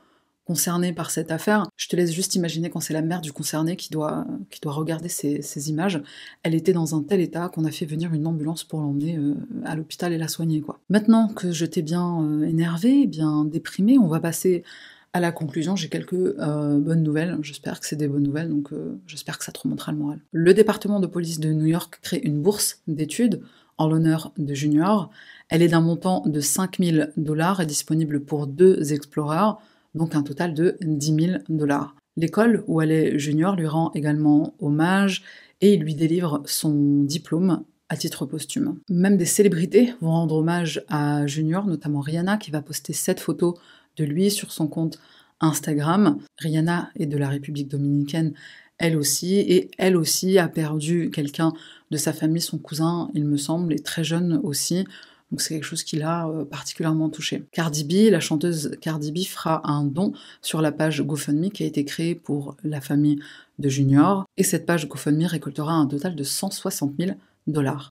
concerné 0.48 0.94
par 0.94 1.10
cette 1.10 1.30
affaire. 1.30 1.66
Je 1.76 1.88
te 1.88 1.94
laisse 1.94 2.10
juste 2.10 2.34
imaginer 2.34 2.70
quand 2.70 2.80
c'est 2.80 2.94
la 2.94 3.02
mère 3.02 3.20
du 3.20 3.32
concerné 3.32 3.76
qui 3.76 3.90
doit, 3.90 4.26
qui 4.48 4.60
doit 4.60 4.72
regarder 4.72 5.10
ces, 5.10 5.68
images. 5.68 6.02
Elle 6.42 6.54
était 6.54 6.72
dans 6.72 6.96
un 6.96 7.02
tel 7.02 7.20
état 7.20 7.50
qu'on 7.50 7.66
a 7.66 7.70
fait 7.70 7.84
venir 7.84 8.14
une 8.14 8.26
ambulance 8.26 8.64
pour 8.64 8.80
l'emmener 8.80 9.18
euh, 9.18 9.34
à 9.66 9.76
l'hôpital 9.76 10.10
et 10.14 10.16
la 10.16 10.26
soigner. 10.26 10.64
Maintenant 10.88 11.28
que 11.28 11.52
je 11.52 11.66
t'ai 11.66 11.82
bien 11.82 12.22
euh, 12.22 12.44
énervé, 12.44 13.06
bien 13.06 13.44
déprimé, 13.44 13.98
on 13.98 14.08
va 14.08 14.20
passer 14.20 14.64
à 15.12 15.20
la 15.20 15.32
conclusion. 15.32 15.76
J'ai 15.76 15.90
quelques 15.90 16.14
euh, 16.14 16.78
bonnes 16.78 17.02
nouvelles. 17.02 17.36
J'espère 17.42 17.78
que 17.78 17.86
c'est 17.86 17.96
des 17.96 18.08
bonnes 18.08 18.22
nouvelles, 18.22 18.48
donc 18.48 18.70
j'espère 19.06 19.36
que 19.36 19.44
ça 19.44 19.52
te 19.52 19.60
remontera 19.60 19.92
le 19.92 19.98
moral. 19.98 20.20
Le 20.32 20.54
département 20.54 20.98
de 20.98 21.06
police 21.06 21.40
de 21.40 21.52
New 21.52 21.66
York 21.66 21.98
crée 22.00 22.22
une 22.24 22.40
bourse 22.40 22.80
d'études 22.86 23.42
en 23.76 23.86
l'honneur 23.86 24.32
de 24.38 24.54
Junior. 24.54 25.10
Elle 25.50 25.60
est 25.60 25.68
d'un 25.68 25.82
montant 25.82 26.22
de 26.24 26.40
5000 26.40 27.12
dollars 27.18 27.60
et 27.60 27.66
disponible 27.66 28.20
pour 28.20 28.46
deux 28.46 28.94
explorers 28.94 29.58
donc 29.98 30.14
un 30.14 30.22
total 30.22 30.54
de 30.54 30.78
10 30.80 31.14
000 31.14 31.38
dollars. 31.48 31.94
L'école 32.16 32.64
où 32.66 32.80
elle 32.80 32.92
est 32.92 33.18
junior 33.18 33.54
lui 33.56 33.66
rend 33.66 33.92
également 33.94 34.54
hommage 34.60 35.22
et 35.60 35.74
il 35.74 35.80
lui 35.80 35.94
délivre 35.94 36.42
son 36.46 37.02
diplôme 37.02 37.64
à 37.88 37.96
titre 37.96 38.26
posthume. 38.26 38.78
Même 38.88 39.16
des 39.16 39.24
célébrités 39.24 39.94
vont 40.00 40.10
rendre 40.10 40.36
hommage 40.36 40.82
à 40.88 41.26
Junior, 41.26 41.66
notamment 41.66 42.00
Rihanna 42.00 42.36
qui 42.36 42.50
va 42.50 42.60
poster 42.62 42.92
cette 42.92 43.20
photo 43.20 43.56
de 43.96 44.04
lui 44.04 44.30
sur 44.30 44.52
son 44.52 44.68
compte 44.68 44.98
Instagram. 45.40 46.18
Rihanna 46.38 46.90
est 46.96 47.06
de 47.06 47.16
la 47.16 47.28
République 47.28 47.68
dominicaine, 47.68 48.34
elle 48.76 48.96
aussi, 48.96 49.36
et 49.36 49.70
elle 49.78 49.96
aussi 49.96 50.38
a 50.38 50.48
perdu 50.48 51.10
quelqu'un 51.10 51.52
de 51.90 51.96
sa 51.96 52.12
famille, 52.12 52.42
son 52.42 52.58
cousin, 52.58 53.10
il 53.14 53.24
me 53.24 53.36
semble, 53.36 53.72
et 53.72 53.78
très 53.78 54.04
jeune 54.04 54.40
aussi. 54.42 54.84
Donc 55.30 55.40
c'est 55.40 55.54
quelque 55.54 55.64
chose 55.64 55.82
qui 55.82 55.96
l'a 55.96 56.26
euh, 56.26 56.44
particulièrement 56.44 57.10
touché. 57.10 57.44
Cardi 57.52 57.84
B, 57.84 58.10
la 58.10 58.20
chanteuse 58.20 58.76
Cardi 58.80 59.12
B 59.12 59.18
fera 59.26 59.68
un 59.68 59.84
don 59.84 60.12
sur 60.42 60.62
la 60.62 60.72
page 60.72 61.02
GoFundMe 61.02 61.50
qui 61.50 61.64
a 61.64 61.66
été 61.66 61.84
créée 61.84 62.14
pour 62.14 62.56
la 62.64 62.80
famille 62.80 63.20
de 63.58 63.68
Junior. 63.68 64.24
Et 64.36 64.42
cette 64.42 64.66
page 64.66 64.88
GoFundMe 64.88 65.26
récoltera 65.26 65.72
un 65.72 65.86
total 65.86 66.14
de 66.14 66.24
160 66.24 66.94
000 66.98 67.12
dollars. 67.46 67.90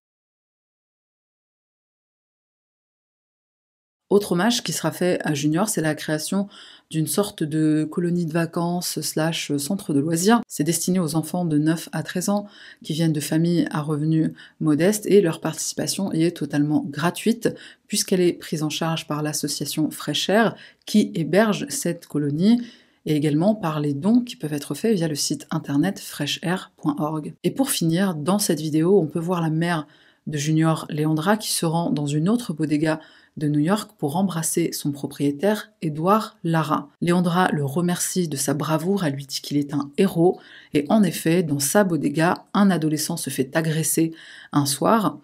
Autre 4.10 4.32
hommage 4.32 4.64
qui 4.64 4.72
sera 4.72 4.92
fait 4.92 5.20
à 5.26 5.34
Junior, 5.34 5.68
c'est 5.68 5.82
la 5.82 5.94
création 5.94 6.48
d'une 6.90 7.08
sorte 7.08 7.44
de 7.44 7.84
colonie 7.84 8.26
de 8.26 8.32
vacances 8.32 9.02
slash 9.02 9.52
centre 9.58 9.94
de 9.94 10.00
loisirs. 10.00 10.42
C'est 10.48 10.64
destiné 10.64 11.00
aux 11.00 11.16
enfants 11.16 11.44
de 11.44 11.58
9 11.58 11.90
à 11.92 12.04
13 12.04 12.30
ans 12.30 12.48
qui 12.86 12.94
viennent 12.94 13.12
de 13.12 13.20
familles 13.20 13.68
à 13.70 13.82
revenus 13.82 14.32
modestes 14.62 15.06
et 15.08 15.20
leur 15.20 15.42
participation 15.42 16.14
y 16.14 16.24
est 16.24 16.38
totalement 16.38 16.86
gratuite 16.88 17.50
puisqu'elle 17.88 18.22
est 18.22 18.32
prise 18.32 18.64
en 18.64 18.70
charge 18.70 19.08
par 19.08 19.22
l'association 19.22 19.92
Fresh 19.92 20.30
Air 20.30 20.56
qui 20.86 21.12
héberge 21.14 21.66
cette 21.68 22.08
colonie 22.08 22.62
et 23.06 23.16
également 23.16 23.56
par 23.56 23.82
les 23.82 23.94
dons 23.94 24.22
qui 24.22 24.38
peuvent 24.38 24.54
être 24.54 24.74
faits 24.74 24.96
via 24.96 25.10
le 25.10 25.16
site 25.16 25.48
internet 25.52 26.00
freshair.org. 26.00 27.34
Et 27.44 27.52
pour 27.52 27.72
finir, 27.72 28.16
dans 28.16 28.40
cette 28.40 28.62
vidéo, 28.62 29.00
on 29.02 29.08
peut 29.08 29.20
voir 29.20 29.42
la 29.42 29.50
mère 29.50 29.86
de 30.28 30.38
Junior 30.38 30.86
Leandra 30.90 31.36
qui 31.38 31.52
se 31.52 31.66
rend 31.66 31.90
dans 31.90 32.06
une 32.06 32.30
autre 32.30 32.54
bodega 32.54 33.00
de 33.38 33.48
New 33.48 33.60
York 33.60 33.92
pour 33.98 34.18
embrasser 34.18 34.72
son 34.74 34.92
propriétaire, 34.92 35.72
Edouard 35.82 36.38
Lara. 36.44 36.90
Leandra 37.02 37.50
le 37.52 37.64
remercie 37.64 38.28
de 38.28 38.36
sa 38.36 38.54
bravoure, 38.54 39.06
elle 39.06 39.14
lui 39.14 39.26
dit 39.26 39.42
qu'il 39.42 39.58
est 39.58 39.74
un 39.74 39.92
héros, 39.98 40.40
et 40.74 40.86
en 40.90 41.04
effet, 41.04 41.44
dans 41.44 41.60
sa 41.60 41.84
bodega, 41.84 42.46
un 42.54 42.70
adolescent 42.72 43.18
se 43.18 43.30
fait 43.30 43.56
agresser 43.56 44.14
un 44.52 44.66
soir. 44.66 45.20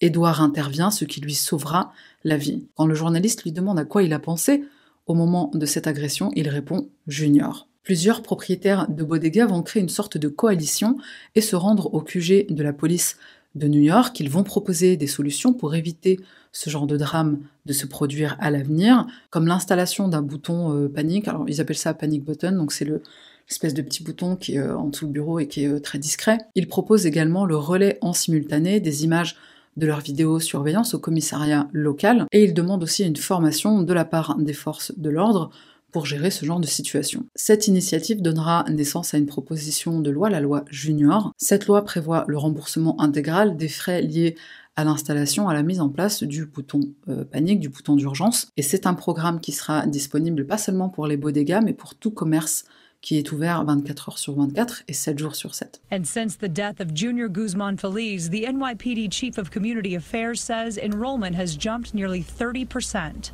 Edouard 0.00 0.42
intervient, 0.42 0.90
ce 0.90 1.04
qui 1.04 1.20
lui 1.20 1.34
sauvera 1.34 1.92
la 2.24 2.36
vie. 2.36 2.66
Quand 2.74 2.86
le 2.86 2.94
journaliste 2.94 3.44
lui 3.44 3.52
demande 3.52 3.78
à 3.78 3.84
quoi 3.84 4.02
il 4.02 4.12
a 4.12 4.18
pensé 4.18 4.64
au 5.06 5.14
moment 5.14 5.50
de 5.54 5.66
cette 5.66 5.86
agression, 5.86 6.30
il 6.34 6.48
répond 6.48 6.88
Junior. 7.06 7.68
Plusieurs 7.82 8.22
propriétaires 8.22 8.88
de 8.88 9.02
bodega 9.02 9.46
vont 9.46 9.62
créer 9.62 9.82
une 9.82 9.88
sorte 9.88 10.16
de 10.16 10.28
coalition 10.28 10.96
et 11.34 11.40
se 11.40 11.56
rendre 11.56 11.92
au 11.92 12.00
QG 12.00 12.46
de 12.48 12.62
la 12.62 12.72
police 12.72 13.16
de 13.54 13.68
New 13.68 13.80
York. 13.80 14.18
Ils 14.20 14.30
vont 14.30 14.42
proposer 14.42 14.96
des 14.96 15.06
solutions 15.06 15.52
pour 15.52 15.74
éviter 15.74 16.18
ce 16.52 16.70
genre 16.70 16.86
de 16.86 16.96
drame 16.96 17.38
de 17.66 17.72
se 17.72 17.86
produire 17.86 18.36
à 18.40 18.50
l'avenir, 18.50 19.06
comme 19.30 19.46
l'installation 19.46 20.08
d'un 20.08 20.22
bouton 20.22 20.74
euh, 20.74 20.88
panique. 20.88 21.28
Alors 21.28 21.44
ils 21.48 21.60
appellent 21.60 21.76
ça 21.76 21.94
panic 21.94 22.24
button, 22.24 22.52
donc 22.52 22.72
c'est 22.72 22.84
le 22.84 23.02
l'espèce 23.48 23.74
de 23.74 23.82
petit 23.82 24.02
bouton 24.02 24.36
qui 24.36 24.54
est 24.54 24.58
euh, 24.58 24.76
en 24.76 24.88
dessous 24.88 25.06
du 25.06 25.12
bureau 25.12 25.38
et 25.38 25.46
qui 25.46 25.64
est 25.64 25.68
euh, 25.68 25.80
très 25.80 25.98
discret. 25.98 26.38
Ils 26.54 26.68
proposent 26.68 27.06
également 27.06 27.44
le 27.44 27.56
relais 27.56 27.98
en 28.00 28.12
simultané 28.12 28.80
des 28.80 29.04
images 29.04 29.36
de 29.76 29.86
leur 29.86 30.00
vidéosurveillance 30.00 30.94
au 30.94 30.98
commissariat 30.98 31.68
local 31.72 32.26
et 32.30 32.44
ils 32.44 32.54
demandent 32.54 32.82
aussi 32.82 33.04
une 33.04 33.16
formation 33.16 33.82
de 33.82 33.92
la 33.92 34.04
part 34.04 34.36
des 34.38 34.52
forces 34.52 34.92
de 34.96 35.10
l'ordre 35.10 35.50
pour 35.92 36.06
gérer 36.06 36.30
ce 36.30 36.44
genre 36.44 36.58
de 36.58 36.66
situation. 36.66 37.26
Cette 37.36 37.68
initiative 37.68 38.22
donnera 38.22 38.64
naissance 38.68 39.14
à 39.14 39.18
une 39.18 39.26
proposition 39.26 40.00
de 40.00 40.10
loi, 40.10 40.30
la 40.30 40.40
loi 40.40 40.64
Junior. 40.70 41.32
Cette 41.36 41.66
loi 41.66 41.84
prévoit 41.84 42.24
le 42.26 42.38
remboursement 42.38 43.00
intégral 43.00 43.56
des 43.56 43.68
frais 43.68 44.02
liés 44.02 44.34
à 44.74 44.84
l'installation, 44.84 45.48
à 45.48 45.54
la 45.54 45.62
mise 45.62 45.80
en 45.80 45.90
place 45.90 46.22
du 46.22 46.46
bouton 46.46 46.80
euh, 47.08 47.24
panique, 47.24 47.60
du 47.60 47.68
bouton 47.68 47.94
d'urgence. 47.94 48.48
Et 48.56 48.62
c'est 48.62 48.86
un 48.86 48.94
programme 48.94 49.38
qui 49.38 49.52
sera 49.52 49.86
disponible 49.86 50.46
pas 50.46 50.56
seulement 50.56 50.88
pour 50.88 51.06
les 51.06 51.18
bodegas, 51.18 51.60
mais 51.60 51.74
pour 51.74 51.94
tout 51.94 52.10
commerce 52.10 52.64
qui 53.02 53.18
est 53.18 53.32
ouvert 53.32 53.64
24 53.64 54.08
heures 54.08 54.18
sur 54.18 54.34
24 54.36 54.84
et 54.88 54.92
7 54.92 55.18
jours 55.18 55.34
sur 55.34 55.54
7. 55.54 55.82
And 55.90 56.04
since 56.04 56.38
the 56.38 56.48
death 56.48 56.80
of 56.80 56.94
Junior 56.94 57.28
Guzman 57.28 57.76
Feliz, 57.76 58.30
the 58.30 58.44
NYPD 58.46 59.10
Chief 59.10 59.38
of 59.38 59.50
Community 59.50 59.96
Affairs 59.96 60.40
says 60.40 60.78
enrollment 60.78 61.34
has 61.34 61.56
jumped 61.58 61.92
nearly 61.94 62.22
30%. 62.22 63.32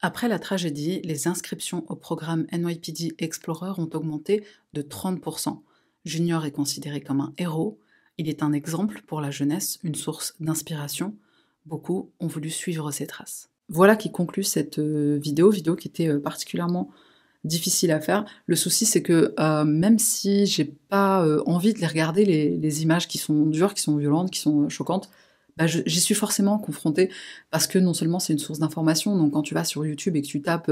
Après 0.00 0.28
la 0.28 0.38
tragédie, 0.38 1.00
les 1.02 1.26
inscriptions 1.26 1.84
au 1.88 1.96
programme 1.96 2.46
NYPD 2.52 3.16
Explorer 3.18 3.72
ont 3.78 3.90
augmenté 3.94 4.44
de 4.72 4.82
30%. 4.82 5.60
Junior 6.04 6.46
est 6.46 6.52
considéré 6.52 7.00
comme 7.00 7.20
un 7.20 7.32
héros, 7.36 7.80
il 8.16 8.28
est 8.28 8.42
un 8.42 8.52
exemple 8.52 9.02
pour 9.06 9.20
la 9.20 9.30
jeunesse, 9.30 9.78
une 9.82 9.96
source 9.96 10.34
d'inspiration. 10.38 11.16
Beaucoup 11.66 12.12
ont 12.20 12.28
voulu 12.28 12.50
suivre 12.50 12.90
ses 12.92 13.06
traces. 13.06 13.50
Voilà 13.68 13.96
qui 13.96 14.10
conclut 14.10 14.44
cette 14.44 14.78
euh, 14.78 15.18
vidéo, 15.20 15.50
vidéo 15.50 15.76
qui 15.76 15.88
était 15.88 16.08
euh, 16.08 16.20
particulièrement 16.20 16.90
difficile 17.44 17.90
à 17.90 18.00
faire. 18.00 18.24
Le 18.46 18.56
souci, 18.56 18.86
c'est 18.86 19.02
que 19.02 19.34
euh, 19.38 19.64
même 19.64 19.98
si 19.98 20.46
j'ai 20.46 20.64
pas 20.64 21.24
envie 21.46 21.74
de 21.74 21.78
les 21.78 21.86
regarder, 21.86 22.24
les, 22.24 22.56
les, 22.56 22.82
images 22.82 23.06
qui 23.06 23.18
sont 23.18 23.46
dures, 23.46 23.74
qui 23.74 23.82
sont 23.82 23.96
violentes, 23.96 24.30
qui 24.30 24.40
sont 24.40 24.68
choquantes, 24.68 25.10
bah, 25.58 25.66
j'y 25.66 26.00
suis 26.00 26.14
forcément 26.14 26.58
confrontée 26.58 27.10
parce 27.50 27.66
que 27.66 27.78
non 27.80 27.92
seulement 27.92 28.20
c'est 28.20 28.32
une 28.32 28.38
source 28.38 28.60
d'information, 28.60 29.16
donc 29.16 29.32
quand 29.32 29.42
tu 29.42 29.54
vas 29.54 29.64
sur 29.64 29.84
YouTube 29.84 30.14
et 30.14 30.22
que 30.22 30.26
tu 30.26 30.40
tapes 30.40 30.70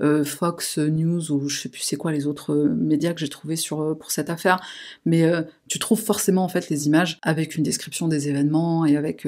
euh, 0.00 0.24
Fox 0.24 0.76
News 0.78 1.32
ou 1.32 1.48
je 1.48 1.58
sais 1.58 1.68
plus 1.70 1.80
c'est 1.80 1.96
quoi 1.96 2.12
les 2.12 2.26
autres 2.26 2.52
euh, 2.52 2.68
médias 2.68 3.14
que 3.14 3.20
j'ai 3.20 3.28
trouvés 3.28 3.56
sur 3.56 3.80
euh, 3.80 3.94
pour 3.94 4.10
cette 4.10 4.28
affaire, 4.28 4.60
mais 5.06 5.24
tu 5.68 5.78
trouves 5.78 6.00
forcément 6.00 6.44
en 6.44 6.48
fait 6.48 6.68
les 6.68 6.86
images 6.86 7.18
avec 7.22 7.56
une 7.56 7.62
description 7.62 8.08
des 8.08 8.28
événements 8.28 8.84
et 8.84 8.96
avec 8.96 9.26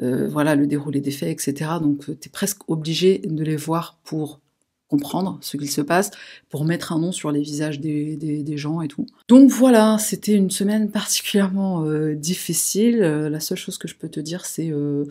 voilà 0.00 0.54
le 0.54 0.66
déroulé 0.66 1.00
des 1.00 1.10
faits, 1.10 1.30
etc. 1.30 1.70
Donc 1.80 2.04
tu 2.04 2.12
es 2.12 2.30
presque 2.30 2.68
obligé 2.68 3.18
de 3.24 3.42
les 3.42 3.56
voir 3.56 3.98
pour 4.04 4.40
comprendre 4.88 5.38
ce 5.42 5.56
qu'il 5.56 5.70
se 5.70 5.80
passe, 5.80 6.10
pour 6.48 6.64
mettre 6.64 6.92
un 6.92 6.98
nom 6.98 7.12
sur 7.12 7.30
les 7.30 7.40
visages 7.40 7.78
des, 7.80 8.56
gens 8.56 8.80
et 8.80 8.88
tout. 8.88 9.06
Donc 9.28 9.50
voilà, 9.50 9.98
c'était 9.98 10.32
une 10.32 10.50
semaine 10.50 10.90
particulièrement 10.90 11.84
euh, 11.84 12.14
difficile. 12.14 13.02
Euh, 13.02 13.28
la 13.28 13.40
seule 13.40 13.58
chose 13.58 13.78
que 13.78 13.86
je 13.86 13.94
peux 13.94 14.08
te 14.08 14.20
dire, 14.20 14.46
c'est 14.46 14.70
euh, 14.70 15.04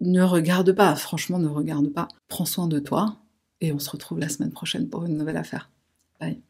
ne 0.00 0.22
regarde 0.22 0.72
pas, 0.72 0.94
franchement 0.96 1.38
ne 1.38 1.48
regarde 1.48 1.88
pas. 1.88 2.08
Prends 2.28 2.46
soin 2.46 2.68
de 2.68 2.78
toi 2.78 3.16
et 3.60 3.72
on 3.72 3.78
se 3.78 3.90
retrouve 3.90 4.20
la 4.20 4.28
semaine 4.28 4.52
prochaine 4.52 4.88
pour 4.88 5.04
une 5.04 5.18
nouvelle 5.18 5.36
affaire. 5.36 5.70
Bye. 6.20 6.40